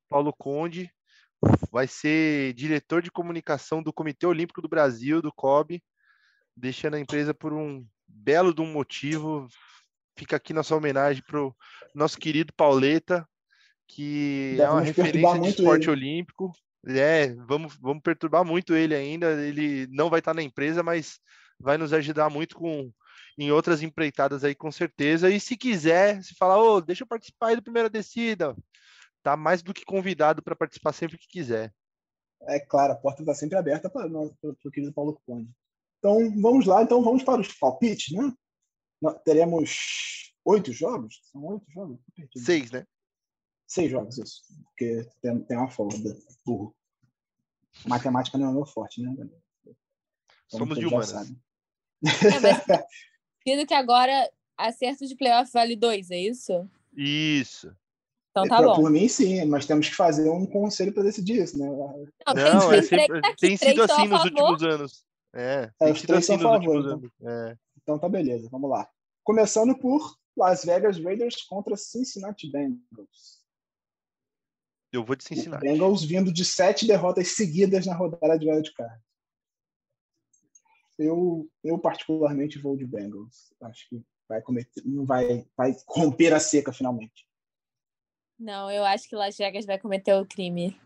Paulo 0.09 0.33
Conde, 0.37 0.91
vai 1.71 1.87
ser 1.87 2.55
diretor 2.55 3.03
de 3.03 3.11
comunicação 3.11 3.83
do 3.83 3.93
Comitê 3.93 4.27
Olímpico 4.27 4.63
do 4.63 4.69
Brasil, 4.69 5.21
do 5.21 5.33
COB, 5.33 5.83
deixando 6.57 6.95
a 6.95 7.01
empresa 7.01 7.35
por 7.35 7.53
um 7.53 7.85
belo 8.07 8.55
de 8.55 8.61
um 8.61 8.73
motivo. 8.73 9.47
Fica 10.17 10.37
aqui 10.37 10.53
nossa 10.53 10.77
homenagem 10.77 11.23
para 11.27 11.41
o 11.41 11.55
nosso 11.95 12.19
querido 12.19 12.53
Pauleta, 12.55 13.27
que 13.89 14.57
é 14.61 14.69
uma 14.69 14.81
referência 14.81 15.41
de 15.41 15.49
esporte 15.49 15.85
ele. 15.85 15.93
olímpico. 15.93 16.53
É, 16.87 17.35
vamos, 17.47 17.77
vamos 17.81 18.03
perturbar 18.03 18.45
muito 18.45 18.75
ele 18.75 18.95
ainda. 18.95 19.33
Ele 19.43 19.87
não 19.89 20.11
vai 20.11 20.19
estar 20.19 20.35
na 20.35 20.43
empresa, 20.43 20.83
mas 20.83 21.19
vai 21.63 21.79
nos 21.79 21.93
ajudar 21.93 22.29
muito 22.29 22.57
com 22.57 22.93
em 23.39 23.51
outras 23.51 23.83
empreitadas 23.83 24.45
aí, 24.45 24.55
com 24.55 24.71
certeza. 24.71 25.31
E 25.31 25.41
se 25.41 25.57
quiser, 25.57 26.23
se 26.23 26.35
falar, 26.35 26.59
ô, 26.61 26.77
oh, 26.77 26.81
deixa 26.81 27.03
eu 27.03 27.07
participar 27.07 27.49
aí 27.49 27.57
do 27.57 27.63
Primeira 27.63 27.89
Descida, 27.89 28.55
tá 29.23 29.37
mais 29.37 29.63
do 29.63 29.73
que 29.73 29.85
convidado 29.85 30.43
para 30.43 30.57
participar 30.57 30.93
sempre 30.93 31.17
que 31.17 31.27
quiser. 31.27 31.73
É 32.43 32.59
claro, 32.59 32.93
a 32.93 32.97
porta 32.97 33.23
está 33.23 33.35
sempre 33.35 33.57
aberta 33.57 33.89
para 33.89 34.07
o 34.07 34.71
querido 34.71 34.93
Paulo 34.93 35.21
Conde. 35.25 35.51
Então, 35.99 36.19
vamos 36.41 36.67
lá. 36.67 36.83
Então, 36.83 37.03
vamos 37.03 37.23
para 37.23 37.41
os 37.41 37.53
palpites, 37.55 38.17
né? 38.17 38.33
Nós 39.01 39.17
teremos 39.25 40.35
oito 40.45 40.73
jogos? 40.73 41.21
São 41.31 41.45
oito 41.45 41.71
jogos? 41.71 42.01
Seis, 42.37 42.71
né? 42.73 42.85
Seis 43.67 43.91
jogos, 43.91 44.19
isso. 44.19 44.43
Porque 44.65 45.09
tem, 45.21 45.39
tem 45.45 45.57
uma 45.57 45.71
folga, 45.71 45.97
burro. 46.45 46.75
Matemática 47.87 48.37
não 48.37 48.51
é 48.51 48.53
meu 48.53 48.67
forte, 48.67 49.01
né? 49.01 49.13
Então, 49.13 49.31
Somos 50.49 50.79
de 50.79 50.87
humanas. 50.87 51.33
É, 52.05 52.41
mas 52.41 53.67
que 53.67 53.75
agora 53.75 54.31
acerto 54.57 55.07
de 55.07 55.17
playoff 55.17 55.51
vale 55.53 55.77
dois, 55.77 56.11
é 56.11 56.19
isso? 56.19 56.69
Isso. 56.97 57.75
Então 58.31 58.49
tá 58.49 58.63
bom. 58.63 58.77
Por 58.77 58.91
mim, 58.91 59.09
sim, 59.09 59.45
mas 59.45 59.67
temos 59.67 59.89
que 59.89 59.95
fazer 59.95 60.31
um 60.31 60.47
conselho 60.47 60.93
para 60.93 61.03
decidir 61.03 61.43
isso, 61.43 61.59
né? 61.59 61.67
Não, 61.67 62.07
Não 62.27 62.71
tem, 62.71 62.79
é 62.79 62.83
sempre, 62.83 63.21
tá 63.21 63.35
tem 63.39 63.57
sido 63.57 63.83
assim 63.83 64.09
nos 64.09 64.25
últimos 64.25 64.63
anos. 64.63 65.05
É, 65.35 65.71
é 65.81 65.85
tem 65.87 65.95
sido 65.95 66.15
assim 66.15 66.33
nos 66.33 66.43
favor, 66.43 66.57
últimos 66.57 66.85
então. 66.87 66.99
anos. 66.99 67.11
É. 67.23 67.57
Então 67.83 67.99
tá 67.99 68.09
beleza, 68.09 68.49
vamos 68.51 68.71
lá. 68.71 68.89
Começando 69.23 69.77
por 69.77 70.17
Las 70.37 70.65
Vegas 70.65 70.99
Raiders 70.99 71.43
contra 71.43 71.77
Cincinnati 71.77 72.51
Bengals. 72.51 73.43
Eu 74.91 75.05
vou 75.05 75.15
de 75.15 75.25
Cincinnati. 75.25 75.63
Bengals 75.63 76.03
vindo 76.03 76.33
de 76.33 76.45
sete 76.45 76.87
derrotas 76.87 77.29
seguidas 77.29 77.87
na 77.87 77.95
rodada 77.95 78.39
de 78.39 78.51
wild 78.51 78.73
card. 78.73 79.01
Eu, 80.99 81.49
eu 81.65 81.79
particularmente 81.79 82.59
vou 82.59 82.77
de 82.77 82.87
Bengals. 82.87 83.53
Acho 83.63 83.89
que 83.89 84.03
vai 84.29 84.41
cometer, 84.41 84.83
não 84.85 85.05
vai, 85.05 85.47
vai 85.57 85.75
romper 85.87 86.33
a 86.33 86.41
seca 86.41 86.73
finalmente. 86.73 87.27
Não, 88.39 88.71
eu 88.71 88.85
acho 88.85 89.09
que 89.09 89.15
Las 89.15 89.37
Vegas 89.37 89.65
vai 89.65 89.79
cometer 89.79 90.15
o 90.15 90.27
crime. 90.27 90.79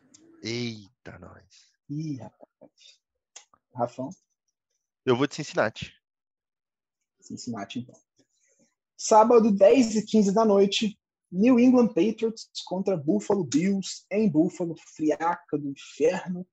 Eita, 0.42 1.18
nós. 1.18 1.72
Ih, 1.88 2.16
rapaz. 2.16 3.00
Rafão? 3.74 4.10
Eu 5.04 5.16
vou 5.16 5.26
de 5.26 5.34
Cincinnati. 5.34 5.94
Cincinnati, 7.20 7.80
então. 7.80 7.94
Sábado, 8.96 9.54
10 9.54 9.96
e 9.96 10.06
15 10.06 10.34
da 10.34 10.44
noite, 10.44 10.98
New 11.30 11.60
England 11.60 11.88
Patriots 11.88 12.50
contra 12.64 12.96
Buffalo 12.96 13.44
Bills 13.44 14.04
em 14.10 14.30
Buffalo, 14.30 14.74
friaca 14.94 15.58
do 15.58 15.70
inferno 15.70 16.46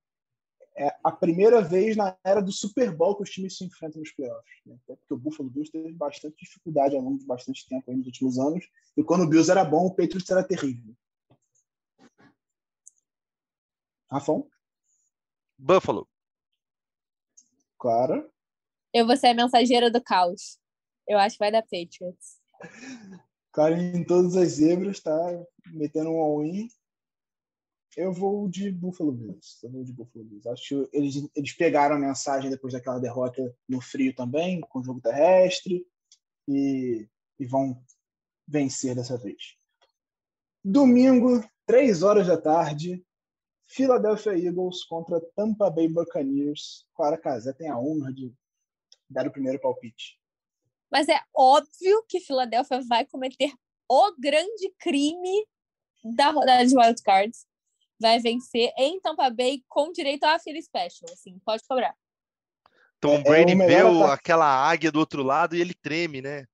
é 0.76 0.96
a 1.04 1.12
primeira 1.12 1.62
vez 1.62 1.96
na 1.96 2.18
era 2.24 2.42
do 2.42 2.52
Super 2.52 2.96
Bowl 2.96 3.16
que 3.16 3.24
os 3.24 3.30
times 3.30 3.58
se 3.58 3.64
enfrentam 3.64 4.00
nos 4.00 4.12
playoffs. 4.12 4.54
Né? 4.66 4.76
Porque 4.86 5.14
o 5.14 5.18
Buffalo 5.18 5.50
Bills 5.50 5.72
teve 5.72 5.92
bastante 5.94 6.36
dificuldade 6.38 6.96
ao 6.96 7.02
longo 7.02 7.20
de 7.20 7.26
bastante 7.26 7.68
tempo 7.68 7.92
nos 7.92 8.06
últimos 8.06 8.40
anos. 8.40 8.66
E 8.98 9.04
quando 9.04 9.24
o 9.24 9.30
Bills 9.30 9.52
era 9.52 9.64
bom, 9.64 9.86
o 9.86 9.96
Patriots 9.96 10.30
era 10.30 10.44
terrível. 10.44 10.96
Rafão? 14.12 14.48
Buffalo. 15.58 16.08
Clara? 17.80 18.30
Eu 18.94 19.06
vou 19.06 19.18
ser 19.18 19.28
a 19.28 19.34
mensageira 19.34 19.92
do 19.92 20.02
caos. 20.02 20.60
Eu 21.08 21.18
acho 21.18 21.36
que 21.36 21.40
vai 21.40 21.52
dar 21.52 21.64
Patriots. 21.64 22.40
Cara, 23.52 23.80
em 23.80 24.04
todas 24.04 24.36
as 24.36 24.54
zebras, 24.54 25.00
tá 25.00 25.14
metendo 25.68 26.10
um 26.10 26.20
all-in. 26.20 26.68
Eu 27.96 28.12
vou 28.12 28.50
de 28.50 28.72
Buffalo 28.72 29.12
Bills. 29.12 29.60
Eu 29.64 29.72
vou 29.72 29.84
de 29.84 29.94
Buffalo 29.94 30.26
Bills. 30.26 30.50
Acho 30.50 30.88
que 30.90 30.98
eles, 30.98 31.30
eles 31.36 31.54
pegaram 31.54 31.96
a 31.96 32.00
mensagem 32.00 32.50
depois 32.50 32.74
daquela 32.74 33.00
derrota 33.00 33.56
no 33.68 33.80
frio 33.80 34.16
também, 34.16 34.62
com 34.62 34.80
o 34.80 34.84
jogo 34.84 35.00
terrestre, 35.00 35.86
e, 36.48 37.08
e 37.40 37.46
vão 37.46 37.82
vencer 38.48 38.96
dessa 38.96 39.18
vez. 39.18 39.56
Domingo, 40.64 41.44
3 41.66 42.04
horas 42.04 42.28
da 42.28 42.40
tarde, 42.40 43.06
Philadelphia 43.68 44.38
Eagles 44.38 44.84
contra 44.86 45.22
Tampa 45.36 45.70
Bay 45.70 45.88
Buccaneers. 45.88 46.88
Clara 46.96 47.18
Casé 47.18 47.54
tem 47.54 47.70
a 47.70 47.80
honra 47.80 48.12
de 48.12 48.34
dar 49.10 49.28
o 49.28 49.32
primeiro 49.32 49.60
palpite. 49.60 50.20
Mas 50.92 51.10
é 51.10 51.20
óbvio 51.36 52.04
que 52.08 52.20
Philadelphia 52.20 52.82
vai 52.88 53.06
cometer 53.06 53.52
o 53.90 54.16
grande 54.20 54.72
crime 54.80 55.48
da 56.04 56.32
rodada 56.32 56.66
de 56.66 56.78
Wild 56.78 57.02
Cards 57.02 57.46
vai 58.04 58.20
vencer 58.20 58.72
em 58.78 59.00
Tampa 59.00 59.30
Bay 59.30 59.64
com 59.68 59.92
direito 59.92 60.26
a 60.26 60.38
Philly 60.38 60.62
Special, 60.62 61.10
assim, 61.12 61.40
pode 61.46 61.64
cobrar. 61.68 61.96
Tom 63.00 63.16
é, 63.16 63.24
Brady 63.24 63.54
é 63.54 63.56
vê 63.56 64.04
aquela 64.12 64.46
águia 64.46 64.92
do 64.92 65.00
outro 65.00 65.24
lado 65.24 65.56
e 65.56 65.62
ele 65.62 65.74
treme, 65.74 66.22
né? 66.22 66.46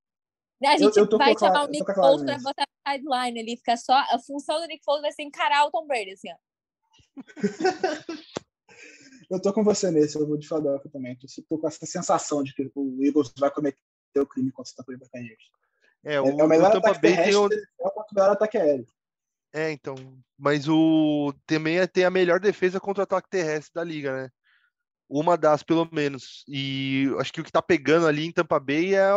A 0.64 0.78
gente 0.78 0.96
eu, 0.98 1.08
eu 1.10 1.18
vai 1.18 1.38
chamar 1.38 1.66
o 1.66 1.68
Nick 1.68 1.94
Foles 1.94 2.24
para 2.24 2.38
botar 2.38 2.68
na 2.86 2.94
sideline 2.94 3.40
ali, 3.40 3.58
fica 3.58 3.78
só. 3.78 3.94
A 3.94 4.20
função 4.20 4.60
do 4.60 4.68
Nick 4.68 4.84
Foles 4.84 5.02
vai 5.02 5.12
ser 5.12 5.24
encarar 5.24 5.66
o 5.66 5.72
Tom 5.72 5.88
Brady, 5.88 6.12
assim, 6.12 6.30
ó. 6.32 6.36
eu 9.32 9.42
tô 9.42 9.54
com 9.54 9.64
você 9.64 9.90
nesse, 9.90 10.18
eu 10.18 10.28
vou 10.28 10.38
de 10.38 10.48
Philadelphia 10.48 10.92
também. 10.92 11.18
Tô, 11.18 11.28
tô 11.50 11.58
com 11.58 11.68
essa 11.68 11.86
sensação 11.86 12.44
de 12.44 12.54
que 12.54 12.70
o 12.76 13.04
Eagles 13.04 13.34
vai 13.38 13.50
cometer 13.50 13.80
o 14.18 14.28
crime 14.28 14.52
contra 14.52 14.72
o 14.72 14.76
Tampa 14.76 14.92
Bay 14.92 14.98
Buccaneers. 14.98 15.44
É, 16.04 16.22
o, 16.22 16.26
é, 16.26 16.30
é 16.30 16.44
o 16.44 16.48
melhor 16.48 16.70
o 16.70 16.74
Tampa 16.74 16.94
Bay 17.00 17.16
tem 17.16 17.36
o... 17.36 17.48
é 17.48 17.88
o 17.88 18.06
melhor 18.14 18.32
ataque 18.32 18.58
aéreo. 18.58 18.88
É, 19.54 19.72
então. 19.72 19.96
Mas 20.38 20.68
o 20.68 21.34
também 21.46 21.80
é, 21.80 21.88
tem 21.88 22.06
a 22.06 22.10
melhor 22.10 22.40
defesa 22.40 22.80
contra 22.80 23.02
o 23.02 23.04
ataque 23.04 23.30
terrestre 23.30 23.74
da 23.74 23.84
liga, 23.84 24.24
né? 24.24 24.30
Uma 25.10 25.38
das, 25.38 25.64
pelo 25.64 25.90
menos. 25.92 26.44
E 26.48 27.08
acho 27.20 27.34
que 27.34 27.42
o 27.42 27.44
que 27.44 27.52
tá 27.52 27.62
pegando 27.62 28.08
ali 28.08 28.26
em 28.26 28.32
Tampa 28.32 28.60
Bay 28.60 28.96
é, 28.96 29.10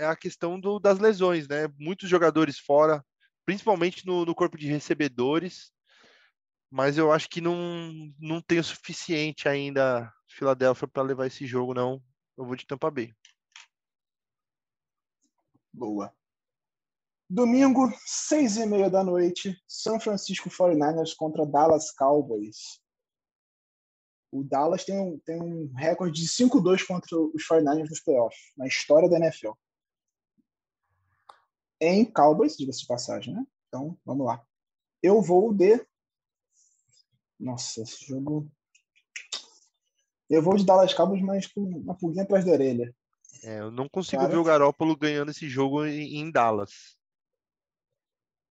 é 0.00 0.06
a 0.06 0.16
questão 0.16 0.58
do, 0.58 0.78
das 0.80 0.98
lesões, 0.98 1.48
né? 1.48 1.68
Muitos 1.78 2.08
jogadores 2.10 2.58
fora, 2.58 3.04
principalmente 3.44 4.04
no, 4.06 4.24
no 4.24 4.34
corpo 4.34 4.58
de 4.58 4.66
recebedores. 4.66 5.70
Mas 6.70 6.98
eu 6.98 7.12
acho 7.12 7.28
que 7.28 7.40
não, 7.40 7.56
não 8.18 8.40
tem 8.42 8.58
o 8.58 8.64
suficiente 8.64 9.48
ainda 9.48 10.12
Filadélfia 10.28 10.88
para 10.88 11.02
levar 11.02 11.26
esse 11.26 11.46
jogo, 11.46 11.72
não. 11.72 12.02
Eu 12.36 12.44
vou 12.44 12.56
de 12.56 12.66
Tampa 12.66 12.90
Bay. 12.90 13.12
Boa. 15.72 16.12
Domingo, 17.28 17.92
seis 18.06 18.56
e 18.56 18.64
meia 18.64 18.88
da 18.88 19.02
noite, 19.02 19.60
São 19.66 19.98
Francisco 19.98 20.48
49ers 20.48 21.12
contra 21.16 21.44
Dallas 21.44 21.90
Cowboys. 21.90 22.80
O 24.30 24.44
Dallas 24.44 24.84
tem 24.84 24.98
um, 25.00 25.18
tem 25.20 25.40
um 25.40 25.72
recorde 25.74 26.22
de 26.22 26.28
5-2 26.28 26.86
contra 26.86 27.18
os 27.18 27.42
49ers 27.50 27.88
nos 27.88 28.00
playoffs, 28.00 28.52
na 28.56 28.66
história 28.68 29.08
da 29.08 29.16
NFL. 29.16 29.52
Em 31.80 32.04
Cowboys, 32.04 32.56
diga-se 32.56 32.82
de 32.82 32.86
passagem, 32.86 33.34
né? 33.34 33.44
Então, 33.68 33.98
vamos 34.04 34.26
lá. 34.26 34.44
Eu 35.02 35.20
vou 35.20 35.52
de. 35.52 35.84
Nossa, 37.38 37.82
esse 37.82 38.06
jogo. 38.06 38.48
Eu 40.30 40.42
vou 40.42 40.56
de 40.56 40.64
Dallas 40.64 40.94
Cowboys, 40.94 41.22
mas 41.22 41.46
com 41.46 41.60
uma 41.60 41.96
pulguinha 41.96 42.22
atrás 42.22 42.44
da 42.44 42.52
orelha. 42.52 42.94
É, 43.42 43.60
eu 43.60 43.70
não 43.70 43.88
consigo 43.88 44.22
Cara. 44.22 44.32
ver 44.32 44.38
o 44.38 44.44
Garópolo 44.44 44.96
ganhando 44.96 45.30
esse 45.30 45.48
jogo 45.48 45.84
em, 45.84 46.18
em 46.18 46.30
Dallas. 46.30 46.95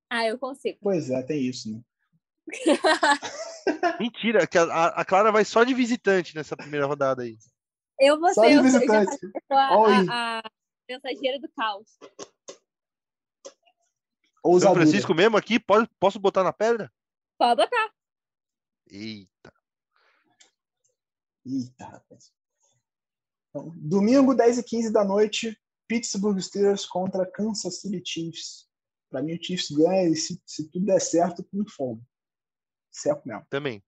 Ah, 0.10 0.26
eu 0.26 0.38
consigo. 0.38 0.78
Pois 0.82 1.10
é, 1.10 1.22
tem 1.24 1.42
isso, 1.42 1.72
né? 1.72 1.82
Mentira, 4.00 4.46
que 4.46 4.58
a, 4.58 4.88
a, 4.88 5.06
Clara 5.06 5.32
vai 5.32 5.44
só 5.44 5.64
de 5.64 5.74
visitante 5.74 6.36
nessa 6.36 6.56
primeira 6.56 6.86
rodada 6.86 7.24
aí. 7.24 7.38
Eu 8.00 8.20
vou 8.20 8.34
ser, 8.34 8.54
eu, 8.54 8.62
visitante. 8.62 9.18
eu 9.24 9.58
a, 9.58 9.70
a, 10.10 10.40
a 10.40 10.44
mensageira 10.88 11.40
do 11.40 11.50
caos. 11.56 11.98
São 14.62 14.76
Francisco 14.76 15.14
mesmo 15.16 15.38
aqui? 15.38 15.60
Pode, 15.60 15.90
posso 16.00 16.20
botar 16.20 16.44
na 16.44 16.54
pedra? 16.54 16.92
Pode 17.38 17.64
botar. 17.64 17.92
Eita. 18.88 19.54
Eita, 21.46 21.86
rapaz. 21.86 22.32
Então, 23.50 23.74
domingo, 23.76 24.36
10 24.36 24.60
e 24.60 24.64
15 24.64 24.92
da 24.92 25.04
noite, 25.04 25.58
Pittsburgh 25.88 26.40
Steelers 26.40 26.86
contra 26.86 27.26
Kansas 27.26 27.82
City 27.82 28.02
Chiefs. 28.06 28.68
Para 29.16 29.24
mim, 29.24 29.34
o 29.34 29.42
Chiefs 29.42 29.72
ganha 29.72 30.10
e 30.10 30.14
se, 30.14 30.42
se 30.46 30.70
tudo 30.70 30.88
der 30.88 31.00
certo, 31.00 31.42
com 31.42 31.66
fome. 31.66 32.04
Certo 32.92 33.26
mesmo. 33.26 33.46
Também. 33.50 33.82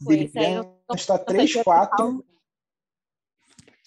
Ben 0.00 0.24
está 0.92 1.24
3-4 1.24 2.24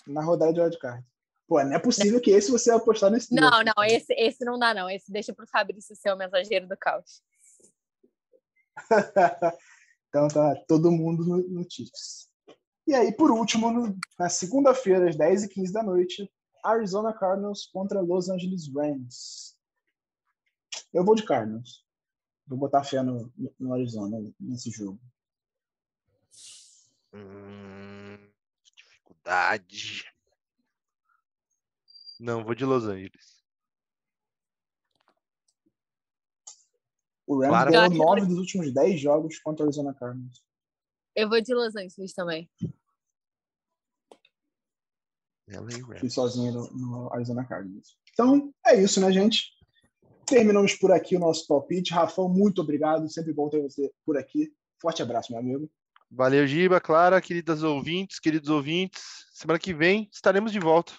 na 0.08 0.24
rodada 0.24 0.54
de 0.54 0.62
wildcard. 0.62 1.06
Pô, 1.50 1.62
não 1.62 1.74
é 1.74 1.80
possível 1.80 2.22
que 2.22 2.32
esse 2.32 2.50
você 2.50 2.72
apostar 2.72 3.12
nesse. 3.12 3.36
Não, 3.36 3.62
não, 3.62 3.84
esse, 3.84 4.14
esse 4.14 4.46
não 4.46 4.58
dá, 4.58 4.74
não. 4.74 4.90
Esse 4.90 5.12
deixa 5.12 5.34
pro 5.34 5.46
Fabrício 5.46 5.94
ser 5.98 6.14
o 6.14 6.18
mensageiro 6.18 6.66
do 6.66 6.78
caos. 6.78 7.22
então 10.08 10.30
tá 10.30 10.56
todo 10.66 10.94
mundo 10.94 11.26
no, 11.26 11.46
no 11.46 11.70
Chiefs. 11.70 12.30
E 12.88 12.96
aí, 12.96 13.12
por 13.12 13.32
último, 13.32 13.70
no, 13.70 14.00
na 14.18 14.30
segunda-feira, 14.30 15.10
às 15.10 15.18
10h15 15.18 15.74
da 15.74 15.84
noite, 15.84 16.32
Arizona 16.64 17.12
Cardinals 17.12 17.66
contra 17.66 18.00
Los 18.00 18.30
Angeles 18.30 18.74
Rams. 18.74 19.57
Eu 20.94 21.04
vou 21.04 21.16
de 21.16 21.24
Cardinals. 21.24 21.86
Vou 22.46 22.58
botar 22.58 22.84
fé 22.84 23.04
no, 23.04 23.32
no 23.60 23.74
Arizona 23.74 24.18
nesse 24.40 24.72
jogo. 24.72 25.00
Hum, 27.14 28.18
dificuldade. 28.76 30.06
Não, 32.20 32.44
vou 32.44 32.56
de 32.56 32.66
Los 32.66 32.86
Angeles. 32.86 33.38
O 37.26 37.42
Rams 37.42 37.50
Clara. 37.50 37.72
ganhou 37.72 37.94
nove 37.94 38.26
dos 38.26 38.38
últimos 38.38 38.74
dez 38.74 39.00
jogos 39.00 39.38
contra 39.40 39.64
o 39.64 39.68
Arizona 39.68 39.94
Cardinals. 39.94 40.42
Eu 41.14 41.28
vou 41.28 41.42
de 41.42 41.54
Los 41.54 41.76
Angeles 41.76 42.14
também. 42.14 42.50
Fui 46.00 46.10
sozinho 46.10 46.54
no, 46.54 46.72
no 46.74 47.14
Arizona 47.14 47.46
Cardinals. 47.46 47.98
Então, 48.14 48.54
é 48.66 48.82
isso, 48.82 49.02
né, 49.02 49.12
gente? 49.12 49.57
Terminamos 50.28 50.76
por 50.76 50.92
aqui 50.92 51.16
o 51.16 51.20
nosso 51.20 51.48
palpite. 51.48 51.94
Rafão, 51.94 52.28
muito 52.28 52.62
obrigado. 52.62 53.10
Sempre 53.10 53.34
bom 53.34 53.50
ter 53.50 53.62
você 53.62 53.90
por 54.06 54.18
aqui. 54.18 54.52
Forte 54.80 55.02
abraço, 55.02 55.32
meu 55.32 55.40
amigo. 55.40 55.72
Valeu, 56.12 56.46
Giba, 56.46 56.82
Clara, 56.82 57.22
queridas 57.22 57.64
ouvintes, 57.64 58.20
queridos 58.20 58.50
ouvintes. 58.50 59.04
Semana 59.32 59.58
que 59.58 59.74
vem 59.74 60.10
estaremos 60.12 60.52
de 60.52 60.60
volta. 60.60 60.94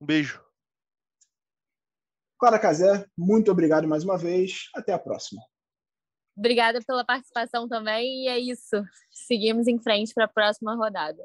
Um 0.00 0.06
beijo. 0.06 0.42
Clara 2.38 2.58
Casé, 2.58 3.04
muito 3.16 3.50
obrigado 3.50 3.86
mais 3.86 4.04
uma 4.04 4.16
vez. 4.16 4.70
Até 4.74 4.92
a 4.92 4.98
próxima. 4.98 5.42
Obrigada 6.34 6.80
pela 6.86 7.04
participação 7.04 7.68
também. 7.68 8.24
E 8.24 8.28
é 8.28 8.38
isso. 8.38 8.82
Seguimos 9.10 9.66
em 9.66 9.78
frente 9.78 10.14
para 10.14 10.24
a 10.24 10.28
próxima 10.28 10.74
rodada. 10.74 11.22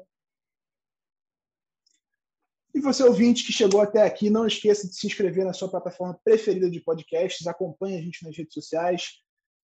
E 2.74 2.80
você, 2.80 3.04
ouvinte, 3.04 3.44
que 3.44 3.52
chegou 3.52 3.80
até 3.80 4.02
aqui, 4.02 4.30
não 4.30 4.46
esqueça 4.46 4.88
de 4.88 4.94
se 4.94 5.06
inscrever 5.06 5.44
na 5.44 5.52
sua 5.52 5.68
plataforma 5.68 6.18
preferida 6.24 6.70
de 6.70 6.80
podcasts. 6.80 7.46
Acompanhe 7.46 7.98
a 7.98 8.02
gente 8.02 8.24
nas 8.24 8.36
redes 8.36 8.54
sociais. 8.54 9.20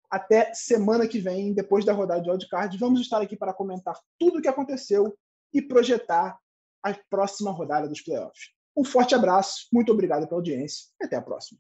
Até 0.09 0.55
semana 0.55 1.09
que 1.09 1.19
vem, 1.19 1.53
depois 1.53 1.85
da 1.85 1.93
rodada 1.93 2.23
de 2.23 2.31
wildcard, 2.31 2.77
vamos 2.79 3.01
estar 3.01 3.21
aqui 3.21 3.37
para 3.37 3.53
comentar 3.55 3.99
tudo 4.19 4.39
o 4.39 4.43
que 4.43 4.49
aconteceu 4.49 5.17
e 5.53 5.61
projetar 5.61 6.39
a 6.83 6.95
próxima 7.11 7.51
rodada 7.51 7.89
dos 7.89 8.01
playoffs. 8.01 8.51
Um 8.77 8.85
forte 8.85 9.15
abraço, 9.15 9.67
muito 9.73 9.91
obrigado 9.91 10.27
pela 10.27 10.39
audiência 10.39 10.87
e 11.01 11.07
até 11.07 11.17
a 11.17 11.23
próxima. 11.23 11.59